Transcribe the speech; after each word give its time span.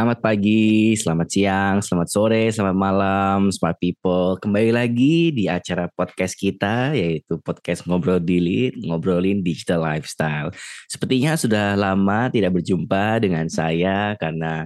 Selamat 0.00 0.24
pagi, 0.24 0.96
selamat 0.96 1.28
siang, 1.28 1.76
selamat 1.84 2.08
sore, 2.08 2.48
selamat 2.48 2.72
malam, 2.72 3.52
smart 3.52 3.76
people. 3.76 4.40
Kembali 4.40 4.72
lagi 4.72 5.28
di 5.28 5.44
acara 5.44 5.92
podcast 5.92 6.40
kita, 6.40 6.96
yaitu 6.96 7.36
podcast 7.44 7.84
Ngobrol 7.84 8.16
Dilit, 8.16 8.80
ngobrolin 8.80 9.44
digital 9.44 9.84
lifestyle. 9.84 10.56
Sepertinya 10.88 11.36
sudah 11.36 11.76
lama 11.76 12.32
tidak 12.32 12.56
berjumpa 12.56 13.20
dengan 13.20 13.44
saya 13.52 14.16
karena 14.16 14.64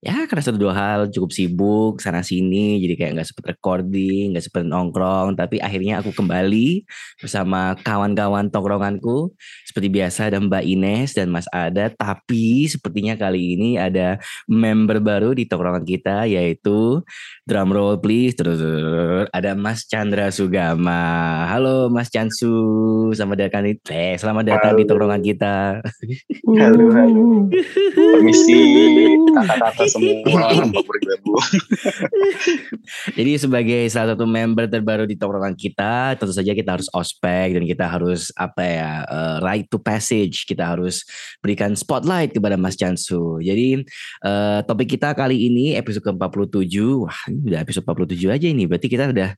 ya 0.00 0.24
karena 0.24 0.40
satu 0.40 0.56
dua 0.56 0.72
hal 0.72 1.12
cukup 1.12 1.28
sibuk 1.28 1.94
sana 2.00 2.24
sini 2.24 2.80
jadi 2.80 2.96
kayak 2.96 3.12
nggak 3.20 3.28
sempet 3.28 3.44
recording 3.52 4.32
nggak 4.32 4.48
sempet 4.48 4.64
nongkrong 4.64 5.36
tapi 5.36 5.60
akhirnya 5.60 6.00
aku 6.00 6.16
kembali 6.16 6.88
bersama 7.20 7.76
kawan-kawan 7.84 8.48
tongkronganku 8.48 9.36
seperti 9.70 9.86
biasa 9.86 10.34
ada 10.34 10.42
Mbak 10.42 10.64
Ines 10.66 11.14
dan 11.14 11.30
Mas 11.30 11.46
Ada 11.54 11.94
tapi 11.94 12.66
sepertinya 12.66 13.14
kali 13.14 13.54
ini 13.54 13.78
ada 13.78 14.18
member 14.50 14.98
baru 14.98 15.30
di 15.30 15.46
tongkrongan 15.46 15.86
kita 15.86 16.26
yaitu 16.26 17.06
drum 17.46 17.70
roll 17.70 18.02
please. 18.02 18.34
Terus 18.34 18.58
ada 19.30 19.54
Mas 19.54 19.86
Chandra 19.86 20.34
Sugama. 20.34 21.46
Halo 21.46 21.86
Mas 21.86 22.10
Chansu. 22.10 22.50
Selamat 23.14 23.46
datang 23.46 23.70
di 23.70 23.78
eh, 23.94 24.18
selamat 24.18 24.44
datang 24.50 24.74
halo. 24.74 24.78
di 24.82 24.84
tongkrongan 24.90 25.22
kita. 25.22 25.78
Halo 26.50 26.90
halo. 26.90 27.46
Permisi 27.94 28.58
kakak-kakak 29.38 29.86
semua. 29.86 30.50
Jadi 33.18 33.38
sebagai 33.38 33.86
salah 33.86 34.18
satu 34.18 34.26
member 34.26 34.66
terbaru 34.66 35.06
di 35.06 35.14
tongkrongan 35.14 35.54
kita, 35.54 36.18
tentu 36.18 36.34
saja 36.34 36.50
kita 36.50 36.74
harus 36.74 36.90
ospek 36.90 37.54
dan 37.54 37.62
kita 37.68 37.86
harus 37.86 38.34
apa 38.34 38.62
ya 38.66 38.90
uh, 39.06 39.38
right 39.60 39.68
to 39.68 39.76
passage. 39.76 40.48
Kita 40.48 40.72
harus 40.72 41.04
berikan 41.44 41.76
spotlight 41.76 42.32
kepada 42.32 42.56
Mas 42.56 42.80
Chansu. 42.80 43.36
Jadi 43.44 43.84
uh, 44.24 44.64
topik 44.64 44.96
kita 44.96 45.12
kali 45.12 45.52
ini 45.52 45.76
episode 45.76 46.08
ke-47. 46.08 46.74
Wah, 47.04 47.18
ini 47.28 47.52
udah 47.52 47.60
episode 47.60 47.84
47 47.84 48.32
aja 48.32 48.46
ini. 48.48 48.64
Berarti 48.64 48.88
kita 48.88 49.12
udah 49.12 49.36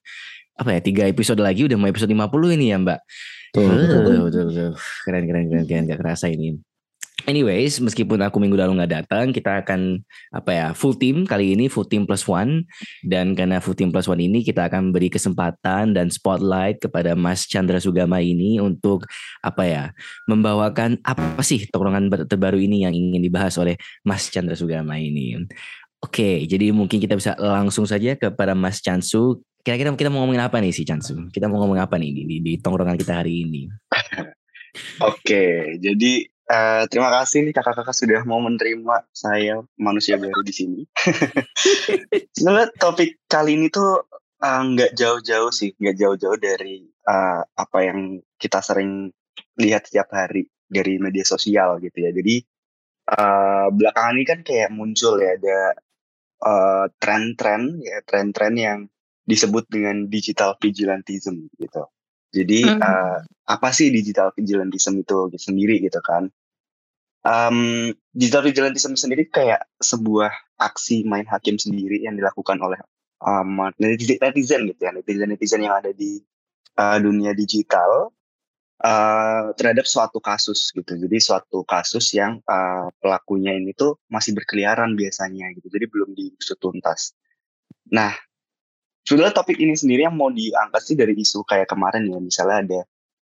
apa 0.53 0.71
ya 0.79 0.81
tiga 0.85 1.03
episode 1.09 1.41
lagi 1.43 1.67
udah 1.67 1.75
mau 1.75 1.91
episode 1.91 2.15
50 2.15 2.57
ini 2.57 2.67
ya 2.71 2.79
Mbak. 2.79 3.01
Betul, 3.53 3.69
betul, 3.69 4.19
betul, 4.31 4.45
betul. 4.49 4.71
Keren, 5.05 5.25
keren, 5.27 5.45
keren, 5.51 5.65
keren. 5.67 5.85
Gak 5.91 6.01
kerasa 6.01 6.31
ini. 6.31 6.72
Anyways, 7.23 7.79
meskipun 7.79 8.19
aku 8.19 8.43
minggu 8.43 8.59
lalu 8.59 8.83
nggak 8.83 8.93
datang, 9.07 9.31
kita 9.31 9.63
akan 9.63 10.03
apa 10.35 10.51
ya 10.51 10.67
full 10.75 10.99
team 10.99 11.23
kali 11.23 11.55
ini 11.55 11.71
full 11.71 11.87
team 11.87 12.03
plus 12.03 12.27
one 12.27 12.67
dan 13.07 13.39
karena 13.39 13.63
full 13.63 13.79
team 13.79 13.95
plus 13.95 14.11
one 14.11 14.19
ini 14.19 14.43
kita 14.43 14.67
akan 14.67 14.91
beri 14.91 15.07
kesempatan 15.07 15.95
dan 15.95 16.11
spotlight 16.11 16.83
kepada 16.83 17.15
Mas 17.15 17.47
Chandra 17.47 17.79
Sugama 17.79 18.19
ini 18.19 18.59
untuk 18.59 19.07
apa 19.39 19.63
ya 19.63 19.85
membawakan 20.27 20.99
apa 21.07 21.39
sih 21.47 21.63
tongkrongan 21.71 22.11
terbaru 22.27 22.59
ini 22.59 22.83
yang 22.83 22.95
ingin 22.97 23.23
dibahas 23.23 23.55
oleh 23.55 23.79
Mas 24.03 24.27
Chandra 24.27 24.59
Sugama 24.59 24.99
ini. 24.99 25.39
Oke, 26.03 26.43
jadi 26.51 26.75
mungkin 26.75 26.99
kita 26.99 27.15
bisa 27.15 27.39
langsung 27.39 27.87
saja 27.87 28.19
kepada 28.19 28.59
Mas 28.59 28.83
Chansu. 28.83 29.39
Kira-kira 29.63 29.95
kita 29.95 30.11
mau 30.11 30.27
ngomongin 30.27 30.43
apa 30.43 30.59
nih 30.59 30.75
sih 30.75 30.83
Chansu? 30.83 31.31
Kita 31.31 31.47
mau 31.47 31.63
ngomongin 31.63 31.87
apa 31.87 31.95
nih 32.03 32.11
di, 32.11 32.23
di, 32.27 32.37
di 32.43 32.53
tongkrongan 32.59 32.99
kita 32.99 33.23
hari 33.23 33.47
ini? 33.47 33.71
Oke, 35.07 35.79
jadi 35.79 36.32
Uh, 36.43 36.85
terima 36.91 37.09
kasih 37.09 37.47
nih 37.47 37.55
kakak-kakak 37.55 37.95
sudah 37.95 38.21
mau 38.27 38.43
menerima 38.43 39.07
saya 39.15 39.63
manusia 39.79 40.19
baru 40.19 40.43
di 40.43 40.53
sini. 40.53 40.81
Sebenarnya 42.35 42.75
topik 42.77 43.23
kali 43.31 43.57
ini 43.57 43.71
tuh 43.71 44.11
eh, 44.43 44.63
nggak 44.67 44.93
uh, 44.93 44.97
jauh-jauh 44.99 45.55
sih, 45.55 45.73
nggak 45.79 45.97
jauh-jauh 45.97 46.37
dari 46.37 46.83
uh, 47.07 47.47
apa 47.47 47.79
yang 47.87 48.19
kita 48.37 48.59
sering 48.59 49.15
lihat 49.57 49.87
setiap 49.87 50.11
hari 50.11 50.51
dari 50.67 50.99
media 50.99 51.23
sosial 51.23 51.79
gitu 51.79 51.99
ya. 52.03 52.11
Jadi 52.11 52.43
uh, 53.07 53.71
belakangan 53.71 54.15
ini 54.19 54.27
kan 54.27 54.41
kayak 54.43 54.71
muncul 54.75 55.15
ya 55.23 55.39
ada 55.39 55.61
uh, 56.43 56.87
tren-tren 56.99 57.81
ya 57.81 58.03
tren-tren 58.03 58.55
yang 58.59 58.79
disebut 59.23 59.71
dengan 59.71 60.11
digital 60.11 60.59
vigilantism 60.59 61.47
gitu. 61.55 61.87
Jadi 62.33 62.65
mm. 62.65 62.81
uh, 62.81 63.19
apa 63.47 63.69
sih 63.77 63.93
digital 63.93 64.33
vigilantism 64.33 65.05
itu 65.05 65.29
sendiri 65.37 65.85
gitu 65.85 66.01
kan? 66.01 66.33
Um, 67.23 67.93
digital 68.11 68.43
vigilantism 68.43 68.99
sendiri 68.99 69.31
kayak 69.31 69.63
sebuah 69.79 70.33
aksi 70.59 71.07
main 71.07 71.29
hakim 71.29 71.55
sendiri 71.55 72.03
yang 72.03 72.19
dilakukan 72.19 72.59
oleh 72.59 72.83
um, 73.23 73.71
netizen 73.79 74.67
gitu 74.67 74.81
ya 74.83 74.91
netizen-netizen 74.91 75.63
yang 75.63 75.79
ada 75.79 75.95
di 75.95 76.19
uh, 76.75 76.99
dunia 76.99 77.31
digital 77.31 78.11
uh, 78.83 79.55
terhadap 79.55 79.87
suatu 79.87 80.19
kasus 80.19 80.75
gitu. 80.75 80.99
Jadi 80.99 81.17
suatu 81.23 81.63
kasus 81.63 82.11
yang 82.17 82.43
uh, 82.43 82.91
pelakunya 82.99 83.55
ini 83.55 83.71
tuh 83.73 84.03
masih 84.11 84.35
berkeliaran 84.35 84.99
biasanya 84.99 85.55
gitu. 85.55 85.71
Jadi 85.71 85.87
belum 85.87 86.11
diusut 86.19 86.59
tuntas. 86.59 87.15
Nah, 87.95 88.13
Sebenarnya 89.03 89.35
topik 89.35 89.59
ini 89.59 89.75
sendiri 89.75 90.07
yang 90.07 90.15
mau 90.15 90.31
diangkat 90.31 90.83
sih 90.83 90.95
dari 90.95 91.19
isu 91.19 91.43
kayak 91.43 91.67
kemarin 91.67 92.07
ya, 92.07 92.19
misalnya 92.23 92.59
ada 92.63 92.81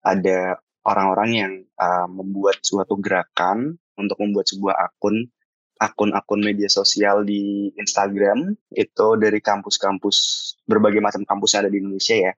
ada 0.05 0.39
orang-orang 0.85 1.29
yang 1.35 1.53
uh, 1.75 2.07
membuat 2.07 2.61
suatu 2.63 2.95
gerakan 3.01 3.75
untuk 3.99 4.15
membuat 4.21 4.47
sebuah 4.47 4.75
akun 4.77 5.27
akun-akun 5.75 6.39
media 6.39 6.71
sosial 6.71 7.27
di 7.27 7.67
Instagram 7.75 8.55
itu 8.71 9.07
dari 9.19 9.43
kampus-kampus 9.43 10.15
berbagai 10.63 11.03
macam 11.03 11.27
kampus 11.27 11.51
yang 11.51 11.67
ada 11.67 11.71
di 11.73 11.79
Indonesia 11.83 12.15
ya. 12.15 12.33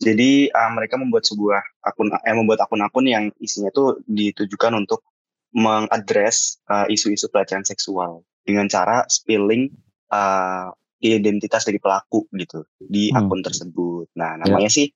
Jadi 0.00 0.48
uh, 0.48 0.70
mereka 0.70 0.94
membuat 0.94 1.26
sebuah 1.26 1.60
akun 1.82 2.14
eh 2.14 2.36
membuat 2.36 2.62
akun-akun 2.62 3.10
yang 3.10 3.24
isinya 3.42 3.74
tuh 3.74 3.98
ditujukan 4.06 4.78
untuk 4.78 5.02
mengadres 5.50 6.62
isu 6.86 7.10
isu-isu 7.10 7.26
pelecehan 7.26 7.66
seksual 7.66 8.22
dengan 8.46 8.70
cara 8.70 9.02
spilling 9.10 9.74
uh, 10.14 10.70
identitas 11.00 11.64
dari 11.64 11.80
pelaku 11.80 12.28
gitu 12.36 12.64
di 12.78 13.08
hmm. 13.10 13.18
akun 13.18 13.40
tersebut. 13.40 14.12
Nah, 14.16 14.36
ya. 14.36 14.46
namanya 14.46 14.68
yeah. 14.70 14.78
sih 14.84 14.86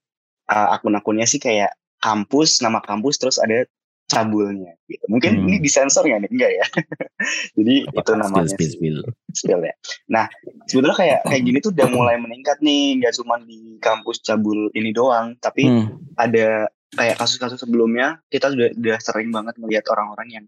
uh, 0.53 0.77
akun-akunnya 0.77 1.25
sih 1.25 1.41
kayak 1.41 1.73
kampus, 2.01 2.61
nama 2.61 2.85
kampus 2.85 3.17
terus 3.17 3.37
ada 3.41 3.65
cabulnya 4.05 4.77
gitu. 4.85 5.05
Mungkin 5.09 5.33
hmm. 5.41 5.49
ini 5.49 5.57
disensor 5.65 6.05
nggak 6.05 6.29
nih? 6.29 6.31
Enggak 6.31 6.53
ya. 6.53 6.67
Jadi 7.57 7.75
Apa, 7.89 8.01
itu 8.05 8.13
namanya 8.21 8.49
spill, 8.53 8.71
spill, 8.77 8.99
spill. 9.33 9.61
ya. 9.65 9.75
Nah, 10.13 10.29
sebetulnya 10.69 10.97
kayak 10.97 11.21
kayak 11.25 11.43
gini 11.43 11.59
tuh 11.65 11.73
udah 11.73 11.89
mulai 11.89 12.17
meningkat 12.21 12.61
nih, 12.61 13.01
nggak 13.01 13.17
cuma 13.17 13.41
di 13.41 13.81
kampus 13.81 14.21
cabul 14.21 14.69
ini 14.77 14.93
doang, 14.93 15.41
tapi 15.41 15.65
hmm. 15.65 16.21
ada 16.21 16.69
kayak 16.95 17.17
kasus-kasus 17.19 17.59
sebelumnya 17.59 18.23
kita 18.31 18.53
sudah 18.53 18.71
udah 18.77 18.99
sering 19.03 19.35
banget 19.35 19.57
melihat 19.59 19.85
orang-orang 19.91 20.29
yang 20.31 20.45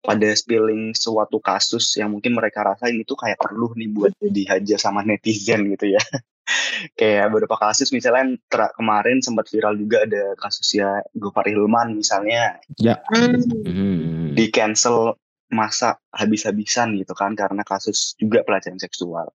pada 0.00 0.32
spilling 0.32 0.96
suatu 0.96 1.38
kasus 1.44 2.00
yang 2.00 2.16
mungkin 2.16 2.32
mereka 2.32 2.64
rasain 2.64 2.96
itu 2.96 3.12
kayak 3.12 3.36
perlu 3.36 3.76
nih 3.76 3.88
buat 3.92 4.12
dihajar 4.16 4.80
sama 4.80 5.04
netizen 5.04 5.68
gitu 5.76 5.92
ya. 5.96 6.00
kayak 6.98 7.30
beberapa 7.30 7.56
kasus 7.60 7.92
misalnya 7.92 8.34
ter- 8.48 8.74
kemarin 8.74 9.20
sempat 9.20 9.46
viral 9.52 9.76
juga 9.76 10.08
ada 10.08 10.34
kasus 10.40 10.66
ya 10.72 11.04
Gopar 11.12 11.46
Hilman 11.46 11.94
misalnya. 11.94 12.58
Ya. 12.80 13.04
Hmm. 13.12 14.32
Di 14.32 14.48
cancel 14.48 15.20
masa 15.50 15.98
habis-habisan 16.14 16.96
gitu 16.96 17.12
kan 17.12 17.34
karena 17.36 17.60
kasus 17.66 18.16
juga 18.16 18.40
pelecehan 18.46 18.80
seksual. 18.80 19.28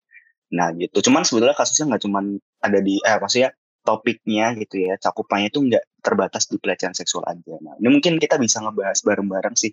Nah 0.56 0.74
gitu. 0.74 0.98
Cuman 1.06 1.28
sebetulnya 1.28 1.54
kasusnya 1.54 1.94
nggak 1.94 2.04
cuman 2.10 2.26
ada 2.64 2.80
di 2.82 2.98
eh 3.06 3.18
maksudnya 3.22 3.54
topiknya 3.86 4.58
gitu 4.58 4.82
ya 4.82 4.98
cakupannya 4.98 5.54
itu 5.54 5.62
nggak 5.62 5.84
terbatas 6.02 6.50
di 6.50 6.58
pelecehan 6.58 6.98
seksual 6.98 7.22
aja. 7.30 7.54
Nah 7.62 7.78
ini 7.78 7.88
mungkin 7.94 8.18
kita 8.18 8.42
bisa 8.42 8.64
ngebahas 8.66 8.98
bareng-bareng 9.06 9.54
sih 9.54 9.70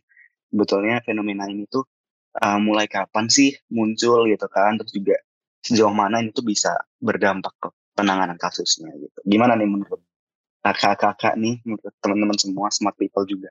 sebetulnya 0.53 1.01
fenomena 1.01 1.49
ini 1.49 1.65
tuh 1.65 1.89
uh, 2.37 2.61
mulai 2.61 2.85
kapan 2.85 3.33
sih 3.33 3.57
muncul 3.73 4.29
gitu 4.29 4.47
kan 4.53 4.77
terus 4.77 4.93
juga 4.93 5.17
sejauh 5.65 5.97
mana 5.97 6.21
ini 6.21 6.29
tuh 6.37 6.45
bisa 6.45 6.77
berdampak 7.01 7.57
ke 7.57 7.69
penanganan 7.97 8.37
kasusnya 8.37 8.93
gitu 9.01 9.19
gimana 9.25 9.57
nih 9.57 9.65
menurut 9.65 10.05
kakak-kakak 10.61 11.41
nih 11.41 11.65
menurut 11.65 11.95
teman-teman 12.05 12.37
semua 12.37 12.69
smart 12.69 12.95
people 13.01 13.25
juga 13.25 13.49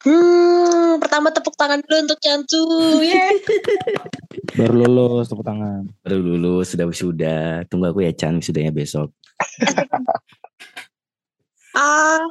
Hmm, 0.00 0.96
pertama 0.96 1.28
tepuk 1.28 1.52
tangan 1.60 1.84
dulu 1.84 2.08
untuk 2.08 2.16
Cancu, 2.24 2.64
yeah. 3.04 3.28
Baru 4.56 4.80
lulus 4.80 5.28
tepuk 5.28 5.44
tangan. 5.44 5.92
Baru 6.00 6.24
lulus, 6.24 6.72
sudah 6.72 6.88
sudah. 6.88 7.42
Tunggu 7.68 7.92
aku 7.92 8.08
ya 8.08 8.12
Chan, 8.16 8.40
sudahnya 8.40 8.72
besok. 8.72 9.12
Ah, 11.70 12.18
uh, 12.18 12.22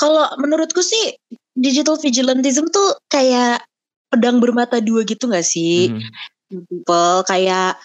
kalau 0.00 0.24
menurutku 0.40 0.80
sih 0.80 1.12
digital 1.56 2.00
vigilantism 2.00 2.68
tuh 2.72 2.96
kayak 3.08 3.64
pedang 4.12 4.40
bermata 4.40 4.80
dua 4.80 5.04
gitu 5.08 5.28
gak 5.28 5.44
sih? 5.44 5.88
Hmm. 5.88 6.04
People 6.68 7.24
kayak 7.24 7.80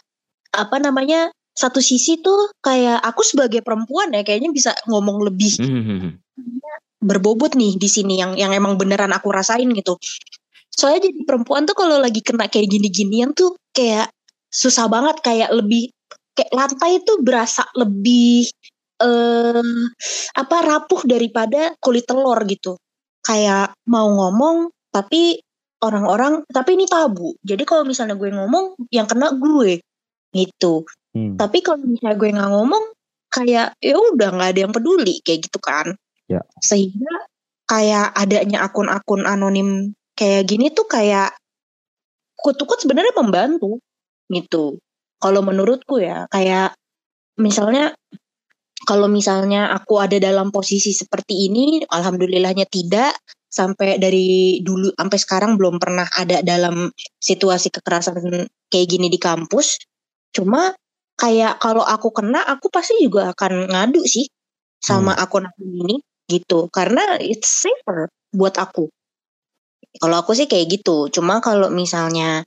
apa 0.51 0.77
namanya? 0.79 1.31
Satu 1.57 1.81
sisi 1.81 2.21
tuh 2.21 2.53
kayak 2.61 3.01
aku 3.01 3.25
sebagai 3.25 3.65
perempuan 3.65 4.13
ya 4.13 4.21
kayaknya 4.21 4.53
bisa 4.53 4.77
ngomong 4.85 5.25
lebih 5.25 5.57
hmm. 5.57 6.21
berbobot 7.01 7.57
nih 7.57 7.73
di 7.81 7.89
sini 7.89 8.21
yang 8.21 8.37
yang 8.37 8.53
emang 8.53 8.77
beneran 8.77 9.09
aku 9.09 9.33
rasain 9.33 9.65
gitu. 9.73 9.97
Soalnya 10.69 11.09
jadi 11.09 11.25
perempuan 11.25 11.65
tuh 11.65 11.73
kalau 11.73 11.97
lagi 11.97 12.21
kena 12.21 12.45
kayak 12.45 12.69
gini-ginian 12.69 13.33
tuh 13.33 13.57
kayak 13.73 14.13
susah 14.53 14.85
banget 14.85 15.17
kayak 15.25 15.49
lebih 15.49 15.89
kayak 16.37 16.53
lantai 16.53 17.01
itu 17.01 17.25
berasa 17.25 17.65
lebih 17.73 18.45
eh 19.01 19.73
apa 20.37 20.57
rapuh 20.61 21.01
daripada 21.09 21.73
kulit 21.81 22.05
telur 22.05 22.37
gitu 22.45 22.77
kayak 23.27 23.75
mau 23.91 24.07
ngomong 24.07 24.71
tapi 24.95 25.43
orang-orang 25.83 26.47
tapi 26.47 26.79
ini 26.79 26.87
tabu. 26.87 27.35
Jadi 27.43 27.67
kalau 27.67 27.83
misalnya 27.83 28.15
gue 28.15 28.31
ngomong 28.31 28.79
yang 28.89 29.05
kena 29.05 29.35
gue. 29.35 29.83
Gitu. 30.31 30.83
Hmm. 31.17 31.33
tapi 31.33 31.65
kalau 31.65 31.81
misalnya 31.81 32.19
gue 32.19 32.29
nggak 32.29 32.51
ngomong 32.51 32.83
kayak 33.31 33.73
ya 33.81 33.95
udah 33.97 34.29
nggak 34.37 34.49
ada 34.55 34.59
yang 34.63 34.73
peduli. 34.73 35.19
Kayak 35.21 35.51
gitu 35.51 35.59
kan. 35.59 35.91
Ya. 36.27 36.43
sehingga 36.59 37.23
kayak 37.71 38.11
adanya 38.11 38.67
akun-akun 38.67 39.23
anonim 39.23 39.95
kayak 40.11 40.43
gini 40.43 40.75
tuh 40.75 40.83
kayak 40.83 41.35
kutukut 42.39 42.79
sebenarnya 42.79 43.15
membantu. 43.15 43.83
Gitu. 44.31 44.79
Kalau 45.17 45.41
menurutku 45.43 45.99
ya 45.99 46.27
kayak 46.31 46.75
misalnya 47.39 47.95
kalau 48.87 49.11
misalnya 49.11 49.75
aku 49.75 49.99
ada 49.99 50.15
dalam 50.15 50.47
posisi 50.47 50.95
seperti 50.95 51.51
ini 51.51 51.83
alhamdulillahnya 51.83 52.63
tidak 52.71 53.19
sampai 53.51 53.99
dari 53.99 54.59
dulu 54.63 54.95
sampai 54.95 55.19
sekarang 55.19 55.51
belum 55.59 55.75
pernah 55.75 56.07
ada 56.15 56.39
dalam 56.39 56.87
situasi 57.19 57.67
kekerasan 57.67 58.47
kayak 58.71 58.87
gini 58.87 59.11
di 59.11 59.19
kampus. 59.19 59.83
Cuma 60.31 60.71
kayak 61.19 61.59
kalau 61.59 61.83
aku 61.83 62.15
kena 62.15 62.47
aku 62.47 62.71
pasti 62.71 62.95
juga 63.03 63.35
akan 63.35 63.67
ngadu 63.67 64.07
sih 64.07 64.31
sama 64.79 65.17
hmm. 65.17 65.23
akun-akun 65.25 65.69
ini 65.83 65.95
gitu 66.31 66.71
karena 66.71 67.19
it's 67.19 67.67
safer 67.67 68.07
buat 68.31 68.55
aku. 68.55 68.87
Kalau 69.97 70.15
aku 70.21 70.31
sih 70.37 70.45
kayak 70.45 70.79
gitu. 70.79 71.09
Cuma 71.09 71.41
kalau 71.41 71.73
misalnya 71.73 72.45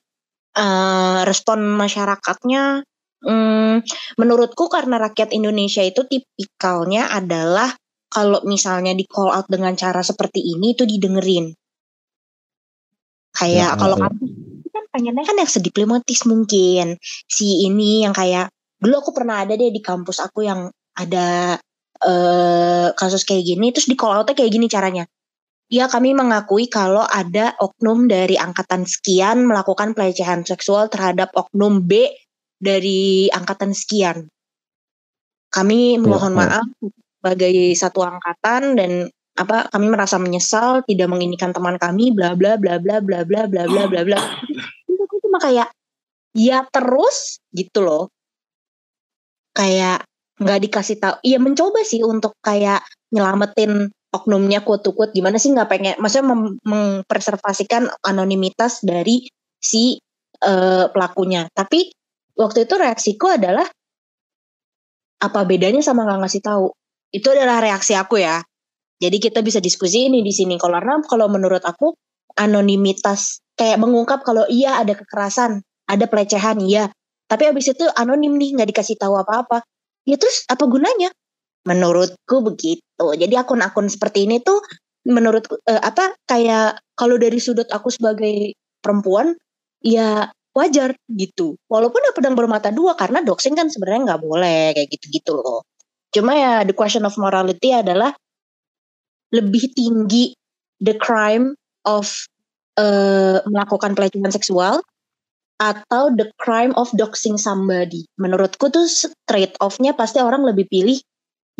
uh, 0.54 1.26
respon 1.26 1.64
masyarakatnya 1.74 2.86
Hmm, 3.20 3.84
menurutku 4.16 4.72
karena 4.72 4.96
rakyat 4.96 5.36
Indonesia 5.36 5.84
itu 5.84 6.08
tipikalnya 6.08 7.12
adalah 7.12 7.68
kalau 8.08 8.40
misalnya 8.48 8.96
di 8.96 9.04
call 9.04 9.30
out 9.30 9.46
dengan 9.46 9.76
cara 9.76 10.00
seperti 10.00 10.40
ini 10.40 10.72
itu 10.72 10.88
didengerin. 10.88 11.52
Kayak 13.30 13.76
ya, 13.76 13.78
kalau 13.78 13.96
ya. 14.00 14.02
kamu 14.08 14.24
kan 14.70 14.84
pengennya 14.90 15.24
kan 15.24 15.36
yang 15.38 15.50
sediplomatis 15.50 16.20
mungkin. 16.26 16.98
Si 17.30 17.68
ini 17.68 18.08
yang 18.08 18.16
kayak 18.16 18.50
dulu 18.80 19.04
aku 19.04 19.10
pernah 19.12 19.44
ada 19.44 19.54
deh 19.54 19.70
di 19.70 19.84
kampus 19.84 20.18
aku 20.24 20.48
yang 20.48 20.72
ada 20.96 21.60
uh, 22.02 22.88
kasus 22.96 23.22
kayak 23.28 23.44
gini 23.46 23.70
terus 23.70 23.86
di 23.86 23.94
call 23.94 24.16
outnya 24.16 24.34
kayak 24.34 24.50
gini 24.50 24.66
caranya. 24.66 25.04
Ya 25.70 25.86
kami 25.86 26.18
mengakui 26.18 26.66
kalau 26.66 27.06
ada 27.06 27.54
oknum 27.62 28.10
dari 28.10 28.34
angkatan 28.34 28.88
sekian 28.88 29.46
melakukan 29.46 29.94
pelecehan 29.94 30.42
seksual 30.42 30.90
terhadap 30.90 31.30
oknum 31.30 31.86
B 31.86 32.10
dari 32.60 33.26
angkatan 33.32 33.72
sekian. 33.72 34.28
Kami 35.50 35.98
mohon 35.98 36.36
ya, 36.36 36.38
maaf 36.38 36.66
sebagai 37.18 37.74
satu 37.74 38.04
angkatan 38.06 38.78
dan 38.78 38.92
apa 39.34 39.72
kami 39.72 39.86
merasa 39.88 40.20
menyesal 40.20 40.84
tidak 40.84 41.08
menginikan 41.08 41.50
teman 41.50 41.80
kami 41.80 42.12
bla 42.12 42.36
bla 42.36 42.60
bla 42.60 42.76
bla 42.78 43.00
bla 43.00 43.24
bla 43.24 43.48
bla 43.48 43.64
bla 43.66 43.84
bla 43.88 44.00
bla. 44.04 44.20
Itu 44.86 45.16
cuma 45.24 45.40
kayak 45.40 45.72
ya 46.36 46.62
terus? 46.68 47.40
Gitu 47.50 47.80
loh. 47.80 48.12
Kayak 49.56 50.06
nggak 50.40 50.60
dikasih 50.68 50.96
tahu 50.96 51.16
ya 51.20 51.36
mencoba 51.36 51.84
sih 51.84 52.00
untuk 52.00 52.32
kayak 52.40 52.80
nyelamatin 53.12 53.92
oknumnya 54.08 54.64
quote 54.64 54.88
gimana 55.12 55.36
sih 55.36 55.52
nggak 55.52 55.68
pengen 55.68 55.94
maksudnya 56.00 56.32
mem 56.32 56.56
mempreservasikan 56.64 57.92
anonimitas 58.00 58.80
dari 58.80 59.28
si 59.60 60.00
uh, 60.40 60.88
pelakunya. 60.88 61.44
Tapi 61.52 61.92
waktu 62.40 62.64
itu 62.64 62.74
reaksiku 62.80 63.36
adalah 63.36 63.68
apa 65.20 65.40
bedanya 65.44 65.84
sama 65.84 66.08
nggak 66.08 66.24
ngasih 66.24 66.40
tahu 66.40 66.72
itu 67.10 67.26
adalah 67.30 67.58
reaksi 67.60 67.98
aku 67.98 68.22
ya. 68.22 68.40
Jadi 69.00 69.16
kita 69.18 69.40
bisa 69.42 69.58
diskusi 69.58 70.06
ini 70.06 70.22
di 70.22 70.30
sini. 70.30 70.56
Kalau 70.60 70.78
karena 70.78 71.02
kalau 71.04 71.26
menurut 71.26 71.62
aku 71.64 71.96
anonimitas 72.38 73.42
kayak 73.58 73.80
mengungkap 73.82 74.22
kalau 74.22 74.46
iya 74.46 74.78
ada 74.78 74.94
kekerasan, 74.94 75.64
ada 75.90 76.04
pelecehan, 76.06 76.60
iya. 76.62 76.88
Tapi 77.26 77.50
abis 77.50 77.74
itu 77.74 77.86
anonim 77.96 78.38
nih 78.38 78.58
nggak 78.58 78.68
dikasih 78.70 78.96
tahu 79.00 79.18
apa-apa. 79.18 79.64
Ya 80.06 80.16
terus 80.20 80.46
apa 80.46 80.64
gunanya? 80.66 81.10
Menurutku 81.66 82.40
begitu. 82.44 83.04
Jadi 83.16 83.34
akun-akun 83.36 83.90
seperti 83.90 84.28
ini 84.28 84.40
tuh 84.40 84.60
menurut 85.08 85.48
eh, 85.64 85.80
apa 85.80 86.12
kayak 86.28 86.80
kalau 86.92 87.16
dari 87.16 87.40
sudut 87.40 87.66
aku 87.72 87.88
sebagai 87.88 88.52
perempuan 88.84 89.32
ya 89.80 90.28
wajar 90.54 90.94
gitu. 91.06 91.54
Walaupun 91.70 92.00
ya 92.02 92.12
pedang 92.14 92.34
bermata 92.34 92.74
dua 92.74 92.98
karena 92.98 93.22
doxing 93.22 93.54
kan 93.54 93.70
sebenarnya 93.70 94.14
nggak 94.14 94.22
boleh 94.22 94.74
kayak 94.74 94.88
gitu-gitu 94.90 95.38
loh. 95.38 95.62
Cuma 96.10 96.34
ya 96.34 96.66
the 96.66 96.74
question 96.74 97.06
of 97.06 97.14
morality 97.16 97.70
adalah 97.70 98.10
lebih 99.30 99.70
tinggi 99.78 100.34
the 100.82 100.98
crime 100.98 101.54
of 101.86 102.10
uh, 102.74 103.38
melakukan 103.46 103.94
pelecehan 103.94 104.34
seksual 104.34 104.82
atau 105.60 106.10
the 106.16 106.32
crime 106.40 106.74
of 106.74 106.90
doxing 106.96 107.38
somebody. 107.38 108.08
Menurutku 108.18 108.72
tuh 108.72 108.88
trade 109.28 109.54
off-nya 109.62 109.94
pasti 109.94 110.18
orang 110.18 110.42
lebih 110.42 110.66
pilih 110.66 110.98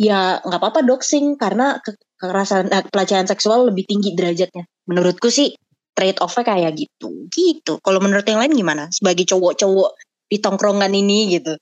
ya 0.01 0.41
nggak 0.41 0.59
apa-apa 0.59 0.81
doxing 0.81 1.37
karena 1.37 1.77
kekerasan 1.85 2.73
eh, 2.73 2.83
pelecehan 2.89 3.29
seksual 3.29 3.69
lebih 3.69 3.85
tinggi 3.85 4.17
derajatnya. 4.17 4.65
Menurutku 4.89 5.29
sih 5.29 5.53
trade 5.91 6.19
off-nya 6.23 6.43
kayak 6.47 6.73
gitu. 6.77 7.27
Gitu. 7.27 7.73
Kalau 7.83 7.99
menurut 7.99 8.25
yang 8.25 8.39
lain 8.41 8.53
gimana? 8.55 8.87
Sebagai 8.89 9.27
cowok-cowok 9.27 9.89
di 10.31 10.37
tongkrongan 10.39 10.93
ini 10.95 11.37
gitu. 11.39 11.53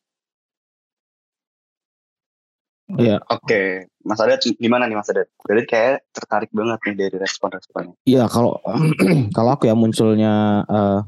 Iya. 2.90 3.22
Oke, 3.30 3.86
Mas 4.02 4.18
Adet 4.18 4.42
gimana 4.58 4.90
nih 4.90 4.98
Mas 4.98 5.10
Adet? 5.14 5.30
Jadi 5.46 5.62
kayak 5.70 6.10
tertarik 6.10 6.50
banget 6.50 6.82
nih 6.90 6.96
dari 7.06 7.18
respon-responnya. 7.22 7.94
Iya, 8.10 8.26
kalau 8.26 8.58
kalau 9.38 9.50
aku 9.54 9.70
ya 9.70 9.78
munculnya 9.78 10.66
uh, 10.66 11.06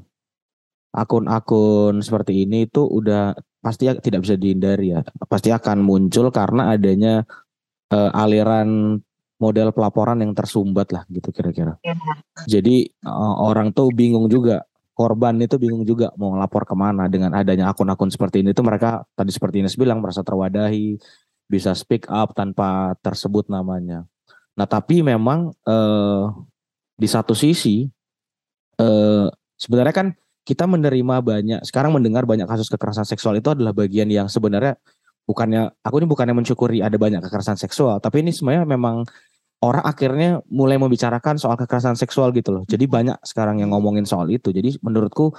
akun-akun 0.94 2.06
seperti 2.06 2.46
ini 2.46 2.70
itu 2.70 2.86
udah 2.86 3.34
pasti 3.66 3.90
ya 3.90 3.98
tidak 3.98 4.30
bisa 4.30 4.38
dihindari 4.38 4.94
ya. 4.94 5.02
Pasti 5.26 5.50
akan 5.50 5.82
muncul 5.82 6.30
karena 6.30 6.78
adanya 6.78 7.26
uh, 7.90 8.12
aliran 8.14 9.02
model 9.42 9.74
pelaporan 9.74 10.22
yang 10.22 10.38
tersumbat 10.38 10.94
lah 10.94 11.04
gitu 11.10 11.34
kira-kira. 11.34 11.82
Ya. 11.82 11.98
Jadi 12.46 12.94
uh, 13.02 13.36
orang 13.42 13.74
tuh 13.74 13.90
bingung 13.90 14.30
juga 14.30 14.62
korban 14.94 15.34
itu 15.42 15.58
bingung 15.58 15.82
juga 15.82 16.14
mau 16.14 16.38
ngelapor 16.38 16.70
ke 16.70 16.76
mana 16.78 17.10
dengan 17.10 17.34
adanya 17.34 17.74
akun-akun 17.74 18.14
seperti 18.14 18.46
ini 18.46 18.54
tuh 18.54 18.62
mereka 18.62 19.02
tadi 19.18 19.34
seperti 19.34 19.66
Ines 19.66 19.74
bilang 19.74 19.98
merasa 19.98 20.22
terwadahi 20.22 21.02
bisa 21.50 21.74
speak 21.74 22.06
up 22.06 22.38
tanpa 22.38 22.94
tersebut 23.02 23.50
namanya. 23.50 24.06
Nah 24.54 24.68
tapi 24.70 25.02
memang 25.02 25.50
eh, 25.66 26.24
di 26.94 27.08
satu 27.10 27.34
sisi 27.34 27.90
eh, 28.78 29.28
sebenarnya 29.58 29.96
kan 29.96 30.08
kita 30.46 30.70
menerima 30.70 31.16
banyak 31.22 31.60
sekarang 31.66 31.98
mendengar 31.98 32.30
banyak 32.30 32.46
kasus 32.46 32.70
kekerasan 32.70 33.06
seksual 33.10 33.38
itu 33.38 33.50
adalah 33.54 33.74
bagian 33.74 34.10
yang 34.10 34.30
sebenarnya 34.30 34.78
bukannya 35.26 35.70
aku 35.86 36.02
ini 36.02 36.08
bukannya 36.10 36.34
mensyukuri 36.34 36.82
ada 36.82 36.98
banyak 36.98 37.22
kekerasan 37.22 37.58
seksual 37.62 38.02
tapi 38.02 38.26
ini 38.26 38.34
sebenarnya 38.34 38.66
memang 38.66 39.06
orang 39.62 39.84
akhirnya 39.86 40.42
mulai 40.50 40.82
membicarakan 40.82 41.38
soal 41.38 41.54
kekerasan 41.54 41.94
seksual 41.94 42.34
gitu 42.34 42.50
loh. 42.50 42.64
Jadi 42.66 42.90
banyak 42.90 43.22
sekarang 43.22 43.62
yang 43.62 43.72
ngomongin 43.72 44.10
soal 44.10 44.26
itu. 44.34 44.50
Jadi 44.50 44.82
menurutku 44.82 45.32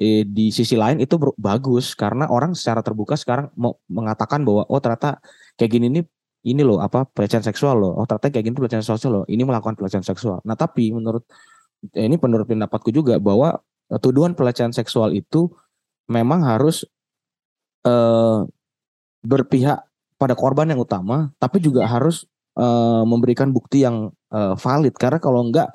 eh, 0.00 0.24
di 0.24 0.48
sisi 0.48 0.80
lain 0.80 0.98
itu 1.04 1.20
bagus. 1.36 1.92
Karena 1.92 2.26
orang 2.32 2.56
secara 2.56 2.80
terbuka 2.80 3.20
sekarang 3.20 3.52
mau 3.60 3.76
mengatakan 3.92 4.40
bahwa 4.48 4.64
oh 4.64 4.80
ternyata 4.80 5.20
kayak 5.60 5.70
gini 5.76 5.86
nih 5.92 6.04
ini 6.48 6.64
loh 6.64 6.80
apa 6.80 7.04
pelecehan 7.04 7.44
seksual 7.44 7.76
loh. 7.76 7.92
Oh 8.00 8.08
ternyata 8.08 8.32
kayak 8.32 8.44
gini 8.48 8.56
pelecehan 8.56 8.84
seksual 8.84 9.22
loh. 9.22 9.24
Ini 9.28 9.42
melakukan 9.44 9.76
pelecehan 9.76 10.04
seksual. 10.08 10.40
Nah 10.48 10.56
tapi 10.56 10.88
menurut 10.96 11.28
eh, 11.92 12.08
ini 12.08 12.16
menurut 12.16 12.48
pendapatku 12.48 12.88
juga 12.88 13.20
bahwa 13.20 13.60
eh, 13.92 14.00
tuduhan 14.00 14.32
pelecehan 14.32 14.72
seksual 14.72 15.12
itu 15.12 15.52
memang 16.08 16.48
harus 16.48 16.88
eh, 17.84 18.40
berpihak 19.20 19.84
pada 20.16 20.36
korban 20.36 20.68
yang 20.68 20.80
utama 20.80 21.32
tapi 21.40 21.60
juga 21.64 21.84
harus 21.88 22.28
eh, 22.60 23.02
memberikan 23.08 23.48
bukti 23.56 23.88
yang 23.88 24.12
eh, 24.28 24.54
valid 24.60 24.94
karena 25.00 25.16
kalau 25.16 25.48
enggak 25.48 25.72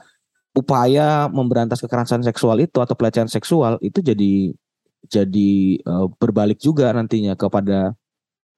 upaya 0.55 1.27
memberantas 1.27 1.83
kekerasan 1.83 2.23
seksual 2.23 2.61
itu 2.63 2.79
atau 2.79 2.95
pelecehan 2.95 3.27
seksual 3.27 3.75
itu 3.83 3.99
jadi 3.99 4.55
jadi 5.05 5.83
uh, 5.85 6.07
berbalik 6.17 6.57
juga 6.57 6.89
nantinya 6.89 7.37
kepada 7.37 7.93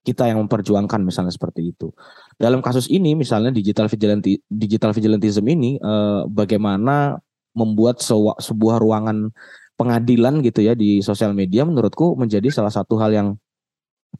kita 0.07 0.31
yang 0.31 0.39
memperjuangkan 0.47 1.03
misalnya 1.03 1.35
seperti 1.35 1.75
itu. 1.75 1.91
Dalam 2.39 2.63
kasus 2.63 2.87
ini 2.87 3.11
misalnya 3.11 3.51
digital 3.51 3.91
vigilante 3.91 4.39
digital 4.47 4.95
vigilantism 4.95 5.43
ini 5.51 5.75
eh, 5.75 6.21
bagaimana 6.31 7.19
membuat 7.51 7.99
sebuah 8.39 8.79
ruangan 8.79 9.35
pengadilan 9.75 10.39
gitu 10.47 10.63
ya 10.63 10.79
di 10.79 11.03
sosial 11.03 11.35
media 11.35 11.67
menurutku 11.67 12.15
menjadi 12.15 12.47
salah 12.47 12.71
satu 12.71 12.95
hal 13.03 13.11
yang 13.11 13.27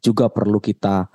juga 0.03 0.27
perlu 0.27 0.59
kita 0.59 1.07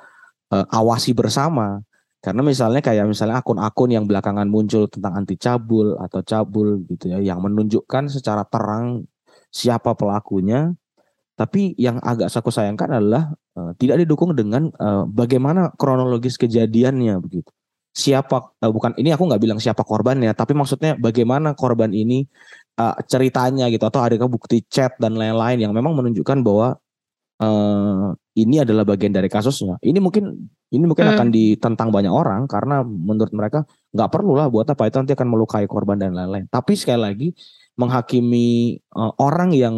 eh, 0.56 0.66
awasi 0.72 1.12
bersama. 1.12 1.84
Karena 2.22 2.40
misalnya 2.46 2.78
kayak 2.78 3.10
misalnya 3.10 3.42
akun-akun 3.42 3.90
yang 3.90 4.06
belakangan 4.06 4.46
muncul 4.46 4.86
tentang 4.86 5.18
anti 5.18 5.34
cabul 5.34 5.98
atau 5.98 6.22
cabul 6.22 6.86
gitu 6.86 7.10
ya 7.10 7.18
yang 7.18 7.42
menunjukkan 7.42 8.06
secara 8.14 8.46
terang 8.46 9.02
siapa 9.50 9.98
pelakunya 9.98 10.70
tapi 11.32 11.72
yang 11.80 11.96
agak 11.98 12.30
aku 12.30 12.54
sayangkan 12.54 13.02
adalah 13.02 13.32
uh, 13.56 13.72
tidak 13.80 14.04
didukung 14.04 14.36
dengan 14.36 14.68
uh, 14.76 15.08
bagaimana 15.08 15.72
kronologis 15.74 16.36
kejadiannya 16.36 17.18
begitu. 17.18 17.48
Siapa 17.92 18.52
uh, 18.62 18.70
bukan 18.72 18.94
ini 19.00 19.10
aku 19.10 19.26
nggak 19.26 19.42
bilang 19.42 19.58
siapa 19.58 19.82
korbannya, 19.82 20.30
tapi 20.36 20.52
maksudnya 20.52 20.94
bagaimana 20.94 21.56
korban 21.56 21.90
ini 21.90 22.28
uh, 22.76 22.94
ceritanya 23.08 23.72
gitu 23.72 23.82
atau 23.88 24.04
adakah 24.04 24.28
bukti 24.28 24.60
chat 24.68 24.94
dan 25.00 25.16
lain-lain 25.16 25.58
yang 25.64 25.72
memang 25.72 25.96
menunjukkan 25.96 26.44
bahwa 26.44 26.78
uh, 27.42 28.14
ini 28.38 28.62
adalah 28.62 28.86
bagian 28.86 29.10
dari 29.10 29.26
kasusnya. 29.26 29.76
Ini 29.82 29.98
mungkin 29.98 30.30
ini 30.72 30.84
mungkin 30.86 31.10
hmm. 31.10 31.14
akan 31.18 31.28
ditentang 31.34 31.88
banyak 31.90 32.08
orang 32.08 32.46
karena 32.46 32.86
menurut 32.86 33.34
mereka 33.34 33.66
nggak 33.92 34.08
perlu 34.08 34.38
lah 34.38 34.48
buat 34.48 34.70
apa 34.70 34.88
itu 34.88 34.96
nanti 35.02 35.12
akan 35.18 35.28
melukai 35.28 35.66
korban 35.66 35.98
dan 35.98 36.14
lain-lain. 36.14 36.46
Tapi 36.48 36.78
sekali 36.78 37.00
lagi 37.02 37.28
menghakimi 37.76 38.78
uh, 38.94 39.12
orang 39.18 39.50
yang 39.52 39.76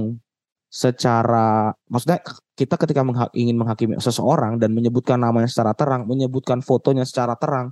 secara 0.74 1.70
maksudnya 1.86 2.18
kita 2.58 2.74
ketika 2.74 3.06
mengha 3.06 3.30
ingin 3.30 3.54
menghakimi 3.54 3.94
seseorang 4.02 4.58
dan 4.58 4.74
menyebutkan 4.74 5.18
namanya 5.22 5.46
secara 5.46 5.70
terang, 5.74 6.06
menyebutkan 6.06 6.62
fotonya 6.62 7.06
secara 7.06 7.38
terang, 7.38 7.70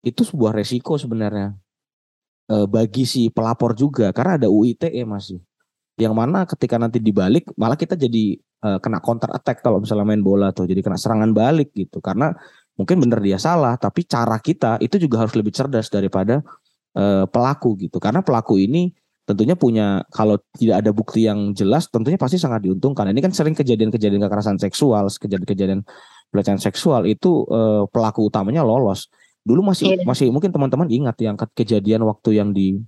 itu 0.00 0.24
sebuah 0.24 0.56
resiko 0.56 0.96
sebenarnya 0.96 1.56
e, 2.48 2.56
bagi 2.64 3.04
si 3.04 3.28
pelapor 3.28 3.76
juga 3.76 4.12
karena 4.16 4.40
ada 4.40 4.48
UITE 4.48 5.04
masih. 5.04 5.40
Yang 6.00 6.14
mana 6.16 6.48
ketika 6.48 6.80
nanti 6.80 6.96
dibalik 6.96 7.52
malah 7.60 7.76
kita 7.76 7.92
jadi 7.92 8.40
e, 8.40 8.68
kena 8.80 9.04
counter 9.04 9.28
attack 9.36 9.60
kalau 9.60 9.84
misalnya 9.84 10.08
main 10.08 10.24
bola 10.24 10.48
tuh, 10.56 10.64
jadi 10.64 10.80
kena 10.80 10.96
serangan 10.96 11.36
balik 11.36 11.76
gitu 11.76 12.00
karena 12.00 12.32
mungkin 12.80 12.96
benar 13.04 13.20
dia 13.20 13.36
salah, 13.36 13.76
tapi 13.76 14.08
cara 14.08 14.40
kita 14.40 14.80
itu 14.80 14.96
juga 14.96 15.28
harus 15.28 15.36
lebih 15.36 15.52
cerdas 15.52 15.92
daripada 15.92 16.40
e, 16.96 17.28
pelaku 17.28 17.76
gitu. 17.76 18.00
Karena 18.00 18.24
pelaku 18.24 18.56
ini 18.56 18.96
tentunya 19.28 19.54
punya 19.54 20.02
kalau 20.10 20.40
tidak 20.58 20.82
ada 20.82 20.90
bukti 20.90 21.28
yang 21.28 21.54
jelas 21.54 21.86
tentunya 21.86 22.18
pasti 22.18 22.40
sangat 22.40 22.66
diuntungkan. 22.66 23.06
Ini 23.12 23.20
kan 23.22 23.30
sering 23.30 23.54
kejadian-kejadian 23.54 24.26
kekerasan 24.26 24.58
seksual, 24.58 25.06
kejadian-kejadian 25.06 25.86
pelecehan 26.34 26.58
seksual 26.58 27.06
itu 27.06 27.46
eh, 27.46 27.84
pelaku 27.90 28.26
utamanya 28.26 28.66
lolos. 28.66 29.06
Dulu 29.46 29.70
masih 29.70 30.00
yeah. 30.00 30.06
masih 30.06 30.34
mungkin 30.34 30.50
teman-teman 30.50 30.90
ingat 30.90 31.16
yang 31.22 31.36
kejadian 31.36 32.02
waktu 32.04 32.42
yang 32.42 32.50
di 32.50 32.80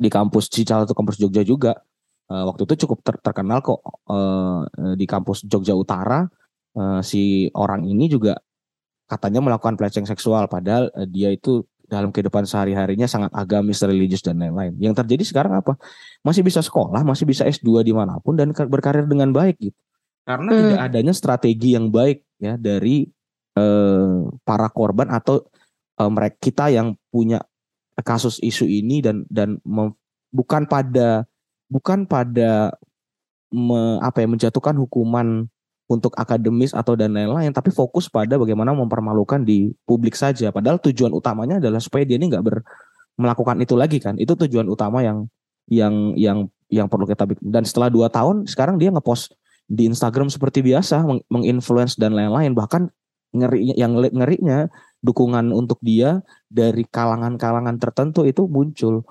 di 0.00 0.08
kampus 0.08 0.48
di 0.48 0.64
salah 0.64 0.88
satu 0.88 0.96
kampus 0.96 1.20
Jogja 1.20 1.44
juga. 1.44 1.76
Eh, 2.30 2.44
waktu 2.46 2.62
itu 2.62 2.86
cukup 2.86 3.02
ter, 3.02 3.18
terkenal 3.18 3.58
kok 3.58 3.82
eh, 4.06 4.94
di 4.94 5.02
kampus 5.02 5.42
Jogja 5.50 5.74
Utara 5.74 6.22
eh, 6.78 7.00
si 7.02 7.50
orang 7.58 7.82
ini 7.82 8.06
juga 8.06 8.38
katanya 9.10 9.42
melakukan 9.42 9.74
pelecehan 9.74 10.06
seksual 10.06 10.46
padahal 10.46 10.94
eh, 10.94 11.10
dia 11.10 11.34
itu 11.34 11.66
dalam 11.90 12.14
kehidupan 12.14 12.46
sehari-harinya 12.46 13.10
sangat 13.10 13.34
agamis, 13.34 13.82
religius 13.82 14.22
dan 14.22 14.38
lain-lain. 14.38 14.78
Yang 14.78 15.02
terjadi 15.02 15.26
sekarang 15.26 15.58
apa? 15.58 15.74
Masih 16.22 16.46
bisa 16.46 16.62
sekolah, 16.62 17.02
masih 17.02 17.26
bisa 17.26 17.42
S2 17.42 17.82
di 17.82 17.90
mana 17.90 18.22
pun 18.22 18.38
dan 18.38 18.54
berkarir 18.54 19.10
dengan 19.10 19.34
baik 19.34 19.58
gitu. 19.58 19.78
Karena 20.22 20.54
hmm. 20.54 20.60
tidak 20.62 20.80
adanya 20.86 21.12
strategi 21.18 21.74
yang 21.74 21.90
baik 21.90 22.22
ya 22.38 22.54
dari 22.54 23.10
eh, 23.58 24.18
para 24.46 24.70
korban 24.70 25.10
atau 25.10 25.42
eh, 25.98 26.10
mereka 26.14 26.38
kita 26.38 26.70
yang 26.70 26.94
punya 27.10 27.42
kasus 28.06 28.38
isu 28.38 28.70
ini 28.70 29.02
dan 29.02 29.26
dan 29.26 29.58
mem, 29.66 29.90
bukan 30.30 30.70
pada 30.70 31.26
bukan 31.70 32.04
pada 32.04 32.74
me, 33.54 34.02
apa 34.02 34.20
ya 34.20 34.28
menjatuhkan 34.28 34.74
hukuman 34.76 35.46
untuk 35.90 36.14
akademis 36.14 36.70
atau 36.70 36.94
dan 36.94 37.14
lain-lain, 37.14 37.50
tapi 37.50 37.74
fokus 37.74 38.06
pada 38.06 38.38
bagaimana 38.38 38.70
mempermalukan 38.74 39.42
di 39.42 39.74
publik 39.86 40.14
saja. 40.14 40.54
Padahal 40.54 40.78
tujuan 40.78 41.10
utamanya 41.10 41.58
adalah 41.58 41.82
supaya 41.82 42.06
dia 42.06 42.14
ini 42.14 42.30
nggak 42.30 42.44
ber 42.46 42.62
melakukan 43.18 43.58
itu 43.58 43.74
lagi 43.74 43.98
kan. 43.98 44.14
Itu 44.18 44.38
tujuan 44.38 44.70
utama 44.70 45.02
yang 45.02 45.26
yang 45.66 46.14
yang 46.14 46.38
yang 46.70 46.86
perlu 46.86 47.10
kita 47.10 47.26
bikin. 47.26 47.50
Dan 47.50 47.66
setelah 47.66 47.90
dua 47.90 48.06
tahun, 48.06 48.46
sekarang 48.46 48.78
dia 48.78 48.94
ngepost 48.94 49.34
di 49.66 49.90
Instagram 49.90 50.30
seperti 50.30 50.62
biasa, 50.62 51.02
menginfluence 51.26 51.98
dan 51.98 52.14
lain-lain. 52.14 52.54
Bahkan 52.54 52.86
ngerinya 53.34 53.74
yang 53.74 53.98
ngerinya 53.98 54.70
dukungan 55.02 55.50
untuk 55.50 55.82
dia 55.82 56.22
dari 56.46 56.86
kalangan-kalangan 56.86 57.82
tertentu 57.82 58.22
itu 58.26 58.46
muncul. 58.46 59.02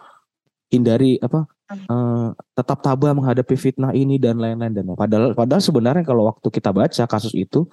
Hindari 0.71 1.19
apa 1.19 1.43
uh, 1.69 2.33
tetap 2.57 2.81
tabah 2.81 3.13
menghadapi 3.13 3.55
fitnah 3.55 3.93
ini 3.93 4.17
dan 4.17 4.41
lain-lain 4.41 4.73
dan 4.73 4.85
padahal 4.97 5.37
padahal 5.37 5.61
sebenarnya 5.61 6.03
kalau 6.03 6.25
waktu 6.25 6.47
kita 6.49 6.73
baca 6.73 7.03
kasus 7.05 7.33
itu 7.37 7.69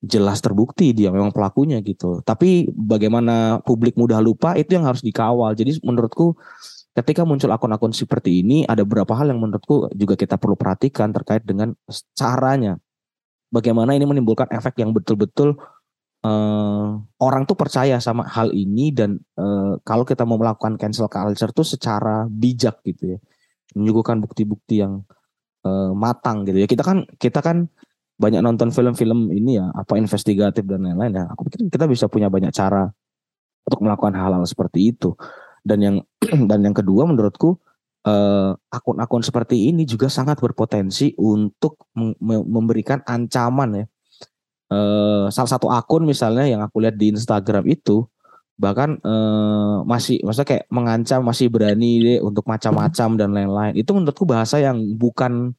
jelas 0.00 0.40
terbukti 0.40 0.96
dia 0.96 1.12
memang 1.12 1.32
pelakunya 1.32 1.80
gitu. 1.84 2.24
Tapi 2.24 2.72
bagaimana 2.72 3.60
publik 3.60 4.00
mudah 4.00 4.20
lupa 4.24 4.56
itu 4.56 4.72
yang 4.72 4.88
harus 4.88 5.04
dikawal. 5.04 5.52
Jadi 5.52 5.76
menurutku 5.84 6.36
ketika 6.96 7.22
muncul 7.28 7.52
akun-akun 7.52 7.92
seperti 7.92 8.40
ini 8.40 8.64
ada 8.64 8.80
beberapa 8.82 9.12
hal 9.12 9.28
yang 9.28 9.40
menurutku 9.40 9.92
juga 9.92 10.16
kita 10.16 10.40
perlu 10.40 10.56
perhatikan 10.56 11.12
terkait 11.12 11.44
dengan 11.44 11.76
caranya. 12.16 12.80
Bagaimana 13.52 13.92
ini 13.92 14.06
menimbulkan 14.06 14.48
efek 14.54 14.78
yang 14.80 14.94
betul-betul 14.94 15.58
uh, 16.24 16.88
orang 17.20 17.42
tuh 17.44 17.58
percaya 17.58 18.00
sama 18.00 18.24
hal 18.24 18.54
ini 18.56 18.94
dan 18.94 19.20
uh, 19.36 19.76
kalau 19.84 20.06
kita 20.06 20.22
mau 20.24 20.40
melakukan 20.40 20.80
cancel 20.80 21.10
culture 21.10 21.52
tuh 21.52 21.66
secara 21.66 22.24
bijak 22.30 22.80
gitu 22.86 23.16
ya 23.16 23.20
menyuguhkan 23.74 24.18
bukti-bukti 24.22 24.82
yang 24.82 25.04
uh, 25.66 25.92
matang 25.94 26.46
gitu 26.46 26.62
ya. 26.62 26.68
Kita 26.68 26.82
kan 26.82 27.06
kita 27.18 27.40
kan 27.40 27.66
banyak 28.20 28.44
nonton 28.44 28.68
film-film 28.68 29.32
ini 29.32 29.56
ya, 29.56 29.72
apa 29.72 29.96
investigatif 29.96 30.64
dan 30.68 30.84
lain-lain 30.84 31.12
ya. 31.16 31.24
Aku 31.32 31.48
pikir 31.48 31.72
kita 31.72 31.88
bisa 31.88 32.06
punya 32.06 32.28
banyak 32.28 32.52
cara 32.52 32.90
untuk 33.64 33.80
melakukan 33.80 34.14
hal-hal 34.16 34.44
seperti 34.44 34.92
itu. 34.92 35.16
Dan 35.64 35.78
yang 35.80 35.96
dan 36.50 36.60
yang 36.64 36.76
kedua 36.76 37.08
menurutku 37.08 37.56
akun 38.00 38.56
akun-akun 38.72 39.20
seperti 39.20 39.68
ini 39.68 39.84
juga 39.84 40.08
sangat 40.08 40.40
berpotensi 40.40 41.12
untuk 41.20 41.88
memberikan 42.48 43.04
ancaman 43.04 43.84
ya. 43.84 43.86
Uh, 44.70 45.26
salah 45.34 45.50
satu 45.50 45.66
akun 45.66 46.06
misalnya 46.06 46.46
yang 46.46 46.62
aku 46.62 46.78
lihat 46.78 46.94
di 46.94 47.10
Instagram 47.10 47.66
itu 47.66 48.06
bahkan 48.60 49.00
uh, 49.00 49.80
masih 49.88 50.20
maksudnya 50.20 50.48
kayak 50.52 50.64
mengancam 50.68 51.24
masih 51.24 51.48
berani 51.48 51.92
deh 52.04 52.18
untuk 52.20 52.44
macam-macam 52.44 53.08
dan 53.16 53.30
lain-lain. 53.32 53.72
Itu 53.72 53.96
menurutku 53.96 54.28
bahasa 54.28 54.60
yang 54.60 54.76
bukan 55.00 55.56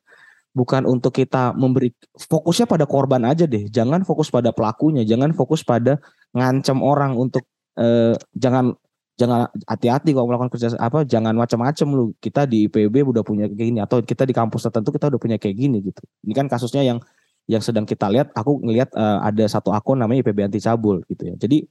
bukan 0.53 0.86
untuk 0.86 1.17
kita 1.17 1.58
memberi 1.58 1.89
fokusnya 2.13 2.70
pada 2.70 2.86
korban 2.86 3.25
aja 3.25 3.50
deh. 3.50 3.65
Jangan 3.74 4.05
fokus 4.05 4.29
pada 4.29 4.53
pelakunya 4.53 5.01
jangan 5.01 5.34
fokus 5.34 5.65
pada 5.65 5.98
ngancam 6.38 6.86
orang 6.86 7.17
untuk 7.17 7.41
uh, 7.81 8.13
jangan 8.38 8.77
jangan 9.17 9.50
hati-hati 9.65 10.13
kalau 10.13 10.29
melakukan 10.29 10.53
kerja 10.53 10.77
apa 10.77 11.01
jangan 11.01 11.34
macam-macam 11.34 11.88
lu. 11.89 12.05
Kita 12.22 12.46
di 12.46 12.70
IPB 12.70 13.01
udah 13.01 13.25
punya 13.25 13.50
kayak 13.50 13.58
gini 13.58 13.79
atau 13.81 14.05
kita 14.05 14.29
di 14.29 14.34
kampus 14.38 14.70
tertentu 14.70 14.93
kita 14.93 15.10
udah 15.10 15.20
punya 15.20 15.41
kayak 15.41 15.58
gini 15.58 15.81
gitu. 15.81 16.05
Ini 16.22 16.34
kan 16.38 16.46
kasusnya 16.46 16.86
yang 16.86 17.01
yang 17.50 17.65
sedang 17.65 17.89
kita 17.89 18.05
lihat 18.13 18.29
aku 18.38 18.62
ngelihat 18.62 18.93
uh, 18.93 19.25
ada 19.25 19.50
satu 19.50 19.74
akun 19.74 19.98
namanya 19.98 20.22
IPB 20.22 20.46
anti 20.46 20.62
cabul 20.62 21.01
gitu 21.10 21.34
ya. 21.34 21.36
Jadi 21.41 21.65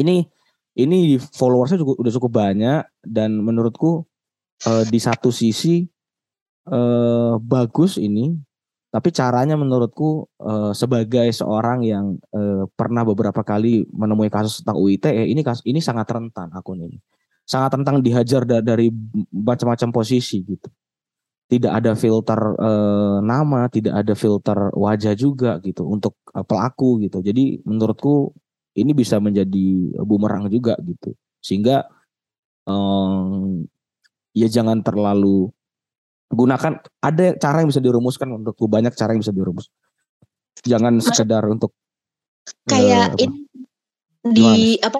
ini 0.00 0.24
ini 0.72 1.20
followersnya 1.20 1.76
juga 1.76 2.00
udah 2.00 2.12
cukup 2.16 2.32
banyak 2.32 2.80
dan 3.04 3.36
menurutku 3.36 4.08
uh, 4.64 4.84
di 4.88 4.96
satu 4.96 5.28
sisi 5.28 5.84
uh, 6.70 7.36
bagus 7.36 8.00
ini 8.00 8.32
tapi 8.92 9.08
caranya 9.08 9.56
menurutku 9.56 10.28
uh, 10.36 10.76
sebagai 10.76 11.32
seorang 11.32 11.80
yang 11.80 12.20
uh, 12.36 12.68
pernah 12.76 13.08
beberapa 13.08 13.40
kali 13.40 13.88
menemui 13.88 14.28
kasus 14.28 14.60
tentang 14.60 14.76
UITE 14.76 15.32
ini 15.32 15.40
kasus 15.40 15.64
ini 15.64 15.80
sangat 15.80 16.12
rentan 16.12 16.52
akun 16.52 16.84
ini. 16.84 17.00
Sangat 17.48 17.72
rentan 17.80 18.04
dihajar 18.04 18.44
da 18.44 18.60
dari 18.60 18.92
macam-macam 19.32 19.88
posisi 19.96 20.44
gitu. 20.44 20.68
Tidak 21.48 21.72
ada 21.72 21.96
filter 21.96 22.36
uh, 22.36 23.24
nama 23.24 23.64
tidak 23.72 23.96
ada 23.96 24.12
filter 24.12 24.68
wajah 24.76 25.16
juga 25.16 25.56
gitu 25.64 25.88
untuk 25.88 26.20
uh, 26.36 26.44
pelaku 26.44 27.00
gitu. 27.08 27.24
Jadi 27.24 27.64
menurutku 27.64 28.36
ini 28.72 28.92
bisa 28.96 29.20
menjadi 29.20 29.96
bumerang 30.00 30.48
juga 30.48 30.76
gitu. 30.80 31.12
Sehingga 31.44 31.84
um, 32.64 33.64
ya 34.32 34.48
jangan 34.48 34.80
terlalu 34.80 35.52
gunakan 36.32 36.80
ada 37.04 37.24
cara 37.36 37.60
yang 37.60 37.68
bisa 37.68 37.84
dirumuskan 37.84 38.32
untukku 38.32 38.64
banyak 38.64 38.96
cara 38.96 39.12
yang 39.12 39.20
bisa 39.20 39.34
dirumus. 39.36 39.68
Jangan 40.64 40.96
Mas, 40.96 41.04
sekedar 41.12 41.44
untuk 41.44 41.76
kayak 42.64 43.16
uh, 43.16 43.20
ini 43.20 43.38
di 44.22 44.78
Gimana? 44.78 44.86
apa 44.88 44.98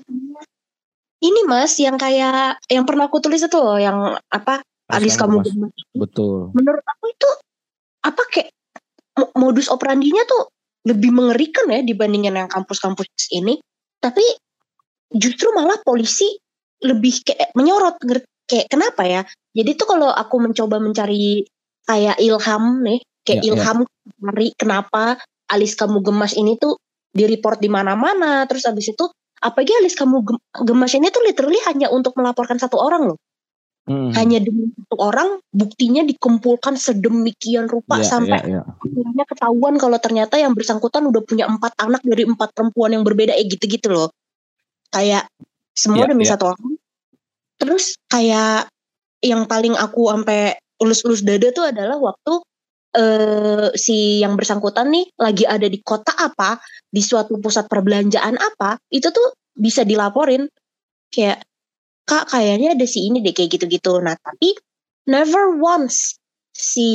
ini 1.22 1.40
mas 1.46 1.78
yang 1.78 1.94
kayak 1.94 2.58
yang 2.66 2.82
pernah 2.82 3.06
aku 3.06 3.22
tulis 3.22 3.38
itu 3.38 3.54
loh 3.54 3.78
yang 3.78 4.18
apa 4.28 4.60
alis 4.90 5.16
kamu 5.16 5.40
betul. 5.96 6.50
Menurut 6.52 6.84
aku 6.84 7.04
itu 7.08 7.30
apa 8.02 8.22
kayak 8.28 8.50
modus 9.38 9.70
operandinya 9.72 10.26
tuh 10.26 10.51
lebih 10.82 11.14
mengerikan 11.14 11.70
ya 11.70 11.80
dibandingin 11.86 12.34
yang 12.34 12.50
kampus-kampus 12.50 13.06
ini. 13.34 13.58
Tapi 14.02 14.22
justru 15.14 15.54
malah 15.54 15.78
polisi 15.86 16.26
lebih 16.82 17.22
kayak 17.22 17.54
menyorot 17.54 17.96
kayak 18.50 18.66
kenapa 18.66 19.02
ya? 19.06 19.22
Jadi 19.54 19.70
tuh 19.78 19.86
kalau 19.94 20.10
aku 20.10 20.42
mencoba 20.42 20.82
mencari 20.82 21.46
kayak 21.86 22.18
ilham 22.18 22.82
nih, 22.82 23.00
kayak 23.22 23.40
ya, 23.42 23.46
ya. 23.46 23.48
ilham 23.54 23.78
ya. 23.86 24.50
kenapa 24.58 25.18
alis 25.52 25.78
kamu 25.78 26.02
gemas 26.02 26.34
ini 26.34 26.58
tuh 26.58 26.80
di 27.12 27.28
report 27.28 27.60
di 27.60 27.68
mana-mana, 27.68 28.48
terus 28.48 28.64
abis 28.66 28.96
itu 28.96 29.04
apalagi 29.38 29.74
alis 29.78 29.94
kamu 29.94 30.24
gemas 30.64 30.92
ini 30.96 31.12
tuh 31.12 31.22
literally 31.22 31.60
hanya 31.68 31.92
untuk 31.92 32.16
melaporkan 32.18 32.56
satu 32.56 32.80
orang 32.80 33.12
loh. 33.14 33.18
Hmm. 33.82 34.14
Hanya 34.14 34.38
demi 34.38 34.70
satu 34.70 34.94
orang, 35.02 35.42
buktinya 35.50 36.06
dikumpulkan 36.06 36.78
sedemikian 36.78 37.66
rupa 37.66 37.98
yeah, 37.98 38.06
sampai 38.06 38.38
yeah, 38.46 38.62
yeah. 38.62 39.26
ketahuan 39.26 39.74
kalau 39.74 39.98
ternyata 39.98 40.38
yang 40.38 40.54
bersangkutan 40.54 41.02
udah 41.02 41.18
punya 41.26 41.50
empat 41.50 41.74
anak 41.82 41.98
dari 42.06 42.22
empat 42.22 42.54
perempuan 42.54 42.94
yang 42.94 43.02
berbeda, 43.02 43.34
eh 43.34 43.42
gitu-gitu 43.42 43.90
loh. 43.90 44.14
Kayak 44.94 45.26
semua 45.74 46.06
yeah, 46.06 46.10
demi 46.14 46.22
yeah. 46.22 46.30
satu 46.30 46.54
orang. 46.54 46.78
Terus 47.58 47.98
kayak 48.06 48.70
yang 49.22 49.50
paling 49.50 49.74
aku 49.74 50.14
sampai 50.14 50.54
ulus-ulus 50.78 51.26
dada 51.26 51.50
tuh 51.50 51.66
adalah 51.66 51.98
waktu 51.98 52.34
uh, 52.98 53.66
si 53.74 54.22
yang 54.22 54.38
bersangkutan 54.38 54.94
nih 54.94 55.10
lagi 55.18 55.42
ada 55.42 55.66
di 55.66 55.82
kota 55.82 56.14
apa, 56.14 56.62
di 56.86 57.02
suatu 57.02 57.38
pusat 57.42 57.66
perbelanjaan 57.66 58.38
apa, 58.38 58.78
itu 58.94 59.10
tuh 59.10 59.34
bisa 59.58 59.82
dilaporin 59.82 60.46
kayak 61.10 61.42
kak 62.08 62.30
kayaknya 62.30 62.74
ada 62.74 62.86
si 62.88 63.06
ini 63.08 63.22
deh 63.22 63.32
kayak 63.32 63.58
gitu-gitu. 63.58 63.98
Nah 64.02 64.16
tapi 64.18 64.54
never 65.06 65.58
once 65.58 66.16
si 66.52 66.90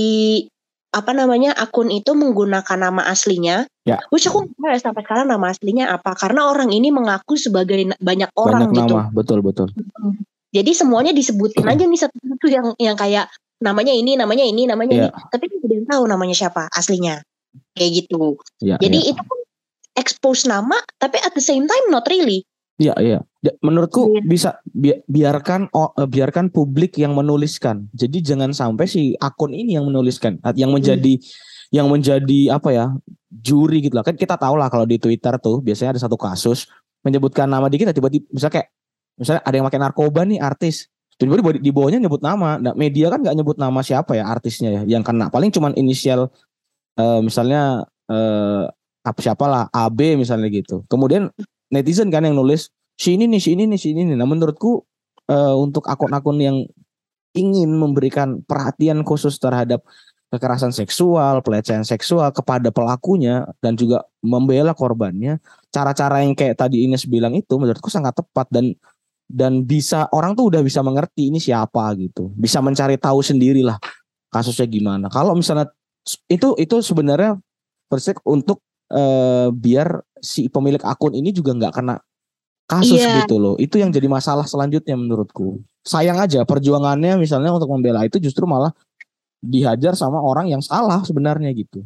apa 0.95 1.11
namanya 1.11 1.51
akun 1.53 1.91
itu 1.91 2.15
menggunakan 2.15 2.77
nama 2.79 3.05
aslinya. 3.11 3.67
Ya. 3.83 3.99
Which 4.09 4.25
aku 4.25 4.47
nggak 4.47 4.55
tahu 4.55 4.71
ya 4.71 4.79
sampai 4.79 5.01
sekarang 5.03 5.27
nama 5.29 5.51
aslinya 5.51 5.85
apa 5.91 6.15
karena 6.15 6.47
orang 6.49 6.71
ini 6.71 6.89
mengaku 6.89 7.35
sebagai 7.35 7.75
banyak 7.99 8.31
orang 8.39 8.71
Banyak 8.71 8.75
gitu. 8.87 8.95
nama, 8.95 9.11
betul 9.11 9.39
betul. 9.43 9.67
Jadi 10.55 10.71
semuanya 10.71 11.11
disebutin 11.11 11.67
aja 11.67 11.83
nih 11.83 11.99
satu-satu 11.99 12.47
yang 12.47 12.67
yang 12.79 12.95
kayak 12.95 13.27
namanya 13.59 13.93
ini, 13.93 14.15
namanya 14.15 14.45
ini, 14.47 14.63
namanya 14.65 14.93
Iya. 14.95 15.07
ini. 15.11 15.21
Tapi 15.33 15.43
tidak 15.51 15.65
ada 15.67 15.73
yang 15.75 15.87
tahu 15.91 16.03
namanya 16.07 16.35
siapa 16.37 16.61
aslinya. 16.71 17.15
Kayak 17.75 17.91
gitu. 18.05 18.37
Ya, 18.63 18.77
Jadi 18.79 18.99
ya. 19.01 19.11
itu 19.13 19.21
pun 19.21 19.39
expose 19.97 20.45
nama, 20.45 20.77
tapi 21.01 21.17
at 21.19 21.33
the 21.35 21.43
same 21.43 21.65
time 21.65 21.85
not 21.89 22.05
really. 22.07 22.45
Iya, 22.77 22.93
iya. 23.01 23.19
Ya, 23.41 23.51
Menurutku 23.65 24.13
Iya. 24.13 24.21
bisa 24.21 24.49
bi- 24.69 25.01
biarkan 25.09 25.73
oh, 25.73 25.89
biarkan 25.97 26.53
publik 26.53 27.01
yang 27.01 27.17
menuliskan. 27.17 27.89
Jadi 27.89 28.21
jangan 28.21 28.53
sampai 28.53 28.85
si 28.85 29.17
akun 29.17 29.53
ini 29.53 29.77
yang 29.77 29.89
menuliskan, 29.89 30.37
yang 30.53 30.69
menjadi 30.69 31.17
yang 31.73 31.89
menjadi 31.89 32.53
apa 32.53 32.69
ya 32.71 32.85
juri 33.33 33.81
gitu 33.81 33.97
lah. 33.97 34.05
Kan 34.05 34.13
kita 34.13 34.37
tahu 34.37 34.55
lah 34.55 34.69
kalau 34.69 34.85
di 34.85 35.01
Twitter 35.01 35.33
tuh 35.41 35.59
biasanya 35.59 35.97
ada 35.97 36.01
satu 36.05 36.15
kasus 36.15 36.69
menyebutkan 37.01 37.49
nama 37.49 37.65
di 37.67 37.81
kita 37.81 37.91
tiba-tiba 37.91 38.29
misalnya 38.29 38.53
kayak 38.61 38.69
misalnya 39.17 39.41
ada 39.41 39.55
yang 39.57 39.65
pakai 39.65 39.81
narkoba 39.81 40.21
nih 40.23 40.39
artis. 40.39 40.87
Tiba-tiba 41.17 41.57
di, 41.57 41.73
bawahnya 41.73 41.97
nyebut 41.97 42.21
nama. 42.21 42.61
Nah, 42.61 42.77
media 42.77 43.09
kan 43.09 43.25
nggak 43.25 43.35
nyebut 43.41 43.57
nama 43.57 43.81
siapa 43.81 44.13
ya 44.13 44.29
artisnya 44.29 44.69
ya. 44.69 44.81
Yang 44.85 45.03
kena 45.09 45.33
paling 45.33 45.49
cuman 45.49 45.73
inisial 45.73 46.29
eh, 46.93 47.19
misalnya 47.25 47.89
eh 48.05 48.63
apa 49.01 49.19
siapalah 49.23 49.65
AB 49.73 50.13
misalnya 50.19 50.45
gitu. 50.53 50.85
Kemudian 50.85 51.33
netizen 51.73 52.09
kan 52.13 52.23
yang 52.23 52.35
nulis 52.37 52.71
si 52.97 53.15
ini 53.15 53.29
nih 53.29 53.41
si 53.41 53.53
ini 53.53 53.63
nih 53.69 53.79
si 53.79 53.93
ini 53.93 54.01
nih. 54.13 54.17
Nah 54.17 54.27
menurutku 54.27 54.83
eh, 55.29 55.55
untuk 55.55 55.85
akun-akun 55.85 56.37
yang 56.41 56.57
ingin 57.37 57.69
memberikan 57.77 58.41
perhatian 58.43 59.05
khusus 59.05 59.37
terhadap 59.37 59.85
kekerasan 60.27 60.75
seksual, 60.75 61.39
pelecehan 61.39 61.87
seksual 61.87 62.27
kepada 62.35 62.67
pelakunya 62.67 63.47
dan 63.63 63.79
juga 63.79 64.03
membela 64.19 64.75
korbannya, 64.75 65.39
cara-cara 65.71 66.19
yang 66.19 66.35
kayak 66.35 66.59
tadi 66.59 66.83
Ines 66.83 67.07
bilang 67.07 67.31
itu 67.31 67.55
menurutku 67.55 67.87
sangat 67.87 68.19
tepat 68.19 68.51
dan 68.51 68.75
dan 69.27 69.63
bisa 69.63 70.07
orang 70.11 70.35
tuh 70.35 70.51
udah 70.51 70.63
bisa 70.63 70.83
mengerti 70.83 71.31
ini 71.31 71.39
siapa 71.39 71.95
gitu, 71.95 72.31
bisa 72.35 72.59
mencari 72.59 72.99
tahu 72.99 73.23
sendirilah 73.23 73.79
kasusnya 74.31 74.67
gimana. 74.67 75.07
Kalau 75.07 75.31
misalnya 75.31 75.71
itu 76.27 76.55
itu 76.59 76.75
sebenarnya 76.83 77.39
persek 77.87 78.19
untuk 78.27 78.59
eh, 78.91 79.47
biar 79.51 80.01
si 80.17 80.47
pemilik 80.49 80.81
akun 80.81 81.13
ini 81.13 81.29
juga 81.31 81.53
nggak 81.53 81.73
kena 81.75 81.95
kasus 82.67 82.99
Iya. 82.99 83.23
gitu 83.23 83.39
loh. 83.39 83.55
Itu 83.55 83.79
yang 83.79 83.95
jadi 83.95 84.05
masalah 84.11 84.43
selanjutnya 84.43 84.99
menurutku. 84.99 85.63
Sayang 85.87 86.19
aja 86.19 86.43
perjuangannya 86.43 87.15
misalnya 87.15 87.55
untuk 87.55 87.71
membela 87.71 88.03
itu 88.03 88.19
justru 88.19 88.43
malah 88.43 88.75
dihajar 89.39 89.95
sama 89.95 90.19
orang 90.19 90.51
yang 90.51 90.59
salah 90.59 90.99
sebenarnya 91.07 91.53
gitu. 91.55 91.85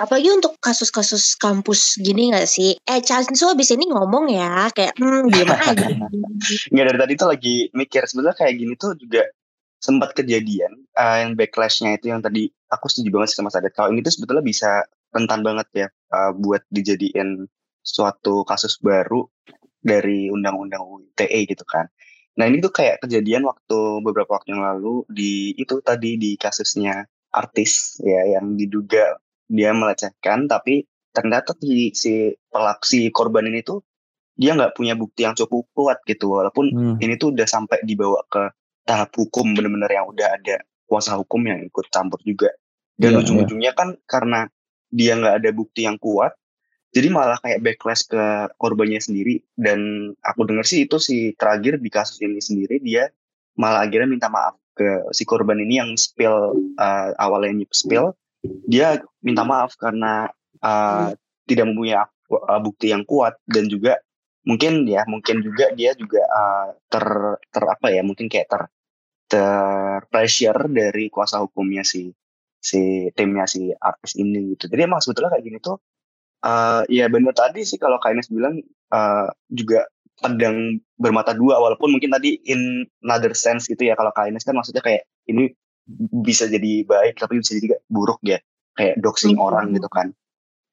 Apalagi 0.00 0.32
untuk 0.32 0.56
kasus-kasus 0.58 1.36
kampus 1.36 2.00
gini 2.00 2.32
gak 2.32 2.48
sih? 2.48 2.80
Eh, 2.80 3.00
Chansu 3.04 3.52
abis 3.52 3.76
ini 3.76 3.84
ngomong 3.92 4.32
ya, 4.32 4.72
kayak 4.72 4.96
hmm 4.96 5.28
diem 5.32 5.52
aja. 5.52 5.86
Nggak 6.72 6.84
dari 6.90 6.98
tadi 6.98 7.12
tuh 7.14 7.28
lagi 7.28 7.56
mikir 7.76 8.02
sebenarnya 8.08 8.36
kayak 8.40 8.54
gini 8.56 8.72
tuh 8.80 8.96
juga 8.96 9.28
sempat 9.76 10.16
kejadian 10.16 10.72
eh, 10.96 11.16
yang 11.22 11.36
backlashnya 11.36 12.00
itu 12.00 12.08
yang 12.08 12.24
tadi 12.24 12.48
aku 12.72 12.88
setuju 12.88 13.12
banget 13.14 13.36
sih 13.36 13.38
sama 13.44 13.52
Sadat. 13.52 13.76
Kalau 13.76 13.92
ini 13.92 14.00
tuh 14.00 14.16
sebetulnya 14.16 14.42
bisa 14.42 14.82
rentan 15.12 15.44
banget 15.44 15.68
ya 15.76 15.86
eh, 16.08 16.32
buat 16.34 16.62
dijadiin 16.68 17.46
suatu 17.80 18.42
kasus 18.42 18.82
baru 18.82 19.26
dari 19.78 20.26
undang-undang 20.26 20.82
UITE 20.82 21.46
gitu 21.46 21.62
kan. 21.62 21.86
Nah 22.36 22.44
ini 22.50 22.58
tuh 22.58 22.74
kayak 22.74 23.00
kejadian 23.06 23.46
waktu 23.46 24.02
beberapa 24.02 24.36
waktu 24.36 24.52
yang 24.52 24.66
lalu 24.66 25.06
di 25.08 25.54
itu 25.56 25.78
tadi 25.80 26.18
di 26.18 26.34
kasusnya 26.36 27.06
artis 27.30 27.96
ya 28.02 28.36
yang 28.36 28.58
diduga 28.58 29.16
dia 29.46 29.70
melecehkan 29.70 30.50
tapi 30.50 30.84
ternyata 31.14 31.54
si 31.56 31.94
si 31.96 32.34
pelak 32.50 32.82
si 32.84 33.08
korban 33.08 33.46
ini 33.48 33.62
tuh 33.62 33.80
dia 34.36 34.52
nggak 34.52 34.76
punya 34.76 34.92
bukti 34.92 35.24
yang 35.24 35.32
cukup 35.32 35.64
kuat 35.72 36.04
gitu 36.04 36.28
walaupun 36.28 36.68
Hmm. 36.68 36.96
ini 37.00 37.16
tuh 37.16 37.32
udah 37.32 37.48
sampai 37.48 37.80
dibawa 37.88 38.20
ke 38.28 38.52
tahap 38.84 39.16
hukum 39.16 39.56
bener-bener 39.56 39.88
yang 39.88 40.04
udah 40.04 40.36
ada 40.36 40.60
kuasa 40.84 41.16
hukum 41.16 41.40
yang 41.46 41.64
ikut 41.64 41.88
campur 41.88 42.20
juga 42.20 42.52
dan 43.00 43.16
Iya, 43.16 43.24
ujung-ujungnya 43.24 43.72
kan 43.72 43.96
karena 44.04 44.44
dia 44.90 45.18
nggak 45.18 45.42
ada 45.42 45.50
bukti 45.52 45.84
yang 45.84 45.98
kuat 45.98 46.34
jadi 46.96 47.12
malah 47.12 47.36
kayak 47.44 47.60
backlash 47.60 48.08
ke 48.08 48.48
korbannya 48.56 48.96
sendiri. 48.96 49.44
Dan 49.52 50.10
aku 50.24 50.48
dengar 50.48 50.64
sih 50.64 50.88
itu 50.88 50.96
si 50.96 51.36
terakhir 51.36 51.76
di 51.76 51.92
kasus 51.92 52.16
ini 52.24 52.40
sendiri 52.40 52.80
dia 52.80 53.12
malah 53.60 53.84
akhirnya 53.84 54.08
minta 54.08 54.32
maaf 54.32 54.56
ke 54.72 55.04
si 55.12 55.28
korban 55.28 55.60
ini 55.60 55.76
yang 55.76 55.92
spill 56.00 56.56
uh, 56.80 57.12
awalnya 57.20 57.68
spill. 57.68 58.16
Dia 58.64 58.96
minta 59.20 59.44
maaf 59.44 59.76
karena 59.76 60.32
uh, 60.64 61.12
tidak 61.44 61.68
mempunyai 61.68 62.00
uh, 62.32 62.60
bukti 62.64 62.96
yang 62.96 63.04
kuat 63.04 63.36
dan 63.44 63.68
juga 63.68 64.00
mungkin 64.48 64.88
ya 64.88 65.04
mungkin 65.04 65.44
juga 65.44 65.76
dia 65.76 65.92
juga 65.98 66.24
uh, 66.24 66.68
ter 66.88 67.04
ter 67.52 67.64
apa 67.66 67.92
ya 67.92 68.00
mungkin 68.06 68.32
kayak 68.32 68.48
ter 68.48 68.62
ter 69.28 70.00
pressure 70.08 70.70
dari 70.70 71.12
kuasa 71.12 71.44
hukumnya 71.44 71.84
si 71.84 72.08
si 72.66 73.14
timnya 73.14 73.46
si 73.46 73.70
artis 73.78 74.18
ini 74.18 74.58
gitu. 74.58 74.66
Jadi 74.66 74.90
emang 74.90 74.98
sebetulnya 74.98 75.30
kayak 75.30 75.44
gini 75.46 75.58
tuh 75.62 75.78
uh, 76.42 76.82
ya 76.90 77.06
benar 77.06 77.34
tadi 77.38 77.62
sih 77.62 77.78
kalau 77.78 78.02
Kak 78.02 78.18
Ines 78.18 78.26
bilang 78.26 78.58
uh, 78.90 79.30
juga 79.46 79.86
pedang 80.18 80.80
bermata 80.98 81.36
dua 81.36 81.60
walaupun 81.60 81.92
mungkin 81.92 82.10
tadi 82.10 82.40
in 82.50 82.82
another 83.06 83.38
sense 83.38 83.70
gitu 83.70 83.86
ya. 83.86 83.94
Kalau 83.94 84.10
Kak 84.10 84.34
Ines 84.34 84.42
kan 84.42 84.58
maksudnya 84.58 84.82
kayak 84.82 85.06
ini 85.30 85.54
bisa 86.26 86.50
jadi 86.50 86.82
baik 86.82 87.22
tapi 87.22 87.38
bisa 87.38 87.54
juga 87.54 87.78
buruk 87.86 88.18
ya. 88.26 88.42
Kayak 88.74 88.98
doxing 88.98 89.38
Hmm. 89.38 89.46
orang 89.46 89.66
gitu 89.70 89.86
kan. 89.86 90.10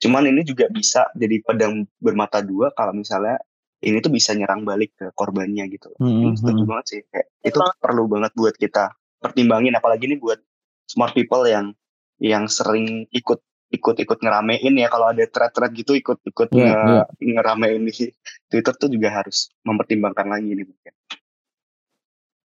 Cuman 0.02 0.28
ini 0.28 0.42
juga 0.44 0.68
bisa 0.74 1.08
jadi 1.14 1.40
pedang 1.46 1.86
bermata 2.02 2.42
dua 2.42 2.74
kalau 2.76 2.92
misalnya 2.92 3.38
ini 3.84 4.00
tuh 4.00 4.12
bisa 4.12 4.32
nyerang 4.34 4.64
balik 4.64 4.96
ke 4.96 5.12
korbannya 5.14 5.68
gitu. 5.70 5.92
Hmm, 6.00 6.32
ini 6.32 6.36
setuju 6.40 6.64
hmm. 6.64 6.72
banget 6.72 6.86
sih. 6.88 7.02
Kayak 7.08 7.28
itu 7.44 7.60
perlu 7.84 8.04
banget 8.08 8.32
buat 8.36 8.56
kita 8.56 8.96
pertimbangin. 9.20 9.76
Apalagi 9.76 10.08
ini 10.08 10.18
buat 10.20 10.40
smart 10.88 11.12
people 11.16 11.44
yang 11.48 11.76
yang 12.24 12.48
sering 12.48 13.04
ikut 13.12 13.44
ikut 13.74 13.96
ikut 14.00 14.20
ngeramein 14.22 14.74
ya 14.80 14.88
kalau 14.88 15.12
ada 15.12 15.26
thread-thread 15.28 15.74
gitu 15.76 15.98
ikut 15.98 16.22
ikut 16.24 16.48
Iya, 16.54 16.72
nge- 16.72 17.10
iya. 17.20 17.34
ngeramein 17.36 17.84
di 17.84 18.14
Twitter 18.48 18.74
tuh 18.78 18.88
juga 18.88 19.10
harus 19.12 19.50
mempertimbangkan 19.66 20.30
lagi 20.30 20.54
nih 20.56 20.64
mungkin. 20.64 20.94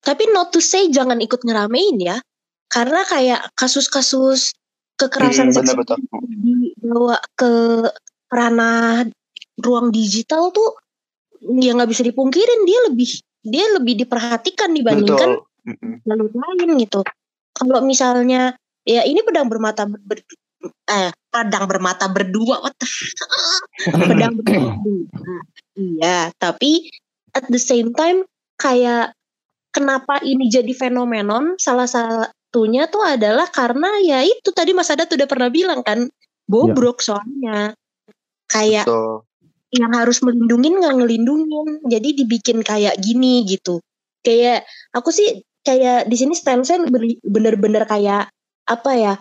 Tapi 0.03 0.23
not 0.35 0.51
to 0.51 0.59
say 0.59 0.91
jangan 0.91 1.23
ikut 1.23 1.41
ngeramein 1.41 1.95
ya. 1.97 2.19
Karena 2.67 3.07
kayak 3.07 3.55
kasus-kasus 3.55 4.51
kekerasan 4.99 5.49
Hmm, 5.49 5.55
seksual 5.55 5.79
betul. 5.79 5.97
dibawa 6.27 7.17
ke 7.39 7.51
ranah 8.27 9.07
ruang 9.63 9.89
digital 9.95 10.51
tuh 10.51 10.75
ya 11.39 11.71
nggak 11.71 11.87
bisa 11.87 12.03
dipungkirin 12.03 12.61
dia 12.67 12.79
lebih 12.91 13.09
dia 13.43 13.65
lebih 13.79 13.93
diperhatikan 14.03 14.75
dibandingkan 14.75 15.39
jalur 16.03 16.29
lain 16.35 16.69
gitu. 16.83 16.99
Kalau 17.53 17.79
misalnya 17.85 18.57
ya 18.83 19.01
ini 19.07 19.23
pedang 19.23 19.47
bermata 19.47 19.87
ber, 19.87 20.19
eh 20.91 21.11
pedang 21.31 21.65
bermata 21.67 22.07
berdua 22.11 22.63
what 22.63 22.75
the 22.79 22.87
fuck? 22.87 23.63
pedang 24.07 24.33
bermata 24.39 24.79
berdua. 24.79 25.39
Iya, 25.73 26.29
tapi 26.37 26.93
at 27.33 27.49
the 27.49 27.57
same 27.57 27.91
time 27.97 28.29
kayak 28.61 29.17
kenapa 29.73 30.21
ini 30.21 30.47
jadi 30.47 30.69
fenomenon 30.71 31.57
salah 31.57 31.89
satunya 31.89 32.85
tuh 32.85 33.01
adalah 33.01 33.49
karena 33.49 33.89
ya 34.05 34.21
itu 34.21 34.53
tadi 34.53 34.77
Mas 34.77 34.93
Adat 34.93 35.09
udah 35.09 35.25
pernah 35.25 35.49
bilang 35.49 35.81
kan 35.81 36.05
bobrok 36.45 37.01
soalnya 37.01 37.73
kayak 38.45 38.85
Betul. 38.85 39.25
yang 39.73 39.91
harus 39.97 40.21
melindungin 40.21 40.77
nggak 40.77 40.95
ngelindungin 41.01 41.81
jadi 41.89 42.09
dibikin 42.13 42.61
kayak 42.61 43.01
gini 43.01 43.41
gitu 43.49 43.81
kayak 44.21 44.69
aku 44.93 45.09
sih 45.09 45.41
kayak 45.65 46.05
di 46.05 46.15
sini 46.19 46.37
stance 46.37 46.69
bener-bener 47.25 47.89
kayak 47.89 48.29
apa 48.69 48.91
ya 48.95 49.13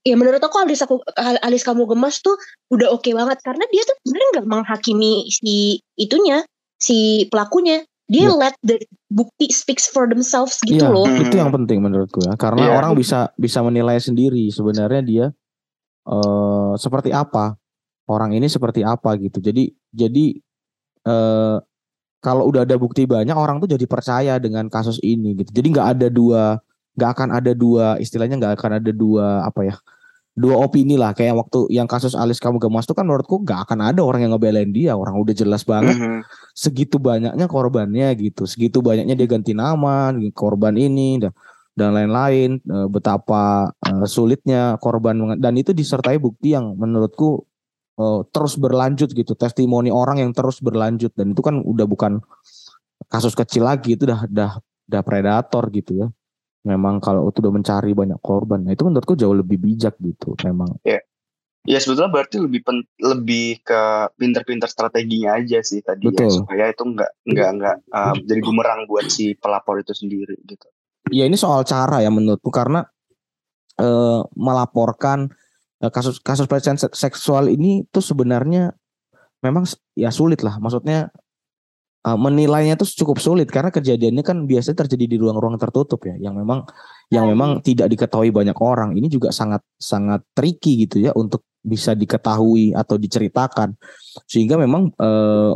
ya 0.00 0.14
menurut 0.16 0.40
aku 0.40 0.56
alis 0.64 0.80
aku 0.80 1.00
alis 1.44 1.60
kamu 1.60 1.84
gemas 1.84 2.24
tuh 2.24 2.36
udah 2.72 2.88
oke 2.92 3.08
banget 3.12 3.36
karena 3.44 3.64
dia 3.68 3.82
tuh 3.84 3.96
sebenarnya 4.00 4.28
nggak 4.36 4.46
menghakimi 4.48 5.28
si 5.28 5.80
itunya 6.00 6.40
si 6.80 7.28
pelakunya 7.28 7.84
dia 8.10 8.26
Iya. 8.26 8.34
let 8.34 8.54
the 8.66 8.80
bukti 9.06 9.46
speaks 9.54 9.86
for 9.86 10.10
themselves 10.10 10.58
gitu 10.66 10.82
Iya, 10.82 10.90
loh 10.90 11.06
itu 11.06 11.36
yang 11.38 11.54
penting 11.54 11.78
menurutku 11.78 12.18
ya. 12.26 12.34
Karena 12.34 12.66
Iya. 12.66 12.72
orang 12.74 12.98
bisa 12.98 13.30
bisa 13.38 13.62
menilai 13.62 14.02
sendiri 14.02 14.50
sebenarnya 14.50 15.02
dia 15.06 15.26
eh 16.10 16.72
seperti 16.74 17.14
apa 17.14 17.54
orang 18.10 18.34
ini 18.34 18.50
seperti 18.50 18.82
apa 18.82 19.14
gitu. 19.14 19.38
Jadi 19.38 19.70
jadi 19.94 20.34
eh 21.06 21.56
kalau 22.20 22.50
udah 22.50 22.66
ada 22.66 22.74
bukti 22.76 23.06
banyak 23.06 23.32
orang 23.32 23.62
tuh 23.62 23.70
jadi 23.70 23.86
percaya 23.86 24.34
dengan 24.42 24.66
kasus 24.66 24.98
ini 25.06 25.38
gitu. 25.38 25.54
Jadi 25.54 25.66
nggak 25.70 25.88
ada 25.94 26.06
dua 26.10 26.58
nggak 27.00 27.16
akan 27.16 27.28
ada 27.32 27.56
dua 27.56 27.96
istilahnya 27.96 28.36
nggak 28.36 28.60
akan 28.60 28.70
ada 28.76 28.92
dua 28.92 29.48
apa 29.48 29.60
ya 29.64 29.74
dua 30.36 30.56
opini 30.62 30.94
lah. 30.94 31.12
Kayak 31.16 31.36
waktu 31.46 31.72
yang 31.72 31.88
kasus 31.90 32.14
alis 32.14 32.38
kamu 32.38 32.56
gemas 32.62 32.86
tuh 32.86 32.94
kan 32.94 33.04
menurutku 33.08 33.42
nggak 33.42 33.68
akan 33.68 33.78
ada 33.92 34.00
orang 34.04 34.28
yang 34.28 34.32
ngebelain 34.36 34.70
dia. 34.70 34.92
Orang 34.94 35.18
udah 35.18 35.34
jelas 35.34 35.66
banget 35.66 35.96
mm 35.96 36.02
-hmm. 36.02 36.20
segitu 36.54 36.96
banyaknya 36.96 37.46
korbannya 37.50 38.08
gitu. 38.16 38.46
Segitu 38.48 38.80
banyaknya 38.80 39.14
dia 39.16 39.28
ganti 39.28 39.52
nama 39.56 40.14
korban 40.32 40.76
ini 40.76 41.20
dan 41.20 41.32
dan 41.74 41.96
lain-lain 41.96 42.60
eh, 42.60 42.88
betapa 42.90 43.70
uh, 43.72 44.04
sulitnya 44.04 44.76
korban 44.82 45.38
dan 45.38 45.54
itu 45.56 45.70
disertai 45.72 46.18
bukti 46.18 46.52
yang 46.52 46.76
menurutku 46.76 47.46
uh, 47.96 48.20
terus 48.30 48.56
berlanjut 48.60 49.12
gitu. 49.12 49.32
Testimoni 49.36 49.88
orang 49.92 50.20
yang 50.20 50.30
terus 50.36 50.60
berlanjut. 50.60 51.14
Dan 51.14 51.32
itu 51.32 51.40
kan 51.40 51.62
udah 51.62 51.86
bukan 51.88 52.20
kasus 53.10 53.34
kecil 53.34 53.66
lagi 53.66 53.96
itu 53.96 54.06
udah 54.06 54.28
udah 54.28 54.50
udah 54.90 55.02
predator 55.06 55.64
gitu 55.70 56.02
ya 56.02 56.06
memang 56.64 57.00
kalau 57.00 57.28
itu 57.28 57.40
udah 57.40 57.54
mencari 57.54 57.92
banyak 57.96 58.20
korban. 58.20 58.64
Nah 58.64 58.72
itu 58.76 58.84
menurutku 58.84 59.16
jauh 59.16 59.32
lebih 59.32 59.56
bijak 59.56 59.96
gitu 60.00 60.36
memang. 60.44 60.76
Ya. 60.84 61.00
Ya 61.68 61.76
sebetulnya 61.76 62.08
berarti 62.08 62.40
lebih 62.40 62.64
pen, 62.64 62.88
lebih 63.04 63.60
ke 63.60 64.08
pinter-pinter 64.16 64.64
strateginya 64.64 65.36
aja 65.36 65.60
sih 65.60 65.84
tadi 65.84 66.08
ya 66.08 66.32
supaya 66.32 66.72
itu 66.72 66.88
enggak 66.88 67.12
enggak 67.28 67.48
enggak 67.52 67.76
uh, 67.92 68.16
jadi 68.16 68.40
bumerang 68.40 68.88
buat 68.88 69.12
si 69.12 69.36
pelapor 69.36 69.76
itu 69.76 69.92
sendiri 69.92 70.40
gitu. 70.48 70.66
Ya 71.12 71.28
ini 71.28 71.36
soal 71.36 71.68
cara 71.68 72.00
ya 72.00 72.08
menurutku 72.08 72.48
karena 72.48 72.88
uh, 73.76 74.24
melaporkan 74.32 75.28
uh, 75.84 75.92
kasus 75.92 76.16
kasus 76.24 76.48
pelecehan 76.48 76.80
seksual 76.80 77.52
ini 77.52 77.84
tuh 77.92 78.00
sebenarnya 78.00 78.72
memang 79.44 79.68
ya 79.92 80.08
sulit 80.08 80.40
lah. 80.40 80.56
Maksudnya 80.56 81.12
uh, 82.06 82.18
menilainya 82.18 82.76
tuh 82.80 82.88
cukup 82.88 83.20
sulit 83.20 83.48
karena 83.48 83.68
kejadiannya 83.68 84.24
kan 84.24 84.44
biasanya 84.48 84.86
terjadi 84.86 85.04
di 85.10 85.16
ruang-ruang 85.20 85.60
tertutup 85.60 86.00
ya 86.06 86.16
yang 86.16 86.36
memang 86.36 86.64
yang 87.12 87.28
iya. 87.28 87.32
memang 87.34 87.50
tidak 87.60 87.90
diketahui 87.92 88.30
banyak 88.32 88.56
orang 88.60 88.96
ini 88.96 89.10
juga 89.10 89.34
sangat 89.34 89.60
sangat 89.76 90.24
tricky 90.32 90.86
gitu 90.88 91.02
ya 91.02 91.12
untuk 91.12 91.44
bisa 91.60 91.92
diketahui 91.92 92.72
atau 92.72 92.96
diceritakan 92.96 93.76
sehingga 94.24 94.56
memang 94.56 94.88
uh, 94.96 95.54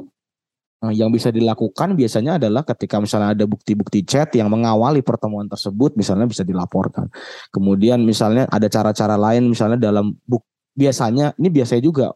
yang 0.93 1.09
bisa 1.09 1.33
dilakukan 1.33 1.97
biasanya 1.97 2.37
adalah 2.37 2.61
ketika 2.67 3.01
misalnya 3.01 3.33
ada 3.33 3.49
bukti-bukti 3.49 4.05
chat 4.05 4.29
yang 4.37 4.53
mengawali 4.53 5.01
pertemuan 5.01 5.49
tersebut 5.49 5.97
misalnya 5.97 6.29
bisa 6.29 6.45
dilaporkan. 6.45 7.09
Kemudian 7.49 8.05
misalnya 8.05 8.45
ada 8.53 8.69
cara-cara 8.69 9.17
lain 9.17 9.49
misalnya 9.49 9.81
dalam 9.81 10.13
buk 10.29 10.45
biasanya 10.77 11.33
ini 11.41 11.49
biasanya 11.49 11.81
juga 11.81 12.07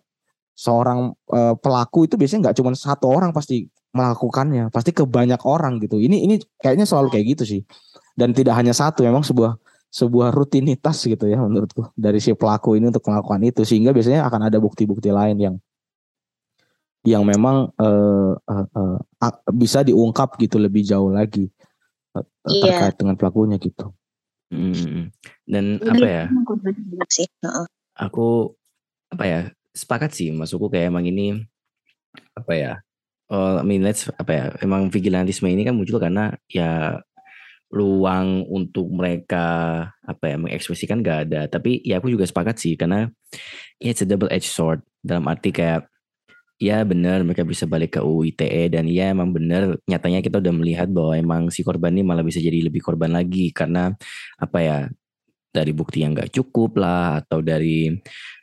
seorang 0.52 1.14
uh, 1.30 1.54
pelaku 1.56 2.10
itu 2.10 2.18
biasanya 2.18 2.50
nggak 2.50 2.56
cuma 2.60 2.74
satu 2.74 3.06
orang 3.08 3.30
pasti 3.30 3.70
melakukannya 3.98 4.70
pasti 4.70 4.94
ke 4.94 5.02
banyak 5.02 5.42
orang 5.42 5.82
gitu 5.82 5.98
ini 5.98 6.22
ini 6.22 6.38
kayaknya 6.62 6.86
selalu 6.86 7.10
kayak 7.10 7.26
gitu 7.34 7.44
sih 7.44 7.62
dan 8.14 8.30
tidak 8.30 8.54
hanya 8.54 8.70
satu 8.70 9.02
memang 9.02 9.26
sebuah 9.26 9.58
sebuah 9.88 10.30
rutinitas 10.30 11.02
gitu 11.02 11.26
ya 11.26 11.40
menurutku 11.40 11.90
dari 11.98 12.22
si 12.22 12.30
pelaku 12.36 12.78
ini 12.78 12.92
untuk 12.92 13.02
melakukan 13.08 13.40
itu 13.42 13.66
sehingga 13.66 13.90
biasanya 13.90 14.22
akan 14.28 14.52
ada 14.52 14.58
bukti-bukti 14.62 15.10
lain 15.10 15.36
yang 15.40 15.56
yang 17.06 17.24
memang 17.24 17.72
uh, 17.80 18.36
uh, 18.36 18.66
uh, 18.68 18.98
bisa 19.54 19.80
diungkap 19.80 20.36
gitu 20.36 20.60
lebih 20.60 20.84
jauh 20.84 21.08
lagi 21.08 21.48
uh, 22.12 22.26
iya. 22.52 22.62
terkait 22.68 22.96
dengan 23.00 23.16
pelakunya 23.16 23.56
gitu. 23.56 23.96
Hmm. 24.52 25.08
Dan 25.48 25.80
apa 25.84 26.04
ya? 26.04 26.24
Aku 27.96 28.52
apa 29.08 29.24
ya 29.24 29.40
sepakat 29.72 30.12
sih 30.12 30.28
masukku 30.34 30.68
kayak 30.68 30.92
emang 30.92 31.08
ini 31.08 31.48
apa 32.36 32.52
ya 32.52 32.72
uh, 33.32 33.60
I 33.60 33.64
mean 33.64 33.84
let's 33.84 34.08
apa 34.16 34.32
ya 34.32 34.44
emang 34.64 34.88
vigilantisme 34.92 35.48
ini 35.48 35.64
kan 35.64 35.76
muncul 35.76 36.00
karena 36.00 36.34
ya 36.48 37.00
ruang 37.68 38.48
untuk 38.48 38.88
mereka 38.88 39.46
apa 40.00 40.24
ya 40.24 40.36
mengekspresikan 40.40 41.04
gak 41.04 41.28
ada. 41.28 41.40
Tapi 41.52 41.84
ya 41.84 42.00
aku 42.00 42.08
juga 42.08 42.24
sepakat 42.24 42.56
sih 42.56 42.74
karena 42.80 43.08
it's 43.76 44.00
a 44.00 44.08
double 44.08 44.28
edged 44.32 44.48
sword. 44.48 44.80
Dalam 45.04 45.28
arti 45.28 45.52
kayak 45.52 45.86
ya 46.58 46.82
benar 46.82 47.22
mereka 47.22 47.46
bisa 47.46 47.70
balik 47.70 47.94
ke 47.96 48.00
UU 48.02 48.34
ITE 48.34 48.74
dan 48.74 48.90
ya 48.90 49.14
emang 49.14 49.30
benar 49.30 49.78
nyatanya 49.86 50.18
kita 50.26 50.42
udah 50.42 50.50
melihat 50.50 50.88
bahwa 50.90 51.14
emang 51.14 51.42
si 51.54 51.62
korban 51.62 51.94
ini 51.94 52.02
malah 52.02 52.26
bisa 52.26 52.40
jadi 52.40 52.64
lebih 52.64 52.80
korban 52.80 53.12
lagi. 53.12 53.52
Karena 53.52 53.92
apa 54.40 54.58
ya 54.64 54.78
dari 55.52 55.72
bukti 55.76 56.04
yang 56.04 56.16
gak 56.16 56.32
cukup 56.32 56.80
lah 56.80 57.20
atau 57.24 57.40
dari 57.44 57.92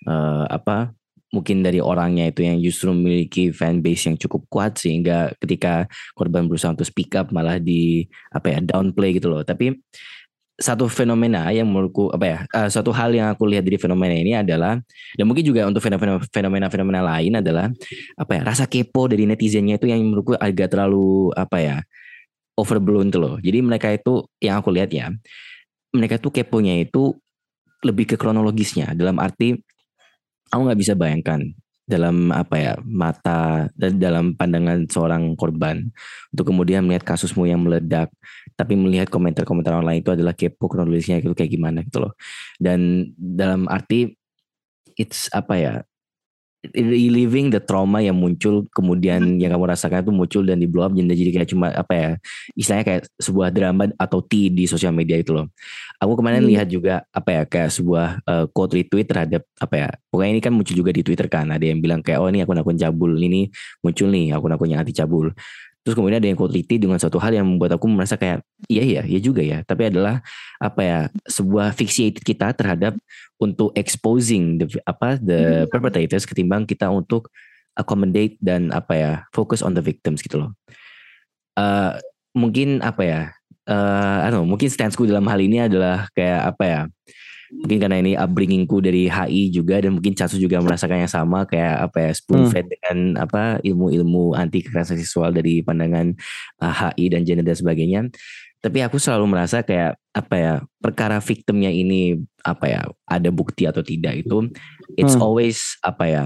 uh, 0.10 0.46
apa 0.50 0.94
mungkin 1.36 1.60
dari 1.60 1.84
orangnya 1.84 2.32
itu 2.32 2.48
yang 2.48 2.64
justru 2.64 2.96
memiliki 2.96 3.52
fanbase 3.52 4.08
yang 4.08 4.16
cukup 4.16 4.48
kuat 4.48 4.80
sehingga 4.80 5.36
ketika 5.44 5.92
korban 6.16 6.48
berusaha 6.48 6.72
untuk 6.72 6.88
speak 6.88 7.12
up 7.20 7.36
malah 7.36 7.60
di 7.60 8.08
apa 8.32 8.56
ya 8.56 8.60
downplay 8.64 9.12
gitu 9.12 9.28
loh. 9.28 9.44
Tapi 9.44 9.76
satu 10.56 10.88
fenomena 10.88 11.52
yang 11.52 11.68
menurutku 11.68 12.16
apa 12.16 12.26
ya 12.26 12.40
uh, 12.56 12.72
satu 12.72 12.96
hal 12.96 13.12
yang 13.12 13.28
aku 13.28 13.44
lihat 13.44 13.68
dari 13.68 13.76
fenomena 13.76 14.16
ini 14.16 14.40
adalah 14.40 14.80
dan 15.20 15.26
mungkin 15.28 15.44
juga 15.44 15.68
untuk 15.68 15.84
fenomena 15.84 16.72
fenomena 16.72 17.04
lain 17.04 17.44
adalah 17.44 17.68
apa 18.16 18.32
ya 18.40 18.42
rasa 18.48 18.64
kepo 18.64 19.12
dari 19.12 19.28
netizennya 19.28 19.76
itu 19.76 19.92
yang 19.92 20.00
menurutku 20.08 20.40
agak 20.40 20.72
terlalu 20.72 21.28
apa 21.36 21.58
ya 21.60 21.78
overblown 22.56 23.12
tuh 23.12 23.20
loh. 23.20 23.36
Jadi 23.44 23.60
mereka 23.60 23.92
itu 23.92 24.24
yang 24.40 24.64
aku 24.64 24.72
lihat 24.72 24.88
ya 24.96 25.12
mereka 25.92 26.20
tuh 26.20 26.32
keponya 26.32 26.80
itu 26.80 27.16
lebih 27.84 28.16
ke 28.16 28.16
kronologisnya. 28.16 28.96
Dalam 28.96 29.20
arti 29.20 29.60
aku 30.56 30.72
nggak 30.72 30.80
bisa 30.80 30.94
bayangkan 30.96 31.44
dalam 31.86 32.34
apa 32.34 32.56
ya 32.58 32.74
mata 32.82 33.70
dan 33.78 34.02
dalam 34.02 34.34
pandangan 34.34 34.90
seorang 34.90 35.38
korban 35.38 35.86
untuk 36.34 36.50
kemudian 36.50 36.82
melihat 36.82 37.14
kasusmu 37.14 37.46
yang 37.46 37.62
meledak 37.62 38.10
tapi 38.58 38.74
melihat 38.74 39.06
komentar-komentar 39.14 39.78
orang 39.78 39.94
lain 39.94 40.00
itu 40.02 40.12
adalah 40.16 40.34
kepo 40.34 40.66
kronologisnya 40.66 41.22
itu 41.22 41.38
kayak 41.38 41.52
gimana 41.54 41.86
gitu 41.86 42.02
loh. 42.02 42.18
Dan 42.58 43.12
dalam 43.20 43.70
arti 43.70 44.18
it's 44.98 45.30
apa 45.30 45.54
ya 45.60 45.74
reliving 46.74 47.54
the 47.54 47.62
trauma 47.62 48.02
yang 48.02 48.18
muncul 48.18 48.66
kemudian 48.74 49.22
hmm. 49.22 49.42
yang 49.42 49.52
kamu 49.54 49.70
rasakan 49.70 50.02
itu 50.02 50.14
muncul 50.16 50.42
dan 50.42 50.58
di 50.58 50.66
blow 50.66 50.88
up 50.88 50.94
jadi 50.96 51.14
jadi 51.14 51.32
kayak 51.36 51.50
cuma 51.52 51.68
apa 51.76 51.94
ya 51.94 52.10
istilahnya 52.58 52.86
kayak 52.86 53.02
sebuah 53.20 53.50
drama 53.52 53.84
atau 54.00 54.24
T 54.24 54.50
di 54.50 54.66
sosial 54.66 54.96
media 54.96 55.20
itu 55.20 55.36
loh. 55.36 55.52
Aku 56.00 56.18
kemarin 56.18 56.44
hmm. 56.44 56.50
lihat 56.52 56.68
juga 56.72 57.04
apa 57.12 57.30
ya 57.32 57.42
kayak 57.46 57.72
sebuah 57.72 58.08
uh, 58.26 58.46
quote 58.52 58.80
retweet 58.80 59.08
terhadap 59.08 59.42
apa 59.60 59.76
ya 59.76 59.90
pokoknya 60.12 60.32
ini 60.38 60.42
kan 60.44 60.54
muncul 60.56 60.76
juga 60.76 60.92
di 60.92 61.02
Twitter 61.04 61.28
kan 61.32 61.48
ada 61.52 61.64
yang 61.64 61.80
bilang 61.80 62.04
kayak 62.04 62.20
oh 62.20 62.28
ini 62.28 62.44
akun-akun 62.44 62.76
cabul 62.76 63.16
ini 63.16 63.48
muncul 63.84 64.08
nih 64.12 64.36
akun-akun 64.36 64.68
yang 64.72 64.82
anti 64.82 64.94
cabul. 64.96 65.32
Terus 65.86 65.94
kemudian 65.94 66.18
ada 66.18 66.26
yang 66.26 66.34
quote 66.34 66.58
dengan 66.66 66.98
satu 66.98 67.22
hal 67.22 67.30
yang 67.38 67.46
membuat 67.46 67.78
aku 67.78 67.86
merasa 67.86 68.18
kayak 68.18 68.42
iya 68.66 68.82
iya 68.82 69.02
iya 69.06 69.20
juga 69.22 69.46
ya. 69.46 69.62
Tapi 69.62 69.94
adalah 69.94 70.18
apa 70.58 70.82
ya 70.82 71.00
sebuah 71.30 71.78
fixated 71.78 72.26
kita 72.26 72.58
terhadap 72.58 72.98
untuk 73.38 73.70
exposing 73.78 74.58
the 74.58 74.68
apa 74.90 75.22
the 75.22 75.64
hmm. 75.64 75.70
perpetrators 75.70 76.26
ketimbang 76.26 76.66
kita 76.66 76.90
untuk 76.90 77.30
accommodate 77.78 78.34
dan 78.42 78.74
apa 78.74 78.94
ya 78.98 79.12
focus 79.30 79.62
on 79.62 79.78
the 79.78 79.84
victims 79.86 80.26
gitu 80.26 80.42
loh. 80.42 80.58
Uh, 81.54 81.94
mungkin 82.34 82.82
apa 82.82 83.04
ya? 83.06 83.22
Uh, 83.70 84.30
know, 84.34 84.46
mungkin 84.46 84.74
stanceku 84.74 85.06
dalam 85.06 85.26
hal 85.30 85.38
ini 85.38 85.70
adalah 85.70 86.10
kayak 86.18 86.50
apa 86.50 86.64
ya? 86.66 86.82
Mungkin 87.54 87.78
karena 87.78 87.98
ini 88.02 88.12
upbringingku 88.18 88.82
dari 88.82 89.06
HI 89.06 89.54
juga 89.54 89.78
dan 89.78 89.98
mungkin 89.98 90.18
Casu 90.18 90.42
juga 90.42 90.58
merasakan 90.62 91.06
yang 91.06 91.12
sama 91.12 91.46
kayak 91.46 91.92
apa 91.92 91.98
ya 92.10 92.12
spoon 92.16 92.50
fed 92.50 92.66
hmm. 92.66 92.74
dengan 92.74 92.98
apa 93.22 93.62
ilmu-ilmu 93.62 94.34
anti 94.34 94.66
kekerasan 94.66 94.98
seksual 94.98 95.30
dari 95.30 95.62
pandangan 95.62 96.18
uh, 96.62 96.74
HI 96.74 97.14
dan 97.14 97.22
gender 97.22 97.46
dan 97.46 97.58
sebagainya 97.58 98.02
tapi 98.66 98.82
aku 98.82 98.98
selalu 98.98 99.30
merasa 99.30 99.62
kayak 99.62 99.94
apa 100.10 100.36
ya 100.42 100.54
perkara 100.82 101.22
victimnya 101.22 101.70
ini 101.70 102.18
apa 102.42 102.66
ya 102.66 102.82
ada 103.06 103.30
bukti 103.30 103.70
atau 103.70 103.86
tidak 103.86 104.26
itu 104.26 104.50
it's 104.98 105.14
hmm. 105.14 105.22
always 105.22 105.78
apa 105.86 106.06
ya 106.10 106.24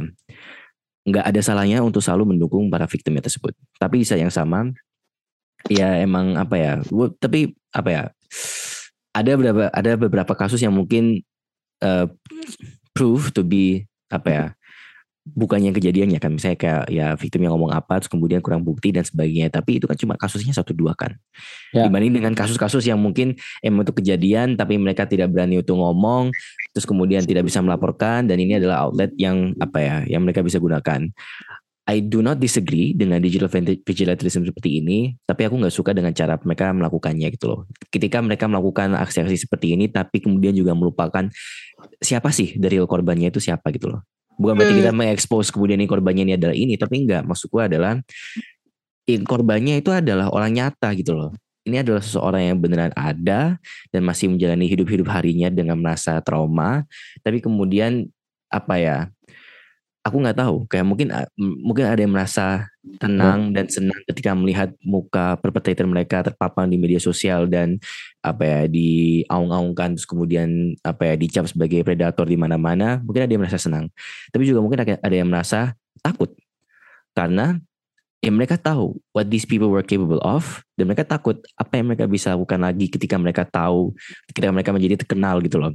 nggak 1.04 1.26
ada 1.26 1.42
salahnya 1.44 1.84
untuk 1.84 2.00
selalu 2.00 2.36
mendukung 2.36 2.72
para 2.72 2.88
victimnya 2.88 3.20
tersebut 3.20 3.52
tapi 3.76 4.04
di 4.04 4.06
saat 4.08 4.24
yang 4.24 4.32
sama 4.32 4.72
ya 5.68 6.00
emang 6.00 6.40
apa 6.40 6.56
ya 6.56 6.74
tapi 7.20 7.52
apa 7.76 7.90
ya 7.92 8.04
ada 9.14 9.32
beberapa 9.36 9.66
ada 9.74 9.92
beberapa 9.98 10.34
kasus 10.38 10.62
yang 10.62 10.74
mungkin 10.76 11.24
uh, 11.82 12.06
prove 12.94 13.34
to 13.34 13.42
be 13.42 13.90
apa 14.10 14.30
ya 14.30 14.46
bukannya 15.36 15.70
kejadiannya 15.76 16.18
kan. 16.18 16.32
Misalnya 16.34 16.58
kayak 16.58 16.84
ya 16.90 17.08
victim 17.14 17.46
yang 17.46 17.54
ngomong 17.54 17.74
apa 17.74 18.02
terus 18.02 18.10
kemudian 18.10 18.42
kurang 18.42 18.66
bukti 18.66 18.90
dan 18.90 19.06
sebagainya. 19.06 19.54
Tapi 19.54 19.78
itu 19.82 19.86
kan 19.86 19.98
cuma 19.98 20.14
kasusnya 20.18 20.54
satu 20.56 20.74
dua 20.74 20.98
kan. 20.98 21.14
Ya. 21.70 21.86
dibanding 21.86 22.18
dengan 22.18 22.34
kasus-kasus 22.34 22.82
yang 22.90 22.98
mungkin 22.98 23.38
emang 23.62 23.86
itu 23.86 23.94
kejadian 23.94 24.58
tapi 24.58 24.82
mereka 24.82 25.06
tidak 25.06 25.30
berani 25.30 25.62
untuk 25.62 25.78
ngomong 25.78 26.34
terus 26.74 26.86
kemudian 26.90 27.22
tidak 27.22 27.46
bisa 27.46 27.62
melaporkan 27.62 28.26
dan 28.26 28.42
ini 28.42 28.58
adalah 28.58 28.90
outlet 28.90 29.14
yang 29.22 29.54
apa 29.62 29.78
ya 29.78 29.98
yang 30.10 30.26
mereka 30.26 30.42
bisa 30.42 30.58
gunakan 30.58 31.14
I 31.90 32.06
do 32.06 32.22
not 32.22 32.38
disagree 32.38 32.94
dengan 32.94 33.18
digital 33.18 33.50
vigilantism 33.50 34.46
seperti 34.46 34.78
ini, 34.78 35.18
tapi 35.26 35.50
aku 35.50 35.58
nggak 35.58 35.74
suka 35.74 35.90
dengan 35.98 36.14
cara 36.14 36.38
mereka 36.38 36.70
melakukannya 36.70 37.34
gitu 37.34 37.50
loh. 37.50 37.62
Ketika 37.90 38.22
mereka 38.22 38.46
melakukan 38.46 38.94
aksi-aksi 38.94 39.50
seperti 39.50 39.74
ini, 39.74 39.90
tapi 39.90 40.22
kemudian 40.22 40.54
juga 40.54 40.78
melupakan 40.78 41.26
siapa 41.98 42.30
sih 42.30 42.62
dari 42.62 42.78
korbannya 42.78 43.34
itu 43.34 43.42
siapa 43.42 43.74
gitu 43.74 43.90
loh. 43.90 44.06
Bukan 44.38 44.54
berarti 44.54 44.78
kita 44.78 44.94
hmm. 44.94 45.00
mengekspos 45.02 45.50
kemudian 45.50 45.82
ini 45.82 45.90
korbannya 45.90 46.24
ini 46.30 46.34
adalah 46.38 46.56
ini, 46.56 46.78
tapi 46.78 47.10
enggak. 47.10 47.26
Maksudku 47.26 47.58
adalah 47.58 47.98
korbannya 49.26 49.82
itu 49.82 49.90
adalah 49.90 50.30
orang 50.30 50.54
nyata 50.54 50.94
gitu 50.94 51.18
loh 51.18 51.34
ini 51.66 51.82
adalah 51.82 52.02
seseorang 52.02 52.54
yang 52.54 52.58
beneran 52.62 52.94
ada 52.94 53.58
dan 53.90 54.02
masih 54.06 54.30
menjalani 54.30 54.70
hidup-hidup 54.70 55.10
harinya 55.10 55.50
dengan 55.50 55.82
merasa 55.82 56.22
trauma 56.22 56.86
tapi 57.26 57.42
kemudian 57.42 58.06
apa 58.50 58.76
ya 58.78 58.98
aku 60.10 60.18
nggak 60.20 60.40
tahu. 60.42 60.56
Kayak 60.66 60.86
mungkin 60.90 61.08
mungkin 61.38 61.86
ada 61.86 62.02
yang 62.02 62.14
merasa 62.14 62.68
tenang 62.98 63.54
dan 63.54 63.70
senang 63.70 64.02
ketika 64.10 64.34
melihat 64.34 64.74
muka 64.82 65.38
perpetrator 65.38 65.86
mereka 65.86 66.26
terpapar 66.26 66.66
di 66.66 66.76
media 66.82 66.98
sosial 66.98 67.46
dan 67.46 67.78
apa 68.26 68.44
ya 68.44 68.62
diaung-aungkan 68.66 69.96
terus 69.96 70.10
kemudian 70.10 70.74
apa 70.82 71.14
ya 71.14 71.16
dicap 71.16 71.46
sebagai 71.46 71.86
predator 71.86 72.26
di 72.26 72.36
mana-mana 72.36 73.00
mungkin 73.06 73.30
ada 73.30 73.32
yang 73.32 73.46
merasa 73.46 73.62
senang. 73.62 73.88
Tapi 74.34 74.44
juga 74.44 74.60
mungkin 74.60 74.82
ada 74.82 75.16
yang 75.16 75.30
merasa 75.30 75.78
takut. 76.02 76.34
Karena 77.14 77.56
ya 78.20 78.32
mereka 78.36 78.60
tahu 78.60 79.00
what 79.16 79.32
these 79.32 79.48
people 79.48 79.72
were 79.72 79.86
capable 79.86 80.20
of 80.20 80.60
dan 80.76 80.92
mereka 80.92 81.08
takut 81.08 81.40
apa 81.56 81.80
yang 81.80 81.88
mereka 81.88 82.04
bisa 82.04 82.36
lakukan 82.36 82.60
lagi 82.60 82.92
ketika 82.92 83.16
mereka 83.16 83.48
tahu 83.48 83.96
ketika 84.28 84.52
mereka 84.52 84.76
menjadi 84.76 85.00
terkenal 85.00 85.40
gitu 85.40 85.56
loh. 85.56 85.72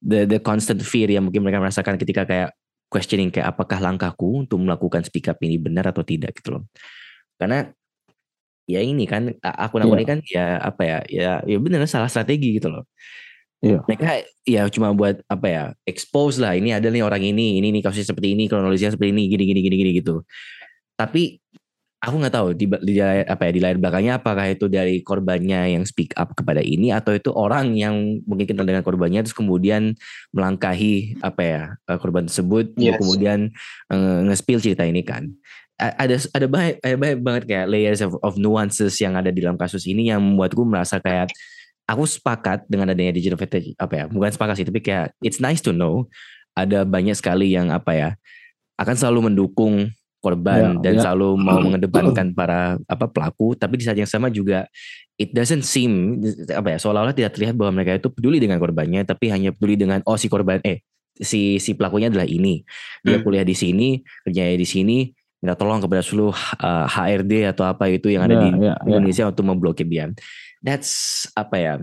The 0.00 0.24
the 0.24 0.38
constant 0.38 0.80
fear 0.86 1.10
yang 1.10 1.26
mungkin 1.26 1.42
mereka 1.42 1.60
merasakan 1.60 1.98
ketika 1.98 2.24
kayak 2.24 2.54
questioning 2.90 3.30
kayak 3.30 3.54
apakah 3.54 3.78
langkahku 3.78 4.42
untuk 4.42 4.58
melakukan 4.58 5.06
speak 5.06 5.30
up 5.30 5.38
ini 5.40 5.56
benar 5.56 5.88
atau 5.94 6.02
tidak 6.02 6.34
gitu 6.42 6.58
loh. 6.58 6.66
Karena 7.38 7.70
ya 8.66 8.82
ini 8.82 9.06
kan 9.06 9.30
akun-akun 9.40 9.94
yeah. 9.94 9.98
ini 10.02 10.06
kan 10.06 10.18
ya 10.26 10.46
apa 10.58 10.82
ya 10.82 10.98
ya 11.06 11.30
ya 11.46 11.56
benar 11.62 11.86
salah 11.86 12.10
strategi 12.10 12.58
gitu 12.58 12.68
loh. 12.68 12.84
Yeah. 13.62 13.84
Mereka 13.86 14.26
ya 14.48 14.62
cuma 14.72 14.90
buat 14.90 15.22
apa 15.30 15.46
ya 15.46 15.64
expose 15.86 16.42
lah 16.42 16.58
ini 16.58 16.74
ada 16.74 16.90
nih 16.90 17.04
orang 17.06 17.22
ini 17.22 17.62
ini 17.62 17.70
nih 17.70 17.86
kasusnya 17.86 18.10
seperti 18.10 18.34
ini 18.34 18.48
kronologisnya 18.50 18.96
seperti 18.96 19.14
ini 19.14 19.30
gini 19.30 19.44
gini 19.46 19.60
gini 19.62 19.76
gini 19.78 19.90
gitu. 20.02 20.26
Tapi 20.98 21.38
aku 22.00 22.14
nggak 22.16 22.34
tahu 22.34 22.48
di, 22.56 22.64
di 22.80 22.96
apa 23.04 23.42
ya 23.44 23.52
di 23.52 23.60
layar 23.60 23.76
belakangnya 23.76 24.16
apakah 24.16 24.48
itu 24.48 24.72
dari 24.72 25.04
korbannya 25.04 25.76
yang 25.76 25.84
speak 25.84 26.16
up 26.16 26.32
kepada 26.32 26.64
ini 26.64 26.96
atau 26.96 27.12
itu 27.12 27.28
orang 27.28 27.76
yang 27.76 28.24
mungkin 28.24 28.48
kenal 28.48 28.64
dengan 28.64 28.80
korbannya 28.80 29.20
terus 29.20 29.36
kemudian 29.36 29.92
melangkahi 30.32 31.20
apa 31.20 31.42
ya 31.44 31.62
eh, 31.76 31.98
korban 32.00 32.24
tersebut 32.24 32.72
yes. 32.80 32.96
kemudian 32.96 33.52
uh, 33.92 34.24
nge-spill 34.24 34.64
cerita 34.64 34.88
ini 34.88 35.04
kan 35.04 35.28
ada 35.80 36.16
ada 36.36 36.46
banyak 36.48 36.76
ada 36.84 36.96
banyak 36.96 37.20
banget 37.24 37.42
kayak 37.48 37.66
layers 37.68 38.00
of, 38.04 38.16
of 38.20 38.36
nuances 38.36 38.96
yang 39.00 39.16
ada 39.16 39.32
di 39.32 39.40
dalam 39.40 39.56
kasus 39.56 39.88
ini 39.88 40.12
yang 40.12 40.20
membuatku 40.20 40.60
merasa 40.64 41.00
kayak 41.00 41.32
aku 41.88 42.04
sepakat 42.04 42.68
dengan 42.68 42.92
adanya 42.92 43.16
digital 43.16 43.40
footage 43.40 43.72
apa 43.80 43.92
ya 43.92 44.04
bukan 44.08 44.28
sepakat 44.32 44.60
sih 44.60 44.66
tapi 44.68 44.80
kayak 44.84 45.12
it's 45.24 45.40
nice 45.40 45.64
to 45.64 45.72
know 45.72 46.04
ada 46.52 46.84
banyak 46.84 47.16
sekali 47.16 47.52
yang 47.52 47.72
apa 47.72 47.92
ya 47.96 48.10
akan 48.76 48.96
selalu 48.96 49.32
mendukung 49.32 49.88
korban 50.20 50.76
yeah, 50.76 50.82
dan 50.84 50.92
yeah. 50.96 51.02
selalu 51.02 51.28
mau 51.48 51.58
mengedepankan 51.58 52.36
para 52.36 52.76
apa 52.86 53.08
pelaku 53.08 53.56
tapi 53.56 53.80
di 53.80 53.84
saat 53.88 53.98
yang 53.98 54.08
sama 54.08 54.28
juga 54.28 54.68
it 55.16 55.32
doesn't 55.32 55.64
seem 55.64 56.20
apa 56.52 56.76
ya 56.76 56.78
seolah-olah 56.78 57.16
tidak 57.16 57.34
terlihat 57.36 57.56
bahwa 57.56 57.80
mereka 57.80 57.96
itu 57.96 58.08
peduli 58.12 58.38
dengan 58.38 58.60
korbannya 58.60 59.02
tapi 59.02 59.32
hanya 59.32 59.50
peduli 59.50 59.80
dengan 59.80 60.04
oh 60.04 60.20
si 60.20 60.28
korban 60.28 60.60
eh 60.62 60.84
si 61.16 61.60
si 61.60 61.76
pelakunya 61.76 62.08
adalah 62.08 62.28
ini 62.28 62.64
dia 63.04 63.20
hmm. 63.20 63.24
kuliah 63.24 63.44
di 63.44 63.56
sini 63.56 64.00
kerjanya 64.24 64.56
di 64.56 64.68
sini 64.68 64.98
minta 65.40 65.56
tolong 65.56 65.80
kepada 65.80 66.04
seluruh 66.04 66.36
uh, 66.36 66.84
HRD 66.84 67.48
atau 67.48 67.64
apa 67.64 67.88
itu 67.88 68.12
yang 68.12 68.28
ada 68.28 68.36
yeah, 68.36 68.44
di 68.44 68.48
yeah, 68.60 68.76
Indonesia 68.84 69.24
yeah. 69.24 69.30
untuk 69.32 69.44
memblokir 69.48 69.88
dia 69.88 70.12
that's 70.60 71.24
apa 71.32 71.56
ya 71.56 71.74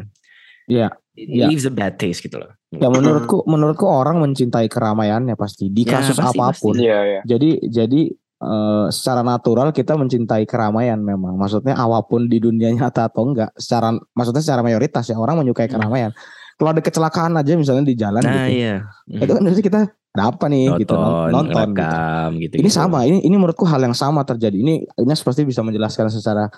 Ya. 0.67 0.91
It 1.17 1.31
yeah. 1.33 1.47
leaves 1.49 1.65
a 1.65 1.73
bad 1.73 1.97
taste 1.97 2.21
gitu 2.21 2.37
loh. 2.37 2.51
Ya 2.69 2.91
menurutku 2.91 3.47
menurutku 3.47 3.87
orang 3.87 4.21
mencintai 4.21 4.67
keramaiannya 4.67 5.33
pasti 5.39 5.71
di 5.71 5.87
ya, 5.87 5.97
kasus 5.97 6.19
pasti, 6.19 6.37
apa 6.37 6.53
pun. 6.53 6.75
Pasti. 6.75 6.85
Yeah, 6.85 7.03
yeah. 7.07 7.23
Jadi 7.25 7.49
jadi 7.71 8.01
uh, 8.41 8.87
secara 8.93 9.21
natural 9.25 9.73
kita 9.73 9.97
mencintai 9.97 10.45
keramaian 10.45 10.99
memang. 11.01 11.37
Maksudnya 11.37 11.77
apa 11.77 12.03
pun 12.05 12.25
di 12.29 12.37
dunia 12.37 12.69
nyata 12.73 13.09
atau 13.09 13.29
enggak, 13.29 13.53
secara 13.57 13.93
maksudnya 14.13 14.43
secara 14.43 14.61
mayoritas 14.61 15.05
ya 15.09 15.17
orang 15.17 15.41
menyukai 15.41 15.69
hmm. 15.69 15.73
keramaian. 15.73 16.11
Kalau 16.57 16.73
ada 16.73 16.81
kecelakaan 16.81 17.37
aja 17.37 17.53
misalnya 17.53 17.85
di 17.85 17.93
jalan 17.93 18.21
nah, 18.25 18.33
gitu. 18.33 18.65
Iya. 18.65 18.75
Itu 19.05 19.31
kan 19.37 19.41
jadi 19.45 19.61
kita 19.61 19.79
ada 20.17 20.23
apa 20.33 20.49
nih 20.49 20.73
nonton, 20.73 20.81
gitu 20.81 20.95
nonton 21.29 21.69
rekam, 21.77 22.29
gitu. 22.41 22.57
gitu. 22.57 22.65
Ini 22.65 22.69
sama, 22.73 23.05
ini 23.05 23.21
ini 23.21 23.35
menurutku 23.37 23.61
hal 23.69 23.77
yang 23.77 23.93
sama 23.93 24.25
terjadi. 24.25 24.57
Ini 24.57 24.73
ini 24.81 25.13
pasti 25.13 25.45
bisa 25.45 25.61
menjelaskan 25.61 26.09
secara 26.09 26.49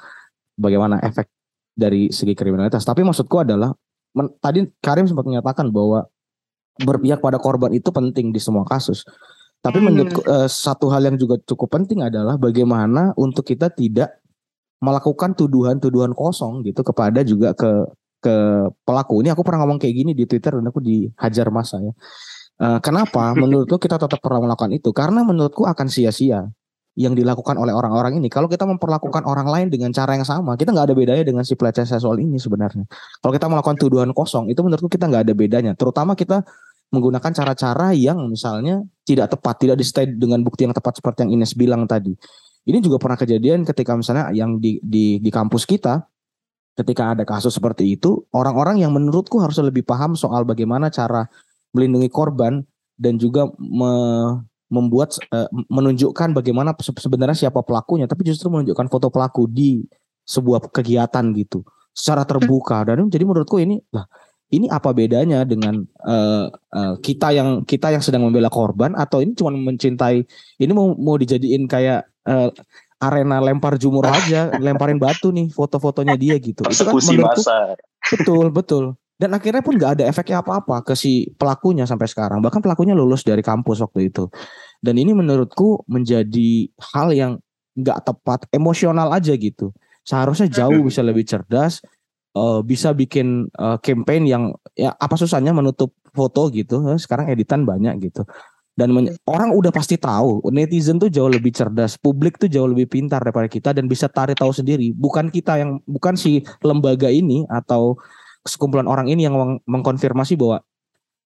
bagaimana 0.56 1.04
efek 1.04 1.28
dari 1.76 2.08
segi 2.16 2.32
kriminalitas. 2.32 2.88
Tapi 2.88 3.04
maksudku 3.04 3.44
adalah 3.44 3.76
men, 4.16 4.32
tadi 4.40 4.64
Karim 4.80 5.04
sempat 5.04 5.28
menyatakan 5.28 5.68
bahwa 5.68 6.08
berpihak 6.80 7.20
pada 7.20 7.36
korban 7.36 7.76
itu 7.76 7.92
penting 7.92 8.32
di 8.32 8.40
semua 8.40 8.64
kasus. 8.64 9.04
Tapi 9.60 9.78
hmm. 9.80 9.86
menurut 9.86 10.14
uh, 10.24 10.48
satu 10.48 10.88
hal 10.88 11.04
yang 11.04 11.18
juga 11.20 11.36
cukup 11.44 11.76
penting 11.76 12.00
adalah 12.00 12.40
bagaimana 12.40 13.12
untuk 13.20 13.44
kita 13.44 13.68
tidak 13.68 14.24
melakukan 14.80 15.36
tuduhan-tuduhan 15.36 16.16
kosong 16.16 16.64
gitu 16.64 16.80
kepada 16.88 17.20
juga 17.28 17.52
ke 17.52 17.68
ke 18.20 18.36
pelaku. 18.88 19.24
Ini 19.24 19.36
aku 19.36 19.44
pernah 19.44 19.64
ngomong 19.64 19.80
kayak 19.80 19.96
gini 19.96 20.12
di 20.16 20.24
Twitter 20.24 20.56
dan 20.56 20.66
aku 20.68 20.80
dihajar 20.80 21.48
masa 21.52 21.80
ya. 21.84 21.92
Uh, 22.60 22.80
kenapa? 22.80 23.32
Menurutku 23.42 23.80
kita 23.80 24.00
tetap 24.00 24.20
pernah 24.24 24.44
melakukan 24.44 24.72
itu 24.76 24.92
karena 24.92 25.24
menurutku 25.24 25.68
akan 25.68 25.88
sia-sia 25.88 26.48
yang 27.00 27.16
dilakukan 27.16 27.56
oleh 27.56 27.72
orang-orang 27.72 28.20
ini. 28.20 28.28
Kalau 28.28 28.52
kita 28.52 28.68
memperlakukan 28.68 29.24
orang 29.24 29.48
lain 29.48 29.68
dengan 29.72 29.96
cara 29.96 30.20
yang 30.20 30.28
sama, 30.28 30.60
kita 30.60 30.76
nggak 30.76 30.92
ada 30.92 30.96
bedanya 30.96 31.24
dengan 31.24 31.48
si 31.48 31.56
pelecehan 31.56 31.88
seksual 31.88 32.20
ini 32.20 32.36
sebenarnya. 32.36 32.84
Kalau 33.24 33.32
kita 33.32 33.48
melakukan 33.48 33.80
tuduhan 33.80 34.12
kosong, 34.12 34.52
itu 34.52 34.60
menurutku 34.60 34.92
kita 34.92 35.08
nggak 35.08 35.32
ada 35.32 35.34
bedanya. 35.36 35.72
Terutama 35.80 36.20
kita 36.20 36.44
menggunakan 36.90 37.32
cara-cara 37.32 37.94
yang 37.94 38.18
misalnya 38.30 38.82
tidak 39.06 39.34
tepat, 39.38 39.56
tidak 39.62 39.78
disertai 39.78 40.10
dengan 40.18 40.42
bukti 40.42 40.66
yang 40.66 40.74
tepat 40.74 40.98
seperti 40.98 41.26
yang 41.26 41.42
Ines 41.42 41.54
bilang 41.54 41.86
tadi. 41.86 42.14
Ini 42.66 42.78
juga 42.82 43.02
pernah 43.02 43.18
kejadian 43.18 43.66
ketika 43.66 43.98
misalnya 43.98 44.30
yang 44.34 44.58
di 44.62 44.78
di 44.82 45.18
di 45.18 45.30
kampus 45.30 45.66
kita 45.66 46.06
ketika 46.78 47.12
ada 47.12 47.28
kasus 47.28 47.52
seperti 47.52 48.00
itu, 48.00 48.24
orang-orang 48.32 48.80
yang 48.80 48.96
menurutku 48.96 49.36
harus 49.44 49.60
lebih 49.60 49.84
paham 49.84 50.16
soal 50.16 50.48
bagaimana 50.48 50.88
cara 50.88 51.28
melindungi 51.76 52.08
korban 52.08 52.64
dan 52.96 53.20
juga 53.20 53.52
me, 53.60 53.92
membuat 54.72 55.20
uh, 55.36 55.52
menunjukkan 55.68 56.32
bagaimana 56.32 56.72
sebenarnya 56.80 57.36
siapa 57.36 57.60
pelakunya, 57.68 58.08
tapi 58.08 58.24
justru 58.24 58.48
menunjukkan 58.48 58.88
foto 58.88 59.12
pelaku 59.12 59.44
di 59.52 59.84
sebuah 60.24 60.72
kegiatan 60.72 61.26
gitu 61.36 61.66
secara 61.90 62.24
terbuka 62.24 62.86
dan 62.88 63.10
jadi 63.10 63.26
menurutku 63.28 63.60
ini 63.60 63.82
lah 63.92 64.06
ini 64.50 64.66
apa 64.70 64.90
bedanya 64.98 65.46
dengan 65.46 65.86
uh, 66.06 66.50
uh, 66.50 66.96
kita 67.02 67.30
yang 67.34 67.62
kita 67.70 67.94
yang 67.94 68.02
sedang 68.02 68.26
membela 68.26 68.50
korban 68.50 68.98
atau 68.98 69.22
ini 69.22 69.38
cuma 69.38 69.54
mencintai 69.54 70.26
ini 70.58 70.72
mau 70.74 70.98
mau 70.98 71.16
dijadiin 71.22 71.70
kayak 71.70 72.10
uh, 72.26 72.50
arena 73.00 73.40
lempar 73.40 73.78
jumur 73.80 74.04
aja 74.10 74.52
lemparin 74.66 74.98
batu 74.98 75.30
nih 75.30 75.54
foto-fotonya 75.54 76.18
dia 76.18 76.36
gitu. 76.42 76.66
Itu 76.66 76.84
kan 76.84 76.94
menurutku 76.98 77.44
betul 78.12 78.46
betul. 78.52 78.86
Dan 79.20 79.36
akhirnya 79.36 79.60
pun 79.60 79.76
nggak 79.76 80.00
ada 80.00 80.04
efeknya 80.08 80.40
apa-apa 80.40 80.80
ke 80.88 80.96
si 80.96 81.28
pelakunya 81.36 81.84
sampai 81.84 82.08
sekarang. 82.08 82.40
Bahkan 82.40 82.64
pelakunya 82.64 82.96
lulus 82.96 83.28
dari 83.28 83.44
kampus 83.44 83.84
waktu 83.84 84.08
itu. 84.08 84.32
Dan 84.80 84.96
ini 84.96 85.12
menurutku 85.12 85.84
menjadi 85.92 86.72
hal 86.96 87.12
yang 87.12 87.36
nggak 87.76 88.00
tepat 88.08 88.48
emosional 88.56 89.12
aja 89.12 89.36
gitu. 89.36 89.76
Seharusnya 90.08 90.48
jauh 90.48 90.80
bisa 90.88 91.04
lebih 91.04 91.28
cerdas 91.28 91.84
uh, 92.36 92.60
bisa 92.62 92.94
bikin 92.94 93.50
uh, 93.58 93.78
campaign 93.82 94.28
yang 94.30 94.44
ya 94.78 94.94
apa 94.98 95.16
susahnya 95.16 95.56
menutup 95.56 95.94
foto 96.14 96.50
gitu. 96.54 96.82
Eh, 96.90 97.00
sekarang 97.00 97.30
editan 97.32 97.64
banyak 97.64 98.10
gitu. 98.10 98.26
Dan 98.80 98.96
orang 99.28 99.52
udah 99.52 99.76
pasti 99.76 100.00
tahu 100.00 100.40
netizen 100.56 100.96
tuh 100.96 101.12
jauh 101.12 101.28
lebih 101.28 101.52
cerdas 101.52 102.00
publik 102.00 102.40
tuh 102.40 102.48
jauh 102.48 102.64
lebih 102.64 102.88
pintar 102.88 103.20
daripada 103.20 103.52
kita 103.52 103.76
dan 103.76 103.92
bisa 103.92 104.08
tarik 104.08 104.40
tahu 104.40 104.56
sendiri. 104.56 104.96
Bukan 104.96 105.28
kita 105.36 105.60
yang 105.60 105.84
bukan 105.84 106.16
si 106.16 106.48
lembaga 106.64 107.12
ini 107.12 107.44
atau 107.52 108.00
sekumpulan 108.48 108.88
orang 108.88 109.12
ini 109.12 109.28
yang 109.28 109.36
meng 109.36 109.60
mengkonfirmasi 109.68 110.40
bahwa 110.40 110.64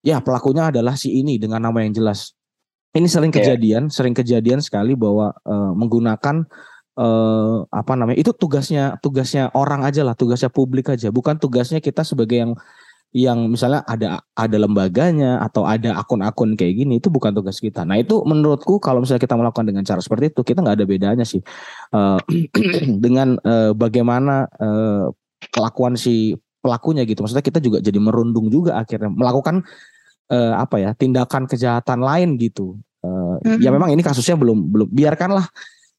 ya 0.02 0.18
pelakunya 0.18 0.74
adalah 0.74 0.98
si 0.98 1.14
ini 1.14 1.38
dengan 1.38 1.62
nama 1.62 1.78
yang 1.86 1.94
jelas. 1.94 2.34
Ini 2.90 3.06
sering 3.06 3.30
kejadian 3.30 3.86
yeah. 3.86 3.94
sering 3.94 4.14
kejadian 4.18 4.58
sekali 4.58 4.98
bahwa 4.98 5.30
uh, 5.46 5.72
menggunakan 5.78 6.50
eh, 6.98 7.56
apa 7.70 7.92
namanya 7.98 8.18
itu 8.18 8.30
tugasnya 8.34 8.98
tugasnya 9.02 9.50
orang 9.54 9.82
aja 9.82 10.06
lah 10.06 10.14
tugasnya 10.14 10.50
publik 10.50 10.90
aja 10.90 11.10
bukan 11.10 11.38
tugasnya 11.38 11.82
kita 11.82 12.06
sebagai 12.06 12.38
yang 12.38 12.52
yang 13.14 13.46
misalnya 13.46 13.86
ada 13.86 14.26
ada 14.34 14.58
lembaganya 14.58 15.38
atau 15.38 15.62
ada 15.62 15.94
akun-akun 16.02 16.58
kayak 16.58 16.82
gini 16.82 16.98
itu 16.98 17.14
bukan 17.14 17.30
tugas 17.30 17.62
kita. 17.62 17.86
Nah 17.86 18.02
itu 18.02 18.18
menurutku 18.26 18.82
kalau 18.82 19.06
misalnya 19.06 19.22
kita 19.22 19.38
melakukan 19.38 19.70
dengan 19.70 19.86
cara 19.86 20.02
seperti 20.02 20.34
itu 20.34 20.42
kita 20.42 20.58
nggak 20.58 20.82
ada 20.82 20.86
bedanya 20.86 21.22
sih 21.22 21.38
uh, 21.94 22.18
dengan 23.06 23.38
uh, 23.46 23.70
bagaimana 23.70 24.50
uh, 24.58 25.14
kelakuan 25.54 25.94
si 25.94 26.34
pelakunya 26.58 27.06
gitu. 27.06 27.22
Maksudnya 27.22 27.46
kita 27.46 27.62
juga 27.62 27.78
jadi 27.78 28.02
merundung 28.02 28.50
juga 28.50 28.82
akhirnya 28.82 29.14
melakukan 29.14 29.62
uh, 30.34 30.58
apa 30.58 30.82
ya 30.82 30.90
tindakan 30.98 31.46
kejahatan 31.46 32.02
lain 32.02 32.34
gitu. 32.34 32.82
Uh, 32.98 33.38
mm 33.46 33.46
-hmm. 33.46 33.58
Ya 33.62 33.70
memang 33.70 33.94
ini 33.94 34.02
kasusnya 34.02 34.34
belum 34.34 34.74
belum 34.74 34.88
biarkanlah 34.90 35.46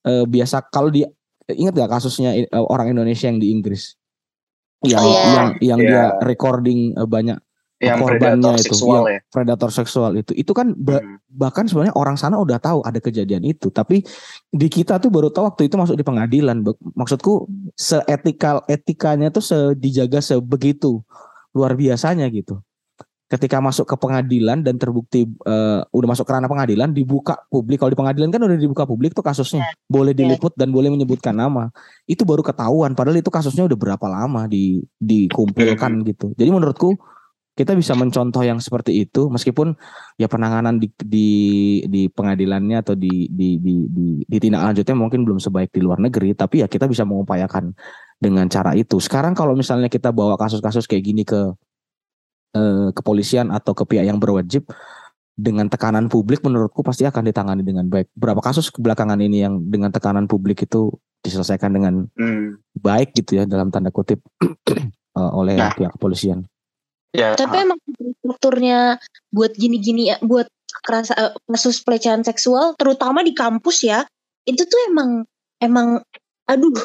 uh, 0.06 0.26
biasa 0.26 0.70
kalau 0.70 0.94
di 0.94 1.04
ingat 1.52 1.74
gak 1.78 1.92
kasusnya 2.00 2.34
uh, 2.54 2.66
orang 2.66 2.94
Indonesia 2.94 3.30
yang 3.30 3.38
di 3.38 3.54
Inggris 3.54 3.98
yang 4.86 5.02
oh, 5.02 5.10
yeah. 5.10 5.34
yang 5.34 5.48
yang 5.62 5.80
yeah. 5.82 5.90
dia 5.90 6.26
recording 6.26 6.94
uh, 6.98 7.10
banyak 7.10 7.38
yang 7.84 8.00
korbannya 8.00 8.40
predator 8.40 8.56
itu 8.56 8.66
seksual 8.72 9.04
yang 9.04 9.20
ya. 9.20 9.20
predator 9.30 9.70
seksual 9.70 10.12
itu 10.16 10.32
itu 10.32 10.52
kan 10.56 10.72
ba- 10.80 11.04
Mhm. 11.04 11.18
bahkan 11.28 11.68
sebenarnya 11.68 11.96
orang 12.00 12.16
sana 12.16 12.40
udah 12.40 12.56
tahu 12.56 12.80
ada 12.88 12.98
kejadian 13.04 13.44
itu 13.44 13.68
tapi 13.68 14.00
di 14.48 14.68
kita 14.72 14.96
tuh 14.98 15.12
baru 15.12 15.28
tahu 15.28 15.52
waktu 15.52 15.68
itu 15.68 15.76
masuk 15.76 16.00
di 16.00 16.06
pengadilan 16.08 16.64
maksudku 16.96 17.52
seetikal 17.76 18.64
etikanya 18.72 19.28
tuh 19.28 19.44
se 19.44 19.58
dijaga 19.76 20.24
sebegitu 20.24 21.04
luar 21.52 21.76
biasanya 21.76 22.32
gitu 22.32 22.64
ketika 23.26 23.58
masuk 23.58 23.90
ke 23.90 23.96
pengadilan 23.98 24.62
dan 24.62 24.78
terbukti 24.78 25.26
eh, 25.26 25.82
udah 25.82 26.08
masuk 26.14 26.30
ke 26.30 26.32
ranah 26.38 26.46
pengadilan 26.46 26.94
dibuka 26.94 27.42
publik. 27.50 27.82
Kalau 27.82 27.92
di 27.92 27.98
pengadilan 27.98 28.30
kan 28.30 28.42
udah 28.46 28.58
dibuka 28.58 28.86
publik 28.86 29.18
tuh 29.18 29.26
kasusnya. 29.26 29.66
Boleh 29.90 30.14
diliput 30.14 30.54
dan 30.54 30.70
boleh 30.70 30.94
menyebutkan 30.94 31.34
nama. 31.34 31.74
Itu 32.06 32.22
baru 32.22 32.46
ketahuan 32.46 32.94
padahal 32.94 33.18
itu 33.18 33.34
kasusnya 33.34 33.66
udah 33.66 33.78
berapa 33.78 34.06
lama 34.06 34.46
di 34.46 34.86
dikumpulkan 35.02 36.06
gitu. 36.06 36.38
Jadi 36.38 36.50
menurutku 36.54 36.94
kita 37.56 37.72
bisa 37.72 37.96
mencontoh 37.96 38.44
yang 38.44 38.60
seperti 38.60 39.08
itu 39.08 39.32
meskipun 39.32 39.80
ya 40.20 40.28
penanganan 40.28 40.76
di 40.76 40.92
di 41.00 41.30
di 41.88 42.12
pengadilannya 42.12 42.84
atau 42.84 43.00
di 43.00 43.32
di 43.32 43.56
di 43.64 43.88
di, 43.88 44.06
di 44.28 44.38
tindak 44.44 44.60
lanjutnya 44.60 44.92
mungkin 45.00 45.24
belum 45.24 45.40
sebaik 45.40 45.72
di 45.72 45.80
luar 45.80 46.04
negeri 46.04 46.36
tapi 46.36 46.60
ya 46.62 46.68
kita 46.68 46.84
bisa 46.92 47.08
mengupayakan 47.08 47.72
dengan 48.20 48.52
cara 48.52 48.76
itu. 48.76 49.00
Sekarang 49.00 49.32
kalau 49.32 49.56
misalnya 49.56 49.88
kita 49.88 50.12
bawa 50.12 50.36
kasus-kasus 50.36 50.84
kayak 50.84 51.04
gini 51.04 51.24
ke 51.24 51.56
eh, 52.56 52.88
kepolisian 52.96 53.52
atau 53.52 53.76
ke 53.76 53.84
pihak 53.84 54.08
yang 54.08 54.18
berwajib 54.18 54.64
dengan 55.36 55.68
tekanan 55.68 56.08
publik 56.08 56.40
menurutku 56.48 56.80
pasti 56.80 57.04
akan 57.04 57.28
ditangani 57.28 57.60
dengan 57.60 57.92
baik 57.92 58.08
berapa 58.16 58.40
kasus 58.40 58.72
belakangan 58.72 59.20
ini 59.20 59.44
yang 59.44 59.60
dengan 59.68 59.92
tekanan 59.92 60.32
publik 60.32 60.64
itu 60.64 60.96
diselesaikan 61.28 61.76
dengan 61.76 62.08
Hmm. 62.16 62.56
baik 62.80 63.12
gitu 63.12 63.40
ya 63.40 63.44
dalam 63.44 63.68
tanda 63.68 63.92
kutip 63.92 64.24
eh, 65.20 65.32
oleh 65.36 65.60
Nah. 65.60 65.76
pihak 65.76 65.92
kepolisian 66.00 66.48
Ya, 67.16 67.32
Tapi 67.40 67.64
emang 67.64 67.80
strukturnya 68.20 69.00
buat 69.32 69.56
gini-gini 69.56 70.12
ya, 70.12 70.20
buat 70.20 70.52
kerasa 70.84 71.16
eh, 71.16 71.32
kasus 71.48 71.80
pelecehan 71.80 72.28
seksual, 72.28 72.76
terutama 72.76 73.24
di 73.24 73.32
kampus 73.32 73.88
ya, 73.88 74.04
itu 74.44 74.68
tuh 74.68 74.80
emang 74.92 75.24
emang, 75.64 76.04
aduh, 76.44 76.76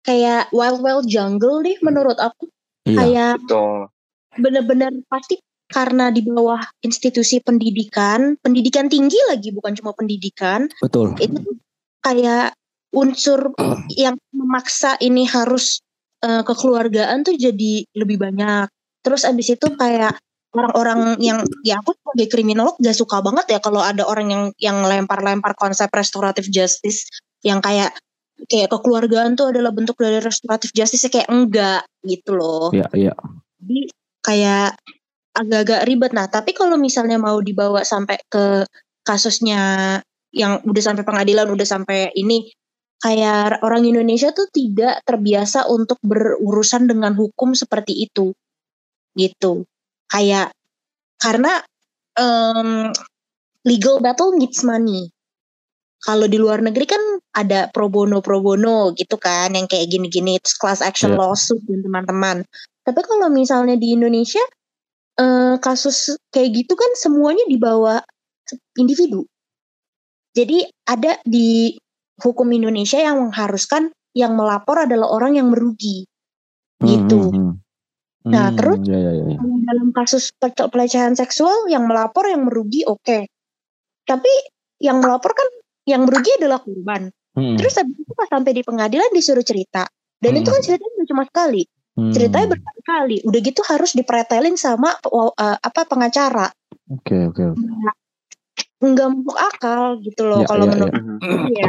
kayak 0.00 0.48
wild 0.56 0.80
wild 0.80 1.04
jungle 1.04 1.60
deh 1.60 1.76
menurut 1.84 2.16
aku. 2.16 2.48
iya 2.88 2.96
Kayak 2.96 3.32
betul. 3.44 3.92
Bener-bener 4.38 4.92
pasti 5.10 5.40
karena 5.66 6.14
di 6.14 6.22
bawah 6.22 6.62
institusi 6.86 7.42
pendidikan, 7.42 8.38
pendidikan 8.38 8.86
tinggi 8.86 9.18
lagi 9.26 9.50
bukan 9.50 9.74
cuma 9.74 9.90
pendidikan, 9.98 10.70
betul 10.78 11.10
itu 11.18 11.58
kayak 12.06 12.54
unsur 12.94 13.50
yang 13.98 14.14
memaksa 14.30 14.94
ini 15.02 15.26
harus 15.26 15.82
eh, 16.22 16.42
kekeluargaan 16.46 17.26
tuh 17.26 17.34
jadi 17.34 17.82
lebih 17.98 18.22
banyak. 18.22 18.70
Terus 19.02 19.26
abis 19.26 19.58
itu 19.58 19.68
kayak 19.74 20.18
orang-orang 20.56 21.20
yang 21.20 21.44
ya 21.60 21.78
aku 21.82 21.92
sebagai 21.92 22.32
kriminolog 22.32 22.80
gak 22.80 22.96
suka 22.96 23.20
banget 23.20 23.58
ya 23.58 23.58
kalau 23.60 23.84
ada 23.84 24.08
orang 24.08 24.32
yang 24.32 24.44
yang 24.56 24.78
lempar-lempar 24.80 25.52
konsep 25.58 25.92
restoratif 25.92 26.48
justice 26.48 27.04
yang 27.44 27.60
kayak 27.60 27.92
kayak 28.48 28.72
kekeluargaan 28.72 29.36
tuh 29.36 29.52
adalah 29.52 29.72
bentuk 29.72 29.96
dari 30.00 30.20
restoratif 30.20 30.72
justice 30.72 31.08
kayak 31.08 31.28
enggak 31.28 31.84
gitu 32.04 32.36
loh. 32.36 32.72
iya 32.72 32.88
iya 32.96 33.14
Jadi 33.60 33.95
kayak 34.26 34.74
agak-agak 35.36 35.86
ribet. 35.86 36.12
Nah, 36.16 36.26
tapi 36.26 36.50
kalau 36.50 36.74
misalnya 36.74 37.20
mau 37.20 37.38
dibawa 37.38 37.86
sampai 37.86 38.18
ke 38.26 38.66
kasusnya 39.06 40.00
yang 40.34 40.58
udah 40.66 40.82
sampai 40.82 41.06
pengadilan, 41.06 41.46
udah 41.46 41.62
sampai 41.68 42.10
ini, 42.18 42.50
kayak 42.98 43.62
orang 43.62 43.86
Indonesia 43.86 44.34
tuh 44.34 44.50
tidak 44.50 45.04
terbiasa 45.06 45.70
untuk 45.70 46.00
berurusan 46.02 46.90
dengan 46.90 47.14
hukum 47.14 47.54
seperti 47.54 48.08
itu, 48.08 48.34
gitu. 49.14 49.62
Kayak 50.10 50.50
karena 51.22 51.62
em, 52.18 52.90
legal 53.62 54.02
battle 54.02 54.34
needs 54.34 54.66
money. 54.66 55.12
Kalau 56.02 56.28
di 56.28 56.36
luar 56.36 56.60
negeri 56.60 56.86
kan 56.86 57.02
ada 57.34 57.66
pro 57.72 57.88
bono 57.88 58.20
pro 58.20 58.38
bono 58.40 58.92
gitu 58.96 59.16
kan, 59.16 59.52
yang 59.52 59.68
kayak 59.68 59.88
gini-gini, 59.88 60.36
terus 60.42 60.56
class 60.58 60.80
action 60.84 61.16
Iya. 61.16 61.20
lawsuit 61.22 61.62
dan 61.66 61.80
teman-teman. 61.84 62.36
Tapi 62.86 63.00
kalau 63.02 63.26
misalnya 63.28 63.74
di 63.74 63.98
Indonesia 63.98 64.42
eh, 65.18 65.58
kasus 65.58 66.14
kayak 66.30 66.54
gitu 66.54 66.78
kan 66.78 66.94
semuanya 66.94 67.42
dibawa 67.50 67.98
individu. 68.78 69.26
Jadi 70.36 70.62
ada 70.86 71.18
di 71.24 71.74
hukum 72.20 72.46
Indonesia 72.52 73.00
yang 73.00 73.28
mengharuskan 73.28 73.90
yang 74.16 74.36
melapor 74.36 74.84
adalah 74.84 75.08
orang 75.12 75.36
yang 75.36 75.48
merugi. 75.50 76.04
Gitu. 76.80 77.20
Hmm, 77.32 77.32
hmm, 77.32 77.52
hmm. 77.52 78.32
Nah, 78.32 78.46
Hmm, 78.52 78.56
terus? 78.56 78.78
ya, 78.84 78.98
ya, 79.00 79.12
ya, 79.16 79.24
ya. 79.32 79.38
Dalam 79.66 79.88
kasus 79.96 80.30
pe- 80.36 80.52
pelecehan 80.52 81.16
seksual 81.16 81.66
yang 81.72 81.88
melapor 81.88 82.28
yang 82.28 82.44
merugi 82.44 82.84
oke. 82.84 83.26
Tapi 84.06 84.32
yang 84.78 85.00
melapor 85.02 85.32
kan 85.34 85.48
yang 85.88 86.04
merugi 86.04 86.30
adalah 86.36 86.60
korban. 86.60 87.08
Hmm, 87.36 87.56
Terus 87.56 87.74
habis 87.80 87.96
itu 87.96 88.12
pas 88.12 88.28
sampai 88.28 88.52
di 88.52 88.62
pengadilan 88.62 89.10
disuruh 89.12 89.44
cerita. 89.44 89.88
Dan 90.20 90.32
itu 90.36 90.48
kan 90.48 90.60
Hmm. 90.60 90.66
ceritanya 90.68 91.04
cuma 91.08 91.22
sekali. 91.28 91.62
Hmm. 91.96 92.12
Ceritanya 92.12 92.46
berkali-kali. 92.54 93.16
Udah 93.26 93.40
gitu 93.42 93.60
harus 93.66 93.96
dipretelin 93.96 94.54
sama 94.54 94.94
uh, 95.08 95.32
apa 95.58 95.88
pengacara. 95.88 96.52
Oke 96.92 97.32
oke 97.32 97.42
oke. 97.56 97.64
Nggak 98.76 99.08
masuk 99.08 99.38
akal 99.40 99.80
gitu 100.04 100.22
loh 100.28 100.44
Ya, 100.44 100.46
kalau 100.46 100.64
ya, 100.68 100.70
menurut 100.76 100.94
Mhm. 100.94 101.16
Iya. 101.50 101.68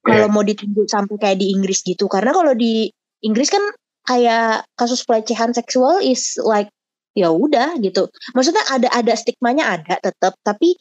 Kalau 0.00 0.26
mau 0.32 0.40
ditunggu 0.40 0.88
sampai 0.88 1.16
kayak 1.20 1.38
di 1.44 1.52
Inggris 1.52 1.84
gitu. 1.84 2.08
Karena 2.08 2.32
kalau 2.32 2.56
di 2.56 2.88
Inggris 3.20 3.52
kan 3.52 3.60
kayak 4.08 4.64
kasus 4.74 5.04
pelecehan 5.04 5.52
seksual 5.52 6.00
is 6.00 6.40
like 6.40 6.72
ya 7.12 7.28
udah 7.28 7.76
gitu. 7.84 8.08
Maksudnya 8.32 8.64
ada 8.72 8.88
ada 8.90 9.12
stigmanya 9.12 9.76
ada 9.76 10.00
tetap, 10.00 10.34
tapi 10.40 10.80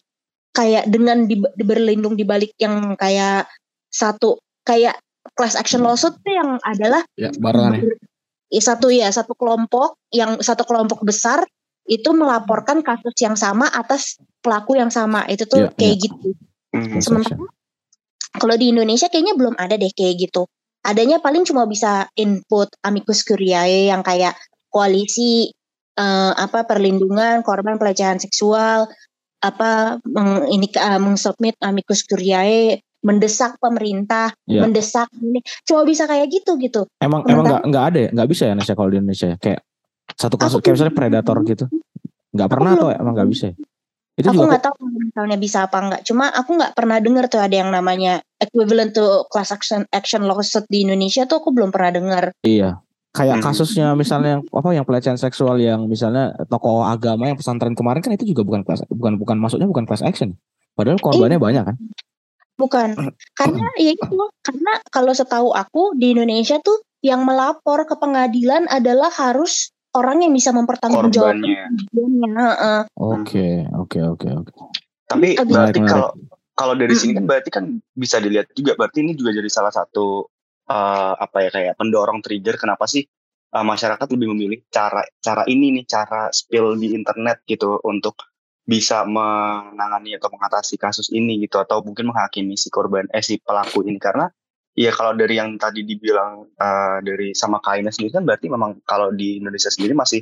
kayak 0.56 0.88
dengan 0.88 1.28
di, 1.28 1.36
di- 1.36 1.68
berlindung 1.68 2.16
di 2.16 2.24
balik 2.24 2.56
yang 2.58 2.96
kayak 2.96 3.52
satu 3.92 4.40
kayak 4.64 4.98
class 5.36 5.60
action 5.60 5.84
lawsuit 5.84 6.16
yang 6.26 6.58
adalah 6.64 7.04
Ya, 7.20 7.30
barengan 7.38 7.76
ya. 7.76 7.84
Ya, 8.50 8.62
satu 8.62 8.90
ya 8.90 9.10
satu 9.10 9.34
kelompok 9.38 10.02
yang 10.14 10.42
satu 10.42 10.66
kelompok 10.66 11.06
besar 11.06 11.46
itu 11.90 12.10
melaporkan 12.14 12.86
kasus 12.86 13.18
yang 13.18 13.34
sama 13.34 13.66
atas 13.70 14.22
pelaku 14.46 14.78
yang 14.78 14.94
sama 14.94 15.26
itu 15.26 15.46
tuh 15.50 15.70
Iya, 15.70 15.74
kayak 15.74 15.96
iya. 15.96 16.04
gitu. 16.06 16.30
Mhm. 16.70 16.90
Class 16.90 17.06
Sementara 17.06 17.38
kalau 18.30 18.56
di 18.56 18.70
Indonesia 18.70 19.10
kayaknya 19.10 19.34
belum 19.34 19.58
ada 19.58 19.74
deh 19.74 19.90
kayak 19.90 20.30
gitu. 20.30 20.46
Adanya 20.86 21.18
paling 21.20 21.44
cuma 21.44 21.66
bisa 21.66 22.08
input 22.14 22.70
amicus 22.86 23.26
curiae 23.26 23.90
yang 23.90 24.06
kayak 24.06 24.38
koalisi 24.70 25.50
eh, 25.98 26.34
apa 26.38 26.64
perlindungan 26.70 27.42
korban 27.42 27.82
pelecehan 27.82 28.22
seksual 28.22 28.86
apa 29.40 30.04
meng, 30.04 30.52
ini 30.52 30.68
uh, 30.76 31.00
mengsubmit 31.00 31.56
amicus 31.64 32.04
curiae 32.04 32.84
mendesak 33.00 33.56
pemerintah, 33.58 34.36
Iya. 34.44 34.64
mendesak 34.64 35.08
ini 35.18 35.40
cuma 35.64 35.84
bisa 35.84 36.04
kayak 36.04 36.28
gitu 36.28 36.56
gitu. 36.58 36.84
Emang 36.98 37.24
emang 37.24 37.48
Sementara- 37.48 37.62
nggak 37.62 37.62
nggak 37.70 37.86
ada 37.86 38.00
ya 38.00 38.10
nggak 38.12 38.30
bisa 38.30 38.44
ya 38.46 38.54
Nesya 38.54 38.74
kalau 38.74 38.90
di 38.90 38.98
Indonesia 38.98 39.28
ya 39.30 39.38
kayak 39.38 39.60
satu 40.14 40.36
kasus 40.36 40.60
kayak 40.60 40.74
misalnya 40.76 40.96
predator 40.96 41.38
gitu 41.44 41.66
nggak 42.30 42.50
pernah 42.50 42.72
atau 42.74 42.88
belum- 42.88 43.00
emang 43.00 43.14
nggak 43.16 43.30
bisa 43.30 43.46
ya? 43.50 43.56
itu 44.14 44.28
aku 44.28 44.44
nggak 44.44 44.60
tahu 44.62 44.76
misalnya 44.92 45.38
bisa 45.38 45.58
apa 45.64 45.78
enggak. 45.80 46.02
Cuma 46.04 46.28
aku 46.28 46.50
nggak 46.54 46.76
pernah 46.76 47.00
dengar 47.00 47.26
tuh 47.26 47.40
ada 47.40 47.56
yang 47.56 47.72
namanya 47.72 48.20
equivalent 48.36 48.92
to 48.92 49.02
class 49.28 49.48
action 49.50 49.88
action 49.90 50.28
lawsuit 50.28 50.68
di 50.68 50.84
Indonesia 50.84 51.24
tuh 51.24 51.40
aku 51.40 51.56
belum 51.56 51.72
pernah 51.72 51.92
dengar. 51.94 52.24
iya 52.44 52.84
kayak 53.10 53.40
Hmm. 53.40 53.46
kasusnya 53.46 53.96
misalnya 53.96 54.38
yang 54.38 54.44
apa 54.46 54.70
yang 54.70 54.84
pelecehan 54.84 55.16
seksual 55.16 55.56
yang 55.58 55.88
misalnya 55.88 56.30
tokoh 56.46 56.84
agama 56.84 57.26
yang 57.26 57.34
pesantren 57.34 57.74
kemarin 57.74 58.04
kan 58.04 58.12
itu 58.12 58.28
juga 58.28 58.44
bukan 58.44 58.62
class 58.62 58.84
bukan 58.86 59.16
bukan 59.16 59.40
masuknya 59.40 59.66
bukan 59.66 59.88
class 59.88 60.04
action 60.04 60.36
padahal 60.76 61.00
korbannya 61.00 61.36
Iya. 61.36 61.42
banyak 61.42 61.64
kan 61.66 61.76
Bukan. 62.60 63.00
Karena 63.32 63.68
ya 63.80 63.96
itu, 63.96 64.20
karena 64.44 64.84
kalau 64.92 65.16
setahu 65.16 65.56
aku 65.56 65.96
di 65.96 66.12
Indonesia 66.12 66.60
tuh 66.60 66.84
yang 67.00 67.24
melapor 67.24 67.88
ke 67.88 67.96
pengadilan 67.96 68.68
adalah 68.68 69.08
harus 69.08 69.72
orang 69.96 70.22
yang 70.22 70.36
bisa 70.36 70.52
mempertanggungjawabkan 70.52 71.72
oke 73.00 73.48
oke 73.80 74.00
oke 74.04 74.28
oke. 74.28 74.52
Tapi 75.10 75.40
Abis- 75.40 75.56
berarti 75.56 75.80
kalau 75.82 76.10
kalau 76.54 76.74
dari 76.76 76.92
sini 76.92 77.16
kan 77.16 77.26
berarti 77.26 77.50
kan 77.50 77.66
bisa 77.96 78.20
dilihat 78.20 78.52
juga. 78.52 78.76
Berarti 78.76 79.00
ini 79.02 79.16
juga 79.16 79.32
jadi 79.32 79.48
salah 79.48 79.72
satu 79.72 80.28
eh, 80.68 81.14
apa 81.16 81.38
ya 81.48 81.50
kayak 81.50 81.74
pendorong 81.80 82.20
trigger 82.20 82.60
kenapa 82.60 82.86
sih 82.86 83.08
eh, 83.56 83.66
masyarakat 83.66 84.08
lebih 84.14 84.28
memilih 84.36 84.60
cara 84.70 85.02
cara 85.24 85.48
ini 85.48 85.82
nih 85.82 85.86
cara 85.88 86.30
spill 86.30 86.76
di 86.76 86.94
internet 86.94 87.48
gitu 87.48 87.80
untuk 87.88 88.29
bisa 88.70 89.02
menangani 89.02 90.14
atau 90.22 90.30
mengatasi 90.30 90.78
kasus 90.78 91.10
ini 91.10 91.42
gitu 91.42 91.58
atau 91.58 91.82
mungkin 91.82 92.14
menghakimi 92.14 92.54
si 92.54 92.70
korban 92.70 93.10
eh 93.10 93.26
si 93.26 93.42
pelaku 93.42 93.82
ini. 93.90 93.98
Karena 93.98 94.30
ya 94.78 94.94
kalau 94.94 95.18
dari 95.18 95.42
yang 95.42 95.58
tadi 95.58 95.82
dibilang 95.82 96.46
eh, 96.54 96.98
dari 97.02 97.34
sama 97.34 97.58
Kaina 97.66 97.90
sendiri 97.90 98.22
kan 98.22 98.24
berarti 98.30 98.46
memang 98.46 98.78
kalau 98.86 99.10
di 99.10 99.42
Indonesia 99.42 99.74
sendiri 99.74 99.98
masih 99.98 100.22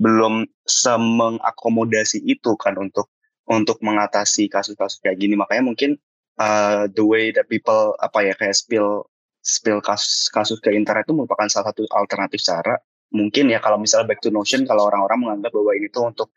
belum 0.00 0.48
semengakomodasi 0.64 2.24
itu 2.24 2.56
kan 2.56 2.74
untuk 2.80 3.12
untuk 3.44 3.76
mengatasi 3.84 4.48
kasus-kasus 4.48 5.04
kayak 5.04 5.20
gini. 5.20 5.36
Makanya 5.36 5.62
mungkin 5.68 6.00
uh, 6.40 6.88
the 6.88 7.04
way 7.04 7.30
that 7.30 7.46
people 7.52 7.92
apa 8.00 8.32
ya 8.32 8.34
kayak 8.34 8.56
spill 8.56 9.06
spill 9.44 9.84
kasus 9.84 10.32
kasus 10.32 10.56
ke 10.58 10.72
internet 10.72 11.04
itu 11.04 11.12
merupakan 11.12 11.46
salah 11.52 11.70
satu 11.70 11.84
alternatif 11.92 12.40
cara. 12.40 12.80
Mungkin 13.14 13.52
ya 13.52 13.60
kalau 13.60 13.76
misalnya 13.78 14.10
back 14.10 14.24
to 14.24 14.32
notion 14.32 14.64
kalau 14.64 14.88
orang-orang 14.90 15.20
menganggap 15.20 15.52
bahwa 15.54 15.72
ini 15.76 15.86
tuh 15.92 16.08
untuk 16.10 16.28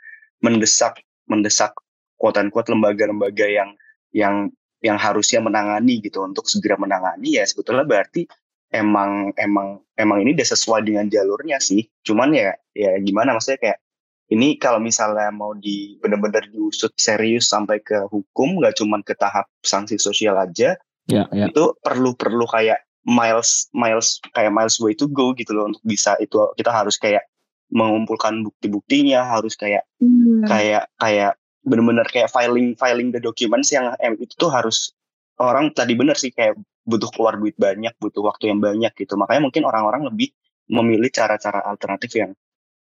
mendesak 0.43 1.01
mendesak 1.27 1.75
quote 2.17 2.41
unquote 2.41 2.71
lembaga-lembaga 2.73 3.45
yang 3.45 3.69
yang 4.11 4.35
yang 4.81 4.97
harusnya 4.97 5.43
menangani 5.43 6.01
gitu. 6.01 6.23
Untuk 6.23 6.49
segera 6.49 6.75
menangani 6.79 7.37
ya 7.37 7.43
sebetulnya 7.45 7.85
berarti 7.85 8.25
emang 8.73 9.31
emang 9.37 9.79
emang 9.95 10.17
ini 10.23 10.33
udah 10.35 10.47
sesuai 10.47 10.87
dengan 10.87 11.07
jalurnya 11.07 11.61
sih. 11.61 11.85
Cuman 12.03 12.33
ya 12.33 12.55
ya 12.73 12.97
gimana? 13.03 13.37
Maksudnya 13.37 13.59
kayak 13.61 13.79
ini 14.27 14.59
kalau 14.59 14.79
misalnya 14.83 15.31
mau 15.31 15.55
di 15.55 15.95
benar-benar 16.03 16.51
diusut 16.51 16.91
serius 16.99 17.47
sampai 17.47 17.79
ke 17.79 18.07
hukum 18.11 18.59
nggak 18.59 18.75
cuman 18.75 18.99
ke 19.03 19.15
tahap 19.15 19.47
sanksi 19.63 19.95
sosial 19.95 20.35
aja 20.35 20.75
ya, 21.07 21.23
ya. 21.31 21.47
itu 21.47 21.63
perlu 21.79 22.11
perlu 22.19 22.43
kayak 22.43 22.83
miles 23.07 23.71
miles 23.71 24.19
kayak 24.35 24.51
miles 24.51 24.75
way 24.83 24.91
to 24.91 25.07
go 25.07 25.31
gitu 25.31 25.55
loh 25.55 25.71
untuk 25.71 25.83
bisa 25.87 26.19
itu 26.19 26.35
kita 26.59 26.71
harus 26.75 26.99
kayak 26.99 27.23
mengumpulkan 27.71 28.43
bukti-buktinya 28.47 29.27
harus 29.27 29.59
kayak 29.59 29.83
hmm. 29.99 30.47
kayak 30.47 30.87
kayak 30.97 31.35
benar-benar 31.67 32.07
kayak 32.07 32.31
filing 32.31 32.73
filing 32.79 33.11
the 33.11 33.19
documents 33.19 33.75
yang 33.75 33.91
itu 33.99 34.33
tuh 34.39 34.47
harus 34.47 34.95
orang 35.37 35.75
tadi 35.75 35.93
benar 35.93 36.15
sih 36.15 36.31
kayak 36.31 36.55
butuh 36.87 37.11
keluar 37.11 37.35
duit 37.35 37.59
banyak 37.59 37.91
butuh 37.99 38.23
waktu 38.23 38.47
yang 38.47 38.63
banyak 38.63 38.95
gitu 38.95 39.19
makanya 39.19 39.51
mungkin 39.51 39.67
orang-orang 39.67 40.07
lebih 40.07 40.31
memilih 40.71 41.11
cara-cara 41.11 41.59
alternatif 41.67 42.15
yang 42.15 42.31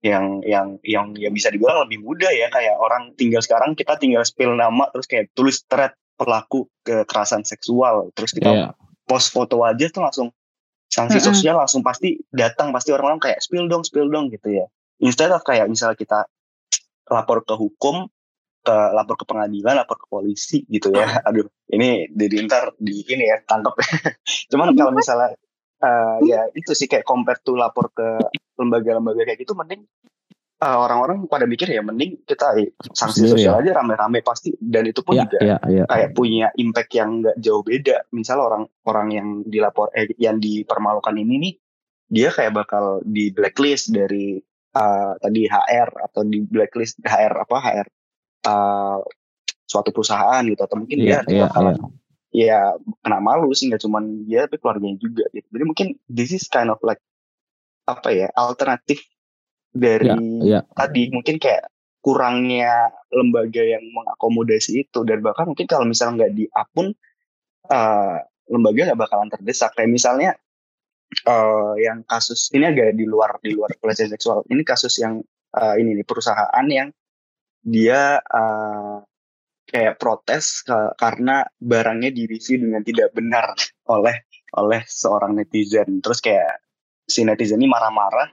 yang 0.04 0.44
yang 0.44 0.68
yang 0.84 1.16
ya 1.16 1.32
bisa 1.32 1.48
dibilang 1.48 1.88
lebih 1.88 2.04
mudah 2.04 2.28
ya 2.28 2.52
kayak 2.52 2.76
orang 2.76 3.16
tinggal 3.16 3.40
sekarang 3.40 3.72
kita 3.72 3.96
tinggal 3.96 4.28
spill 4.28 4.52
nama 4.52 4.92
terus 4.92 5.08
kayak 5.08 5.32
tulis 5.32 5.64
thread 5.64 5.96
pelaku 6.20 6.68
kekerasan 6.84 7.48
seksual 7.48 8.12
terus 8.12 8.36
kita 8.36 8.52
yeah. 8.52 8.72
post 9.08 9.32
foto 9.32 9.64
aja 9.64 9.88
tuh 9.88 10.04
langsung 10.04 10.28
sanksi 10.94 11.18
mm 11.18 11.22
-hmm. 11.26 11.30
sosial 11.34 11.56
langsung 11.58 11.82
pasti 11.82 12.22
datang 12.30 12.70
pasti 12.70 12.94
orang-orang 12.94 13.18
kayak 13.18 13.42
spill 13.42 13.66
dong 13.66 13.82
spill 13.82 14.06
dong 14.14 14.30
gitu 14.30 14.54
ya 14.54 14.66
instead 15.02 15.34
of 15.34 15.42
kayak 15.42 15.66
misalnya 15.66 15.98
kita 15.98 16.30
lapor 17.10 17.42
ke 17.42 17.58
hukum 17.58 18.08
ke 18.64 18.76
lapor 18.96 19.20
ke 19.20 19.28
pengadilan, 19.28 19.76
lapor 19.76 20.00
ke 20.00 20.08
polisi 20.08 20.64
gitu 20.72 20.96
ya. 20.96 21.20
Aduh, 21.28 21.44
ini 21.68 22.08
jadi 22.16 22.48
ntar 22.48 22.72
di 22.80 23.04
ini 23.12 23.28
ya 23.28 23.44
tangkap. 23.44 23.76
Cuman 24.56 24.72
kalau 24.72 24.96
misalnya 24.96 25.36
uh, 25.84 26.18
ya 26.24 26.48
itu 26.56 26.72
sih 26.72 26.88
kayak 26.88 27.04
compare 27.04 27.44
to 27.44 27.60
lapor 27.60 27.92
ke 27.92 28.08
lembaga-lembaga 28.56 29.28
kayak 29.28 29.44
gitu 29.44 29.52
mending 29.52 29.84
uh, 30.62 30.78
orang-orang 30.84 31.26
pada 31.26 31.48
mikir 31.50 31.72
ya 31.72 31.82
mending 31.82 32.22
kita 32.28 32.54
eh, 32.60 32.76
sanksi 32.94 33.26
Sendiri 33.26 33.42
sosial 33.42 33.56
ya. 33.58 33.62
aja 33.66 33.72
rame-rame 33.82 34.20
pasti 34.22 34.54
dan 34.60 34.86
itu 34.86 35.02
pun 35.02 35.18
ya, 35.18 35.26
juga 35.26 35.40
ya, 35.42 35.58
ya. 35.66 35.84
kayak 35.88 36.10
punya 36.14 36.54
impact 36.60 36.92
yang 36.94 37.24
nggak 37.24 37.38
jauh 37.42 37.64
beda. 37.66 38.06
Misal 38.14 38.38
orang-orang 38.44 39.08
yang 39.10 39.28
dilapor 39.48 39.90
eh, 39.96 40.12
yang 40.20 40.38
dipermalukan 40.38 41.16
ini 41.18 41.36
nih 41.40 41.54
dia 42.14 42.30
kayak 42.30 42.54
bakal 42.54 43.02
di 43.02 43.34
blacklist 43.34 43.90
dari 43.90 44.38
uh, 44.78 45.14
tadi 45.18 45.50
HR 45.50 45.90
atau 46.12 46.22
di 46.28 46.46
blacklist 46.46 47.02
HR 47.02 47.42
apa 47.42 47.56
HR 47.58 47.88
uh, 48.46 49.00
suatu 49.66 49.90
perusahaan 49.90 50.46
gitu 50.46 50.62
atau 50.62 50.78
mungkin 50.78 51.02
yeah, 51.02 51.26
dia 51.26 51.42
yeah, 51.42 51.50
bakalan 51.50 51.80
yeah 51.80 52.02
ya 52.34 52.74
kena 53.06 53.22
malu 53.22 53.54
sih 53.54 53.70
nggak 53.70 53.86
cuman 53.86 54.26
dia 54.26 54.50
tapi 54.50 54.58
keluarganya 54.58 54.98
juga 54.98 55.30
gitu 55.30 55.46
jadi 55.54 55.64
mungkin 55.70 55.88
this 56.10 56.34
is 56.34 56.50
kind 56.50 56.74
of 56.74 56.82
like 56.82 57.00
apa 57.86 58.10
ya 58.10 58.28
alternatif 58.34 59.06
dari 59.74 60.10
ya, 60.10 60.18
ya. 60.42 60.60
tadi 60.78 61.10
mungkin 61.10 61.42
kayak 61.42 61.68
kurangnya 62.04 62.94
lembaga 63.10 63.64
yang 63.64 63.84
mengakomodasi 63.90 64.86
itu 64.86 65.02
dan 65.08 65.24
bahkan 65.24 65.50
mungkin 65.50 65.66
kalau 65.66 65.88
misalnya 65.88 66.24
nggak 66.24 66.34
di 66.36 66.46
pun 66.76 66.94
uh, 67.72 68.18
lembaga 68.52 68.94
nggak 68.94 69.02
bakalan 69.02 69.30
terdesak 69.32 69.74
kayak 69.74 69.90
misalnya 69.90 70.38
uh, 71.26 71.74
yang 71.80 72.06
kasus 72.06 72.52
ini 72.54 72.70
agak 72.70 72.94
di 72.94 73.08
luar 73.08 73.40
di 73.42 73.56
luar 73.56 73.72
pelecehan 73.80 74.14
seksual 74.14 74.46
ini 74.52 74.62
kasus 74.62 75.00
yang 75.00 75.24
uh, 75.56 75.76
ini 75.80 75.98
nih 75.98 76.06
perusahaan 76.06 76.68
yang 76.68 76.92
dia 77.64 78.20
uh, 78.20 79.00
kayak 79.64 79.96
protes 79.96 80.62
ke, 80.68 80.76
karena 81.00 81.48
barangnya 81.58 82.12
direview 82.12 82.60
dengan 82.60 82.84
tidak 82.84 83.16
benar 83.16 83.56
oleh 83.96 84.28
oleh 84.54 84.82
seorang 84.86 85.34
netizen. 85.34 86.04
Terus 86.04 86.20
kayak 86.20 86.62
si 87.08 87.24
netizen 87.26 87.58
ini 87.58 87.72
marah-marah 87.72 88.30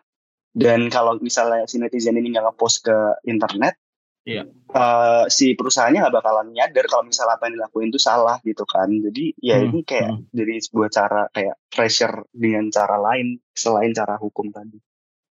dan 0.56 0.90
kalau 0.90 1.18
misalnya 1.22 1.66
si 1.70 1.78
netizen 1.78 2.18
ini 2.18 2.34
nggak 2.34 2.50
ngepost 2.50 2.86
ke 2.86 2.96
internet, 3.26 3.78
iya. 4.26 4.46
uh, 4.74 5.30
si 5.30 5.54
perusahaannya 5.54 6.02
nggak 6.02 6.16
bakalan 6.18 6.50
nyadar 6.50 6.86
kalau 6.90 7.06
misalnya 7.06 7.38
apa 7.38 7.46
yang 7.50 7.54
dilakuin 7.60 7.90
itu 7.94 8.00
salah 8.02 8.36
gitu 8.42 8.66
kan. 8.66 8.90
Jadi 8.90 9.38
ya 9.38 9.62
hmm. 9.62 9.66
ini 9.70 9.80
kayak 9.86 10.10
hmm. 10.10 10.26
jadi 10.34 10.54
sebuah 10.66 10.88
cara 10.90 11.22
kayak 11.30 11.56
pressure 11.70 12.26
dengan 12.34 12.68
cara 12.74 12.96
lain 12.98 13.38
selain 13.54 13.94
cara 13.94 14.18
hukum 14.18 14.50
tadi. 14.50 14.78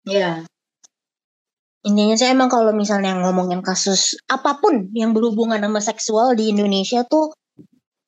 Iya 0.06 0.46
intinya 1.86 2.18
saya 2.18 2.34
emang 2.34 2.50
kalau 2.50 2.74
misalnya 2.74 3.14
ngomongin 3.22 3.62
kasus 3.62 4.18
apa 4.26 4.58
pun 4.58 4.90
yang 4.98 5.14
berhubungan 5.14 5.62
sama 5.62 5.78
seksual 5.78 6.34
di 6.34 6.50
Indonesia 6.50 7.06
tuh 7.06 7.30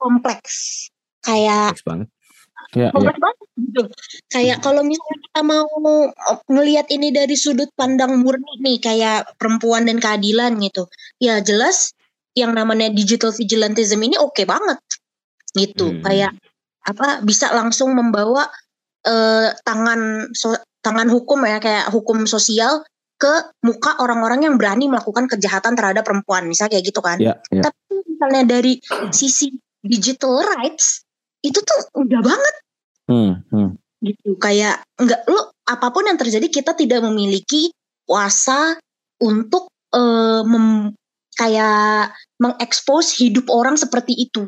kompleks 0.02 0.90
kayak 1.22 1.78
kompleks 1.78 1.86
banget 1.86 2.10
ya, 2.74 2.90
kompleks 2.90 3.18
ya. 3.18 3.22
banget 3.22 3.37
gitu. 3.58 3.84
Kayak 4.30 4.62
kalau 4.62 4.86
misalnya 4.86 5.18
kita 5.30 5.42
mau 5.42 5.68
ngelihat 6.48 6.88
ini 6.94 7.10
dari 7.10 7.34
sudut 7.34 7.70
pandang 7.74 8.22
murni 8.22 8.62
nih 8.62 8.78
kayak 8.78 9.36
perempuan 9.42 9.90
dan 9.90 9.98
keadilan 9.98 10.56
gitu. 10.62 10.86
Ya 11.18 11.42
jelas 11.42 11.98
yang 12.38 12.54
namanya 12.54 12.94
digital 12.94 13.34
vigilantism 13.34 13.98
ini 14.06 14.16
oke 14.22 14.38
okay 14.38 14.46
banget. 14.46 14.78
Gitu. 15.58 15.90
Hmm. 15.90 16.06
kayak 16.06 16.38
apa 16.86 17.26
bisa 17.26 17.50
langsung 17.52 17.98
membawa 17.98 18.46
uh, 19.10 19.50
tangan 19.66 20.32
so, 20.38 20.54
tangan 20.86 21.10
hukum 21.10 21.42
ya 21.44 21.58
kayak 21.58 21.90
hukum 21.90 22.30
sosial 22.30 22.86
ke 23.18 23.34
muka 23.66 23.98
orang-orang 23.98 24.46
yang 24.46 24.56
berani 24.62 24.86
melakukan 24.86 25.26
kejahatan 25.26 25.74
terhadap 25.74 26.06
perempuan. 26.06 26.46
Misalnya 26.46 26.78
kayak 26.78 26.86
gitu 26.86 27.02
kan. 27.02 27.18
Yeah, 27.18 27.42
yeah. 27.50 27.66
tapi 27.66 28.06
misalnya 28.06 28.44
dari 28.46 28.78
sisi 29.10 29.50
digital 29.82 30.46
rights 30.46 31.02
itu 31.42 31.58
tuh 31.58 31.82
udah 31.98 32.22
banget 32.22 32.56
hmm, 33.08 33.32
hmm. 33.50 33.70
gitu 34.04 34.30
kayak 34.38 34.84
nggak 35.00 35.22
lo 35.28 35.52
apa 35.68 35.88
pun 35.92 36.08
yang 36.08 36.20
terjadi 36.20 36.48
kita 36.48 36.76
tidak 36.78 37.04
memiliki 37.04 37.72
kuasa 38.08 38.80
untuk 39.20 39.68
uh, 39.92 40.46
mem, 40.48 40.96
kayak 41.36 42.16
mengekspos 42.40 43.18
hidup 43.20 43.52
orang 43.52 43.76
seperti 43.76 44.16
itu 44.16 44.48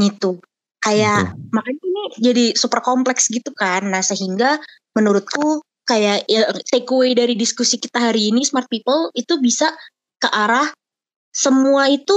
gitu 0.00 0.40
kayak 0.80 1.28
okay. 1.28 1.52
makanya 1.52 1.82
ini 1.84 2.04
jadi 2.16 2.44
super 2.56 2.80
kompleks 2.80 3.28
gitu 3.28 3.52
kan 3.52 3.84
nah 3.90 4.00
sehingga 4.00 4.56
menurutku 4.96 5.60
kayak 5.84 6.24
ya, 6.30 6.48
take 6.70 6.88
away 6.88 7.12
dari 7.12 7.36
diskusi 7.36 7.76
kita 7.76 8.00
hari 8.00 8.32
ini 8.32 8.46
smart 8.46 8.70
people 8.72 9.12
itu 9.12 9.36
bisa 9.42 9.68
ke 10.22 10.28
arah 10.30 10.70
semua 11.30 11.90
itu 11.90 12.16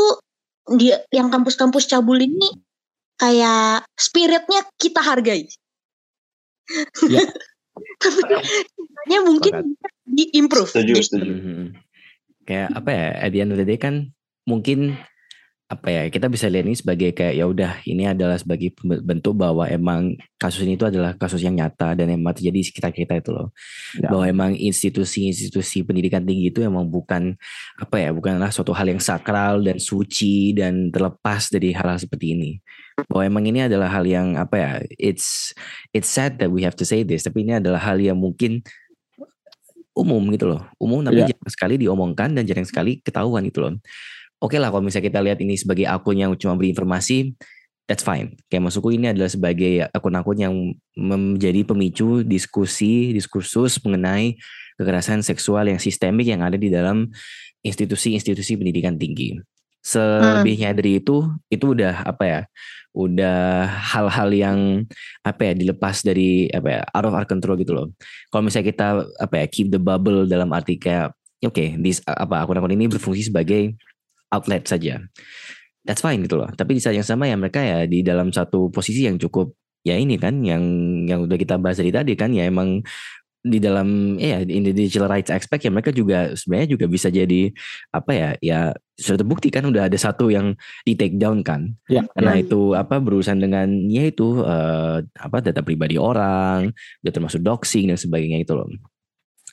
di 0.64 0.96
yang 1.12 1.28
kampus-kampus 1.28 1.92
cabul 1.92 2.22
ini 2.22 2.50
kayak 3.18 3.86
spiritnya 3.98 4.62
kita 4.78 5.02
hargai. 5.02 5.48
Ya. 7.10 7.24
Tapi 8.04 8.22
hanya 9.06 9.20
mungkin 9.26 9.78
diimprove. 10.06 10.70
Setuju, 10.70 10.94
gitu. 10.94 11.06
setuju. 11.10 11.34
Hmm. 11.34 11.68
Kayak 12.46 12.70
apa 12.76 12.90
ya? 12.92 13.08
At 13.18 13.30
the 13.34 13.40
end 13.42 13.52
of 13.56 13.60
the 13.60 13.68
day 13.68 13.80
kan 13.80 14.14
mungkin 14.46 15.00
apa 15.74 15.90
ya 15.90 16.04
kita 16.14 16.30
bisa 16.30 16.46
lihat 16.46 16.70
ini 16.70 16.78
sebagai 16.78 17.10
kayak 17.18 17.34
ya 17.34 17.46
udah 17.50 17.82
ini 17.90 18.06
adalah 18.06 18.38
sebagai 18.38 18.78
bentuk 18.86 19.34
bahwa 19.34 19.66
emang 19.66 20.14
kasus 20.38 20.62
ini 20.62 20.78
itu 20.78 20.86
adalah 20.86 21.18
kasus 21.18 21.42
yang 21.42 21.58
nyata 21.58 21.98
dan 21.98 22.14
emang 22.14 22.38
terjadi 22.38 22.62
di 22.62 22.68
sekitar 22.70 22.94
kita 22.94 23.18
itu 23.18 23.34
loh 23.34 23.50
ya. 23.98 24.14
bahwa 24.14 24.26
emang 24.30 24.52
institusi-institusi 24.54 25.82
pendidikan 25.82 26.22
tinggi 26.22 26.54
itu 26.54 26.62
emang 26.62 26.86
bukan 26.86 27.34
apa 27.82 27.96
ya 27.98 28.14
bukanlah 28.14 28.54
suatu 28.54 28.70
hal 28.70 28.86
yang 28.86 29.02
sakral 29.02 29.66
dan 29.66 29.82
suci 29.82 30.54
dan 30.54 30.94
terlepas 30.94 31.50
dari 31.50 31.74
hal-hal 31.74 31.98
seperti 31.98 32.38
ini 32.38 32.52
bahwa 33.10 33.24
emang 33.26 33.44
ini 33.50 33.66
adalah 33.66 33.90
hal 33.90 34.06
yang 34.06 34.38
apa 34.38 34.56
ya 34.56 34.72
it's 35.02 35.58
it's 35.90 36.08
sad 36.08 36.38
that 36.38 36.54
we 36.54 36.62
have 36.62 36.78
to 36.78 36.86
say 36.86 37.02
this 37.02 37.26
tapi 37.26 37.42
ini 37.42 37.58
adalah 37.58 37.82
hal 37.82 37.98
yang 37.98 38.22
mungkin 38.22 38.62
umum 39.98 40.22
gitu 40.34 40.54
loh 40.54 40.62
umum 40.78 41.02
tapi 41.02 41.26
ya. 41.26 41.34
jarang 41.34 41.50
sekali 41.50 41.74
diomongkan 41.82 42.38
dan 42.38 42.46
jarang 42.46 42.66
sekali 42.66 43.02
ketahuan 43.02 43.46
gitu 43.50 43.66
loh 43.66 43.74
oke 44.44 44.52
okay 44.52 44.60
lah 44.60 44.68
kalau 44.68 44.84
misalnya 44.84 45.08
kita 45.08 45.20
lihat 45.24 45.40
ini 45.40 45.56
sebagai 45.56 45.88
akun 45.88 46.20
yang 46.20 46.36
cuma 46.36 46.60
beri 46.60 46.76
informasi, 46.76 47.32
that's 47.88 48.04
fine. 48.04 48.36
Kayak 48.52 48.68
maksudku 48.68 48.92
ini 48.92 49.12
adalah 49.16 49.32
sebagai 49.32 49.88
akun-akun 49.92 50.38
yang 50.40 50.54
menjadi 51.00 51.64
pemicu 51.64 52.28
diskusi, 52.28 53.16
diskursus 53.16 53.80
mengenai 53.84 54.36
kekerasan 54.80 55.24
seksual 55.24 55.68
yang 55.72 55.80
sistemik 55.80 56.28
yang 56.28 56.44
ada 56.44 56.60
di 56.60 56.68
dalam 56.68 57.08
institusi-institusi 57.64 58.60
pendidikan 58.60 59.00
tinggi. 59.00 59.40
Selebihnya 59.84 60.72
dari 60.72 61.04
itu, 61.04 61.28
itu 61.52 61.76
udah 61.76 62.08
apa 62.08 62.24
ya? 62.24 62.42
Udah 62.94 63.68
hal-hal 63.68 64.30
yang 64.32 64.60
apa 65.26 65.52
ya 65.52 65.54
dilepas 65.58 66.06
dari 66.06 66.48
apa 66.54 66.68
ya 66.70 66.82
out 66.94 67.06
of 67.10 67.14
our 67.16 67.28
control 67.28 67.60
gitu 67.60 67.74
loh. 67.76 67.88
Kalau 68.32 68.44
misalnya 68.48 68.70
kita 68.70 68.88
apa 69.20 69.36
ya 69.44 69.46
keep 69.50 69.74
the 69.74 69.82
bubble 69.82 70.24
dalam 70.24 70.48
arti 70.56 70.80
kayak 70.80 71.12
oke, 71.44 71.52
okay, 71.52 71.76
apa 72.08 72.48
akun-akun 72.48 72.72
ini 72.72 72.88
berfungsi 72.88 73.28
sebagai 73.28 73.76
outlet 74.34 74.66
saja. 74.66 74.98
That's 75.86 76.02
fine 76.02 76.26
gitu 76.26 76.40
loh. 76.42 76.50
Tapi 76.50 76.80
di 76.80 76.82
saat 76.82 76.98
yang 76.98 77.06
sama 77.06 77.30
ya 77.30 77.38
mereka 77.38 77.62
ya 77.62 77.86
di 77.86 78.02
dalam 78.02 78.34
satu 78.34 78.74
posisi 78.74 79.06
yang 79.06 79.22
cukup 79.22 79.54
ya 79.84 80.00
ini 80.00 80.16
kan 80.16 80.40
yang 80.42 80.64
yang 81.06 81.28
udah 81.28 81.36
kita 81.36 81.60
bahas 81.60 81.78
dari 81.78 81.92
tadi 81.92 82.16
kan 82.16 82.32
ya 82.32 82.48
emang 82.48 82.80
di 83.44 83.60
dalam 83.60 84.16
ya 84.16 84.40
in 84.40 84.64
the 84.64 84.72
digital 84.72 85.12
rights 85.12 85.28
aspect 85.28 85.68
ya 85.68 85.72
mereka 85.76 85.92
juga 85.92 86.32
sebenarnya 86.32 86.80
juga 86.80 86.88
bisa 86.88 87.12
jadi 87.12 87.52
apa 87.92 88.12
ya 88.16 88.30
ya 88.40 88.60
sudah 88.96 89.20
terbukti 89.20 89.52
kan 89.52 89.68
udah 89.68 89.92
ada 89.92 90.00
satu 90.00 90.32
yang 90.32 90.56
di 90.88 90.96
take 90.96 91.20
down 91.20 91.44
kan 91.44 91.76
Ya, 91.92 92.08
karena 92.16 92.40
ya. 92.40 92.48
itu 92.48 92.72
apa 92.72 93.04
berurusan 93.04 93.44
dengan 93.44 93.68
ya 93.92 94.08
itu 94.08 94.40
eh, 94.48 95.04
apa 95.20 95.44
data 95.44 95.60
pribadi 95.60 96.00
orang 96.00 96.72
udah 97.04 97.12
termasuk 97.12 97.44
doxing 97.44 97.92
dan 97.92 98.00
sebagainya 98.00 98.48
itu 98.48 98.56
loh 98.56 98.72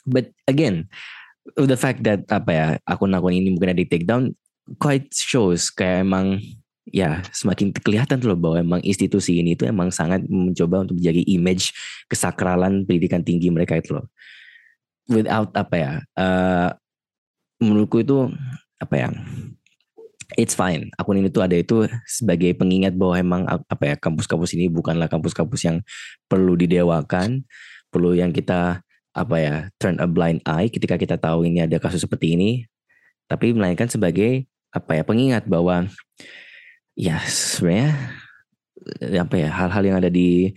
but 0.07 0.31
again 0.47 0.87
the 1.59 1.75
fact 1.75 2.07
that 2.07 2.23
apa 2.31 2.51
ya 2.55 2.67
akun-akun 2.87 3.35
ini 3.35 3.51
mungkin 3.51 3.75
ada 3.75 3.83
di 3.83 3.91
take 3.91 4.07
down 4.07 4.31
quite 4.79 5.11
shows 5.11 5.73
kayak 5.73 6.07
emang 6.07 6.39
ya 6.91 7.23
semakin 7.31 7.71
kelihatan 7.75 8.19
loh 8.23 8.39
bahwa 8.39 8.57
emang 8.59 8.81
institusi 8.83 9.39
ini 9.39 9.55
itu 9.55 9.67
emang 9.67 9.95
sangat 9.95 10.27
mencoba 10.27 10.87
untuk 10.87 10.99
menjaga 10.99 11.23
image 11.27 11.75
kesakralan 12.11 12.87
pendidikan 12.87 13.23
tinggi 13.23 13.51
mereka 13.51 13.79
itu 13.79 13.99
loh. 13.99 14.07
Without 15.11 15.51
apa 15.59 15.75
ya 15.75 15.93
eh, 16.19 16.69
menurutku 17.59 18.03
itu 18.03 18.31
apa 18.79 18.95
ya 18.95 19.09
it's 20.39 20.55
fine. 20.55 20.91
Akun 20.99 21.19
ini 21.19 21.31
tuh 21.31 21.43
ada 21.43 21.59
itu 21.59 21.87
sebagai 22.07 22.55
pengingat 22.55 22.95
bahwa 22.95 23.15
emang 23.19 23.43
apa 23.51 23.85
ya 23.87 23.95
kampus-kampus 23.99 24.55
ini 24.55 24.71
bukanlah 24.71 25.11
kampus-kampus 25.11 25.61
yang 25.67 25.83
perlu 26.31 26.55
didewakan 26.55 27.43
perlu 27.91 28.15
yang 28.15 28.31
kita 28.31 28.87
apa 29.11 29.37
ya 29.43 29.55
turn 29.83 29.99
a 29.99 30.07
blind 30.07 30.39
eye 30.47 30.71
ketika 30.71 30.95
kita 30.95 31.19
tahu 31.19 31.43
ini 31.43 31.67
ada 31.67 31.83
kasus 31.83 32.07
seperti 32.07 32.39
ini 32.39 32.51
tapi 33.27 33.51
melainkan 33.51 33.91
sebagai 33.91 34.50
apa 34.71 34.91
ya 34.95 35.03
pengingat 35.03 35.45
bahwa 35.47 35.87
ya 36.95 37.19
sebenarnya 37.27 37.91
eh, 39.03 39.19
apa 39.21 39.35
ya 39.37 39.49
hal-hal 39.51 39.83
yang 39.83 39.97
ada 40.01 40.11
di 40.11 40.51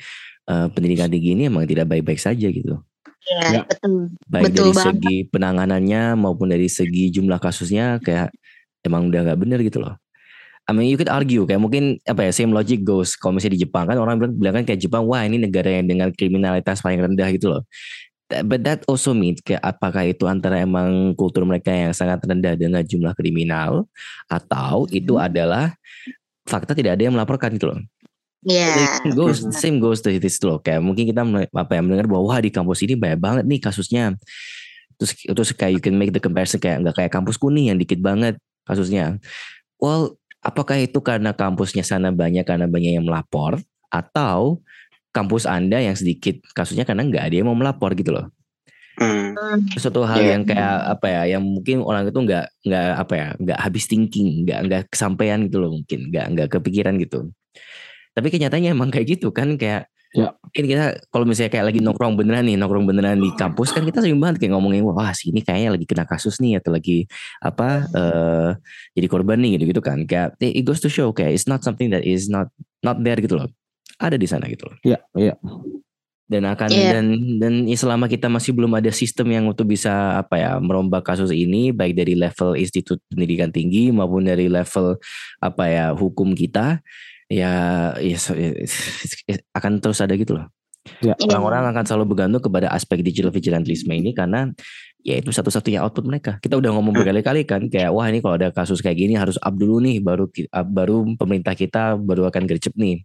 eh, 0.49 0.67
pendidikan 0.71 1.09
tinggi 1.09 1.33
ini 1.35 1.49
emang 1.49 1.65
tidak 1.65 1.89
baik-baik 1.89 2.19
saja 2.21 2.47
gitu 2.49 2.79
Iya, 3.23 3.39
Ya. 3.55 3.61
betul. 3.63 4.11
baik 4.27 4.51
Betul 4.51 4.59
dari 4.59 4.71
banget. 4.75 4.83
segi 4.99 5.15
penanganannya 5.31 6.03
maupun 6.19 6.51
dari 6.51 6.67
segi 6.67 7.07
jumlah 7.07 7.39
kasusnya 7.39 8.03
kayak 8.03 8.35
emang 8.83 9.07
udah 9.07 9.23
nggak 9.23 9.39
bener 9.39 9.59
gitu 9.63 9.79
loh. 9.79 9.95
I 10.67 10.75
mean 10.75 10.91
you 10.91 10.99
could 10.99 11.07
argue 11.07 11.47
kayak 11.47 11.59
mungkin 11.63 12.03
apa 12.03 12.27
ya 12.27 12.31
same 12.35 12.51
logic 12.51 12.83
goes 12.83 13.15
kalau 13.15 13.35
misalnya 13.39 13.55
di 13.55 13.63
Jepang 13.63 13.87
kan 13.87 13.95
orang 13.95 14.19
bilang, 14.19 14.33
bilang 14.35 14.53
kan 14.59 14.63
kayak 14.67 14.79
Jepang 14.83 15.07
wah 15.07 15.23
ini 15.23 15.39
negara 15.39 15.71
yang 15.71 15.87
dengan 15.87 16.11
kriminalitas 16.11 16.83
paling 16.83 16.99
rendah 16.99 17.31
gitu 17.31 17.47
loh. 17.51 17.63
But 18.41 18.65
that 18.65 18.79
also 18.89 19.13
means 19.13 19.45
kayak 19.45 19.61
apakah 19.61 20.09
itu 20.09 20.25
antara 20.25 20.57
emang 20.57 21.13
kultur 21.13 21.45
mereka 21.45 21.69
yang 21.69 21.93
sangat 21.93 22.25
rendah 22.25 22.57
dengan 22.57 22.81
jumlah 22.81 23.13
kriminal 23.13 23.85
atau 24.25 24.89
itu 24.89 25.13
Hmm. 25.13 25.27
adalah 25.29 25.77
fakta 26.49 26.73
tidak 26.73 26.97
ada 26.97 27.03
yang 27.05 27.13
melaporkan 27.13 27.53
gitu 27.53 27.69
loh. 27.69 27.79
Iya. 28.43 28.99
Same 28.99 29.13
goes, 29.15 29.39
same 29.55 29.77
goes 29.79 29.99
to 30.03 30.11
this 30.19 30.41
loh. 30.43 30.59
Kayak 30.59 30.83
mungkin 30.83 31.07
kita 31.07 31.23
apa 31.55 31.71
ya 31.77 31.81
mendengar 31.85 32.11
bahwa 32.11 32.33
wah 32.33 32.39
di 32.43 32.51
kampus 32.51 32.83
ini 32.83 32.99
banyak 32.99 33.19
banget 33.19 33.43
nih 33.47 33.59
kasusnya. 33.63 34.19
Terus 34.99 35.11
terus 35.23 35.49
kayak 35.55 35.79
you 35.79 35.81
can 35.81 35.95
make 35.95 36.11
the 36.11 36.19
comparison 36.19 36.59
kayak 36.59 36.83
nggak 36.83 36.95
kayak 36.95 37.11
kampus 37.11 37.39
kuning 37.39 37.71
yang 37.71 37.79
dikit 37.79 38.03
banget 38.03 38.35
kasusnya. 38.67 39.15
Well, 39.79 40.19
apakah 40.43 40.75
itu 40.83 40.99
karena 40.99 41.31
kampusnya 41.31 41.87
sana 41.87 42.11
banyak 42.11 42.43
karena 42.43 42.67
banyak 42.67 42.99
yang 42.99 43.07
melapor 43.07 43.63
atau 43.87 44.59
kampus 45.13 45.45
anda 45.45 45.77
yang 45.77 45.93
sedikit 45.93 46.41
kasusnya 46.51 46.83
karena 46.83 47.05
nggak 47.05 47.23
ada 47.29 47.35
yang 47.37 47.47
mau 47.47 47.57
melapor 47.57 47.93
gitu 47.93 48.11
loh. 48.11 48.33
Hmm. 48.93 49.33
Suatu 49.73 50.05
hal 50.05 50.21
Iya. 50.21 50.29
yang 50.37 50.43
kayak 50.45 50.73
apa 50.97 51.07
ya, 51.09 51.21
yang 51.37 51.41
mungkin 51.41 51.81
orang 51.81 52.05
itu 52.09 52.19
nggak 52.19 52.45
nggak 52.61 52.89
apa 53.01 53.13
ya, 53.17 53.27
nggak 53.41 53.59
habis 53.61 53.83
thinking, 53.89 54.45
nggak 54.45 54.59
nggak 54.69 54.81
kesampaian 54.93 55.41
gitu 55.49 55.57
loh 55.61 55.73
mungkin, 55.73 56.13
nggak 56.13 56.25
nggak 56.37 56.47
kepikiran 56.59 57.01
gitu. 57.01 57.33
Tapi 58.13 58.27
kenyataannya 58.29 58.69
emang 58.73 58.93
kayak 58.93 59.17
gitu 59.17 59.33
kan 59.33 59.57
kayak 59.57 59.89
Ya. 60.13 60.29
mungkin 60.45 60.69
kita 60.69 60.85
kalau 61.09 61.25
misalnya 61.25 61.49
kayak 61.49 61.73
lagi 61.73 61.81
nongkrong 61.81 62.13
beneran 62.13 62.45
nih, 62.45 62.53
nongkrong 62.53 62.85
beneran 62.85 63.17
di 63.17 63.33
kampus 63.33 63.73
kan 63.73 63.81
kita 63.81 63.97
sering 63.97 64.21
banget 64.21 64.45
kayak 64.45 64.53
ngomongin 64.53 64.85
wah 64.85 65.09
sini 65.09 65.41
kayaknya 65.41 65.73
lagi 65.73 65.89
kena 65.89 66.05
kasus 66.05 66.37
nih 66.37 66.61
atau 66.61 66.69
lagi 66.69 67.09
apa 67.41 67.89
eh 67.97 68.49
jadi 68.93 69.07
korban 69.09 69.41
nih 69.41 69.57
gitu 69.57 69.73
gitu 69.73 69.81
kan. 69.81 70.05
Kayak 70.05 70.37
it 70.37 70.61
goes 70.61 70.77
to 70.85 70.89
show 70.93 71.09
kayak 71.09 71.33
it's 71.33 71.49
not 71.49 71.65
something 71.65 71.89
that 71.89 72.05
is 72.05 72.29
not 72.29 72.53
not 72.85 73.01
there 73.01 73.17
gitu 73.17 73.41
loh. 73.41 73.49
Ada 74.03 74.19
di 74.19 74.27
sana 74.27 74.45
gitu 74.51 74.67
loh 74.67 74.75
Iya, 74.83 74.99
iya. 75.15 75.33
dan 76.23 76.43
akan 76.49 76.69
Iya. 76.71 76.91
dan 76.97 77.05
dan 77.39 77.53
selama 77.71 78.07
kita 78.07 78.27
masih 78.27 78.51
belum 78.51 78.75
ada 78.75 78.91
sistem 78.91 79.31
yang 79.31 79.45
untuk 79.47 79.69
bisa 79.69 80.19
apa 80.19 80.35
ya 80.35 80.51
merombak 80.59 81.03
kasus 81.03 81.29
ini 81.31 81.71
baik 81.71 81.93
dari 81.95 82.15
level 82.15 82.55
institut 82.55 82.99
pendidikan 83.07 83.47
tinggi 83.47 83.91
maupun 83.91 84.25
dari 84.25 84.47
level 84.47 84.97
apa 85.39 85.63
ya 85.67 85.85
hukum 85.93 86.31
kita 86.33 86.79
ya, 87.27 87.51
ya 87.99 88.17
so- 88.17 88.35
ya, 88.35 88.51
akan 89.57 89.79
terus 89.79 90.03
ada 90.03 90.15
gitu 90.15 90.35
loh 90.35 90.47
Ya. 90.99 91.15
Iya. 91.15 91.31
orang-orang 91.31 91.71
akan 91.71 91.83
selalu 91.87 92.05
bergantung 92.11 92.43
kepada 92.43 92.67
aspek 92.75 92.99
digital 92.99 93.31
vigilantisme 93.31 93.95
ini 93.95 94.11
karena 94.11 94.51
ya 94.99 95.15
itu 95.15 95.31
satu-satunya 95.31 95.79
output 95.79 96.03
mereka 96.03 96.43
kita 96.43 96.59
udah 96.59 96.75
ngomong 96.75 96.91
berkali-kali 96.91 97.47
kan 97.47 97.71
kayak 97.71 97.87
wah 97.87 98.03
ini 98.11 98.19
kalau 98.19 98.35
ada 98.35 98.51
kasus 98.51 98.83
kayak 98.83 98.99
gini 98.99 99.15
harus 99.15 99.39
up 99.39 99.55
dulu 99.55 99.79
nih 99.79 100.03
baru 100.03 100.27
baru 100.67 101.07
pemerintah 101.15 101.55
kita 101.55 101.95
baru 101.95 102.27
akan 102.27 102.43
gercep 102.43 102.75
nih 102.75 102.99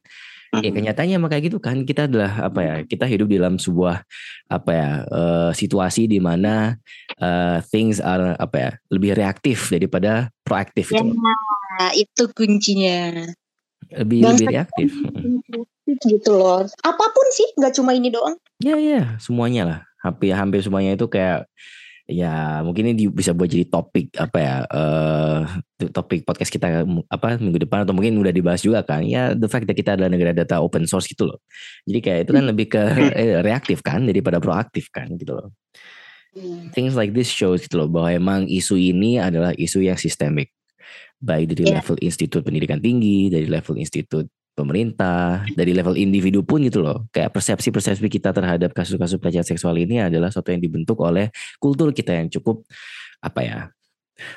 Ya 0.60 0.70
kenyataannya 0.70 1.14
emang 1.14 1.30
kayak 1.30 1.44
gitu 1.46 1.58
kan 1.58 1.82
kita 1.82 2.04
adalah 2.04 2.32
apa 2.42 2.60
ya 2.60 2.74
kita 2.82 3.04
hidup 3.04 3.26
di 3.26 3.36
dalam 3.36 3.56
sebuah 3.56 4.02
apa 4.46 4.70
ya 4.70 4.90
eh, 5.04 5.50
situasi 5.52 6.04
di 6.04 6.18
mana 6.18 6.76
eh, 7.16 7.58
things 7.68 7.98
are 7.98 8.34
apa 8.34 8.56
ya 8.56 8.70
lebih 8.88 9.14
reaktif 9.14 9.68
daripada 9.68 10.28
proaktif 10.42 10.90
Ya, 10.90 11.00
loh. 11.00 11.14
itu 11.92 12.22
kuncinya. 12.32 13.28
lebih 13.88 14.20
Bangsa- 14.20 14.32
lebih 14.36 14.46
reaktif. 14.52 14.90
gitu 16.04 16.30
loh. 16.30 16.60
Apa 16.82 17.04
pun 17.08 17.26
sih, 17.30 17.48
nggak 17.56 17.72
cuma 17.72 17.96
ini 17.96 18.12
doang. 18.12 18.36
Ya 18.58 18.76
ya 18.76 19.16
semuanya 19.16 19.62
lah 19.64 19.80
hampir 19.98 20.30
hampir 20.30 20.60
semuanya 20.60 20.92
itu 20.92 21.06
kayak 21.06 21.46
ya 22.08 22.64
mungkin 22.64 22.96
ini 22.96 23.12
bisa 23.12 23.36
buat 23.36 23.52
jadi 23.52 23.68
topik 23.68 24.16
apa 24.16 24.38
ya 24.40 24.56
eh 24.64 25.40
topik 25.92 26.24
podcast 26.24 26.48
kita 26.48 26.88
apa 27.12 27.36
minggu 27.36 27.68
depan 27.68 27.84
atau 27.84 27.92
mungkin 27.92 28.16
udah 28.16 28.32
dibahas 28.32 28.64
juga 28.64 28.80
kan. 28.80 29.04
Ya 29.04 29.36
the 29.36 29.46
fact 29.46 29.68
that 29.68 29.76
kita 29.76 29.94
adalah 29.94 30.08
negara 30.08 30.32
data 30.32 30.58
open 30.64 30.88
source 30.88 31.04
gitu 31.04 31.28
loh. 31.28 31.38
Jadi 31.84 31.98
kayak 32.00 32.20
itu 32.24 32.32
kan 32.32 32.44
lebih 32.48 32.66
ke 32.72 32.82
eh, 33.12 33.44
reaktif 33.44 33.84
kan 33.84 34.08
daripada 34.08 34.40
proaktif 34.40 34.88
kan 34.88 35.12
gitu 35.20 35.36
loh. 35.36 35.52
Things 36.72 36.96
like 36.96 37.12
this 37.12 37.28
shows 37.28 37.60
gitu 37.60 37.84
loh 37.84 37.88
bahwa 37.92 38.08
emang 38.08 38.40
isu 38.48 38.80
ini 38.80 39.20
adalah 39.20 39.52
isu 39.52 39.84
yang 39.84 40.00
sistemik. 40.00 40.48
Baik 41.20 41.52
dari 41.52 41.68
Yeah. 41.68 41.82
level 41.82 41.98
institut 42.00 42.40
pendidikan 42.46 42.78
tinggi 42.80 43.28
dari 43.28 43.44
level 43.50 43.76
institut 43.76 44.30
pemerintah 44.58 45.46
dari 45.48 45.70
level 45.70 45.94
individu 45.94 46.42
pun 46.42 46.58
gitu 46.60 46.82
loh 46.82 47.06
kayak 47.08 47.30
persepsi-persepsi 47.30 48.10
kita 48.10 48.30
terhadap 48.30 48.74
kasus-kasus 48.74 49.16
pelecehan 49.16 49.46
seksual 49.46 49.74
ini 49.74 50.02
adalah 50.02 50.28
sesuatu 50.28 50.50
yang 50.50 50.58
dibentuk 50.60 50.98
oleh 50.98 51.30
kultur 51.56 51.90
kita 51.90 52.12
yang 52.12 52.26
cukup 52.28 52.66
apa 53.20 53.40
ya 53.40 53.58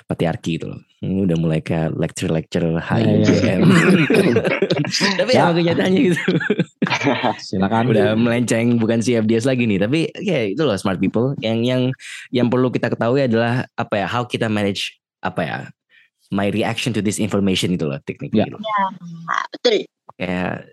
patriarki 0.05 0.55
gitu 0.55 0.69
loh 0.69 0.79
ini 1.01 1.25
udah 1.25 1.33
mulai 1.35 1.57
kayak 1.57 1.97
lecture-lecture 1.97 2.69
Ya, 2.69 3.01
HIJM 3.01 3.61
tapi 5.17 5.31
Ya. 5.31 5.41
emang 5.43 5.57
kenyataannya 5.57 6.01
gitu 6.05 6.21
Silakan. 7.49 7.89
udah 7.89 8.13
melenceng 8.13 8.77
bukan 8.77 9.01
CFDS 9.01 9.43
lagi 9.43 9.65
nih 9.65 9.81
tapi 9.81 9.99
ya 10.15 10.45
itu 10.45 10.61
loh 10.61 10.77
smart 10.77 11.01
people 11.01 11.33
yang 11.39 11.61
yang 11.61 11.89
yang 12.29 12.45
perlu 12.45 12.69
kita 12.69 12.87
ketahui 12.87 13.25
adalah 13.25 13.65
apa 13.73 13.95
ya 13.95 14.05
how 14.05 14.21
kita 14.21 14.45
manage 14.45 15.01
apa 15.19 15.41
ya 15.41 15.57
my 16.29 16.47
reaction 16.47 16.91
to 16.91 17.01
this 17.01 17.17
information 17.17 17.73
itu 17.73 17.83
loh 17.83 17.99
tekniknya 17.99 18.37
Ya. 18.37 18.47
gitu. 18.47 18.57
Nah, 18.61 19.43
betul. 19.49 19.83
Kayak 20.21 20.69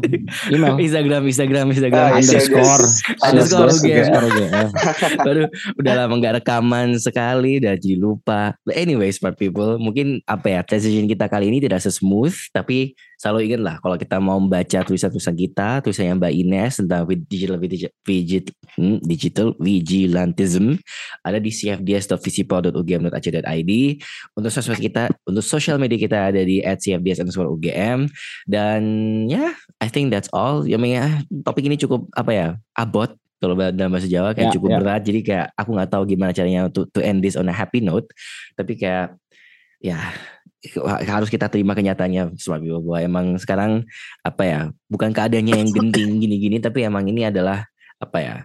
Email? 0.53 0.77
Instagram 0.77 1.25
Instagram 1.25 1.65
Instagram. 1.73 2.13
Uh, 2.13 2.21
underscore. 2.21 2.85
Underscore 3.25 3.69
UGM 3.73 4.69
baru 5.25 5.41
udah 5.81 5.93
lama 5.97 6.13
nggak 6.21 6.35
rekaman 6.43 6.93
sekali 7.01 7.57
udah 7.57 7.73
jadi 7.73 7.97
lupa 7.97 8.53
But 8.61 8.77
anyway 8.77 9.09
smart 9.09 9.41
people 9.41 9.81
mungkin 9.81 10.21
apa 10.29 10.45
ya 10.53 10.59
transition 10.61 11.09
kita 11.09 11.25
kali 11.25 11.49
ini 11.49 11.57
tidak 11.57 11.81
sesmooth 11.81 12.53
tapi 12.53 12.93
selalu 13.23 13.47
ingat 13.47 13.63
lah 13.63 13.79
kalau 13.79 13.95
kita 13.95 14.19
mau 14.19 14.35
membaca 14.35 14.83
tulisan-tulisan 14.83 15.31
kita, 15.31 15.79
tulisannya 15.79 16.19
Mbak 16.19 16.33
Ines 16.43 16.83
tentang 16.83 17.07
digital 17.07 17.55
vigil, 17.55 17.87
hmm, 18.75 18.99
digital 18.99 19.55
vigilantism 19.63 20.75
ada 21.23 21.39
di 21.39 21.47
cfds.visipol.ugm.ac.id. 21.47 23.71
Untuk 24.35 24.51
sosial 24.51 24.75
kita, 24.75 25.07
untuk 25.23 25.39
sosial 25.39 25.79
media 25.79 25.95
kita 25.95 26.35
ada 26.35 26.43
di 26.43 26.59
@cfds_ugm 26.59 28.11
dan 28.43 28.81
ya, 29.31 29.39
yeah, 29.39 29.55
I 29.79 29.87
think 29.87 30.11
that's 30.11 30.27
all. 30.35 30.67
Ya, 30.67 30.75
ya 30.83 31.23
topik 31.47 31.63
ini 31.63 31.79
cukup 31.79 32.11
apa 32.19 32.31
ya 32.35 32.59
abot 32.75 33.15
kalau 33.39 33.55
dalam 33.55 33.87
bahasa 33.91 34.07
Jawa 34.11 34.35
kayak 34.35 34.51
yeah, 34.51 34.55
cukup 34.55 34.69
yeah. 34.71 34.79
berat 34.83 35.03
jadi 35.03 35.19
kayak 35.23 35.51
aku 35.55 35.71
nggak 35.75 35.89
tahu 35.91 36.05
gimana 36.07 36.31
caranya 36.35 36.65
untuk 36.67 36.91
to 36.91 36.99
end 36.99 37.23
this 37.23 37.39
on 37.39 37.47
a 37.51 37.55
happy 37.55 37.79
note 37.83 38.07
tapi 38.55 38.79
kayak 38.79 39.19
ya 39.83 39.99
harus 40.87 41.27
kita 41.27 41.51
terima 41.51 41.75
kenyataannya 41.75 42.39
Smart 42.39 42.63
People 42.63 42.83
bahwa 42.87 42.99
emang 43.03 43.25
sekarang 43.35 43.83
apa 44.23 44.43
ya 44.47 44.59
bukan 44.87 45.11
keadaannya 45.11 45.55
yang 45.59 45.69
genting 45.71 46.17
gini-gini 46.23 46.57
tapi 46.63 46.87
emang 46.87 47.03
ini 47.07 47.27
adalah 47.27 47.67
apa 47.99 48.17
ya 48.19 48.35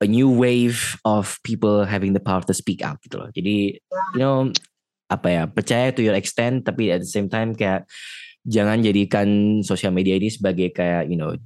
a 0.00 0.08
new 0.08 0.30
wave 0.32 0.96
of 1.04 1.36
people 1.44 1.84
having 1.84 2.16
the 2.16 2.22
power 2.22 2.40
to 2.40 2.56
speak 2.56 2.80
out 2.80 2.96
gitu 3.04 3.20
loh 3.20 3.28
jadi 3.34 3.76
you 4.16 4.20
know 4.20 4.48
apa 5.08 5.28
ya 5.28 5.42
percaya 5.48 5.92
to 5.92 6.00
your 6.00 6.16
extent 6.16 6.64
tapi 6.64 6.92
at 6.92 7.04
the 7.04 7.08
same 7.08 7.28
time 7.28 7.52
kayak 7.52 7.84
jangan 8.48 8.80
jadikan 8.80 9.60
sosial 9.60 9.92
media 9.92 10.16
ini 10.16 10.32
sebagai 10.32 10.72
kayak 10.72 11.12
you 11.12 11.16
know 11.20 11.36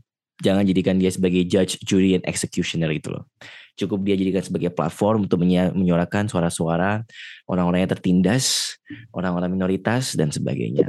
jangan 0.42 0.66
jadikan 0.66 0.98
dia 0.98 1.14
sebagai 1.14 1.46
judge, 1.46 1.78
jury, 1.86 2.18
and 2.18 2.26
executioner 2.26 2.90
gitu 2.90 3.14
loh. 3.14 3.30
Cukup 3.72 4.04
dia 4.04 4.14
jadikan 4.14 4.44
sebagai 4.44 4.70
platform 4.70 5.26
untuk 5.26 5.42
menyuarakan 5.42 6.28
suara-suara 6.28 7.00
orang-orang 7.48 7.88
yang 7.88 7.92
tertindas, 7.92 8.76
orang-orang 9.16 9.48
minoritas, 9.48 10.12
dan 10.12 10.28
sebagainya. 10.28 10.84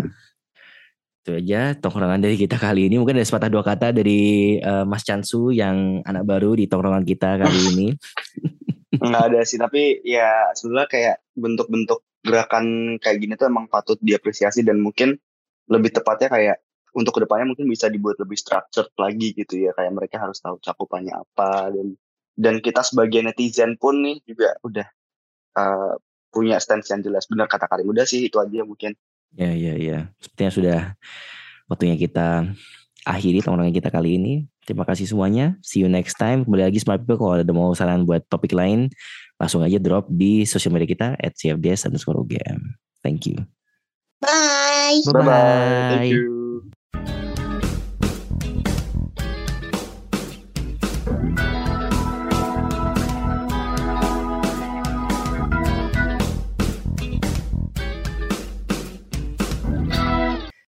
Itu 1.24 1.40
aja 1.40 1.72
tongkrongan 1.80 2.20
dari 2.20 2.36
kita 2.36 2.60
kali 2.60 2.92
ini. 2.92 3.00
Mungkin 3.00 3.16
ada 3.16 3.24
sepatah 3.24 3.48
dua 3.48 3.64
kata 3.64 3.96
dari 3.96 4.60
uh, 4.60 4.84
Mas 4.84 5.08
Chansu 5.08 5.56
yang 5.56 6.04
anak 6.04 6.28
baru 6.28 6.60
di 6.60 6.68
tongkrongan 6.68 7.08
kita 7.08 7.40
kali 7.40 7.60
ini. 7.72 7.88
Enggak 9.00 9.24
ada 9.32 9.40
sih, 9.48 9.56
tapi 9.56 10.04
ya 10.04 10.52
sebenarnya 10.52 10.90
kayak 10.92 11.16
bentuk-bentuk 11.34 12.04
gerakan 12.24 12.98
kayak 13.04 13.18
gini 13.20 13.34
tuh 13.36 13.52
emang 13.52 13.68
patut 13.68 14.00
diapresiasi 14.00 14.64
dan 14.64 14.80
mungkin 14.80 15.20
lebih 15.68 15.92
tepatnya 15.92 16.32
kayak 16.32 16.58
untuk 16.94 17.20
ke 17.20 17.22
depannya 17.26 17.52
mungkin 17.52 17.68
bisa 17.68 17.90
dibuat 17.90 18.22
lebih 18.22 18.38
structured 18.38 18.94
lagi 18.96 19.34
gitu 19.34 19.60
ya 19.60 19.76
kayak 19.76 19.92
mereka 19.92 20.22
harus 20.22 20.40
tahu 20.40 20.62
cakupannya 20.62 21.12
apa 21.12 21.74
dan 21.74 21.98
dan 22.34 22.60
kita 22.60 22.82
sebagai 22.82 23.22
netizen 23.22 23.78
pun 23.78 24.02
nih 24.02 24.18
juga 24.26 24.58
udah 24.66 24.88
uh, 25.58 25.94
punya 26.34 26.58
stance 26.58 26.90
yang 26.90 27.06
jelas. 27.06 27.30
Benar 27.30 27.46
kata 27.46 27.70
Karim. 27.70 27.90
Udah 27.94 28.06
sih 28.10 28.26
itu 28.26 28.42
aja 28.42 28.66
mungkin. 28.66 28.98
Ya 29.38 29.54
ya 29.54 29.78
ya. 29.78 30.00
Sepertinya 30.18 30.52
sudah 30.54 30.80
waktunya 31.70 31.96
kita 31.98 32.50
akhiri 33.06 33.46
tongkrongan 33.46 33.74
kita 33.74 33.94
kali 33.94 34.18
ini. 34.18 34.34
Terima 34.64 34.88
kasih 34.88 35.06
semuanya. 35.06 35.60
See 35.62 35.84
you 35.84 35.90
next 35.92 36.18
time. 36.18 36.48
Kembali 36.48 36.72
lagi 36.72 36.80
smart 36.82 37.04
people 37.04 37.20
kalau 37.20 37.36
ada 37.38 37.54
mau 37.54 37.76
saran 37.76 38.08
buat 38.08 38.26
topik 38.32 38.56
lain 38.56 38.90
langsung 39.42 39.60
aja 39.60 39.76
drop 39.76 40.08
di 40.08 40.48
sosial 40.48 40.72
media 40.72 40.88
kita 40.88 41.08
at 41.20 41.36
cfds 41.36 41.90
underscore 41.90 42.22
UGM 42.24 42.80
thank 43.04 43.28
you. 43.28 43.36
Bye. 44.24 45.04
Bye, 45.04 45.20
-bye. 45.20 45.90
thank 45.92 46.16
you 46.16 47.33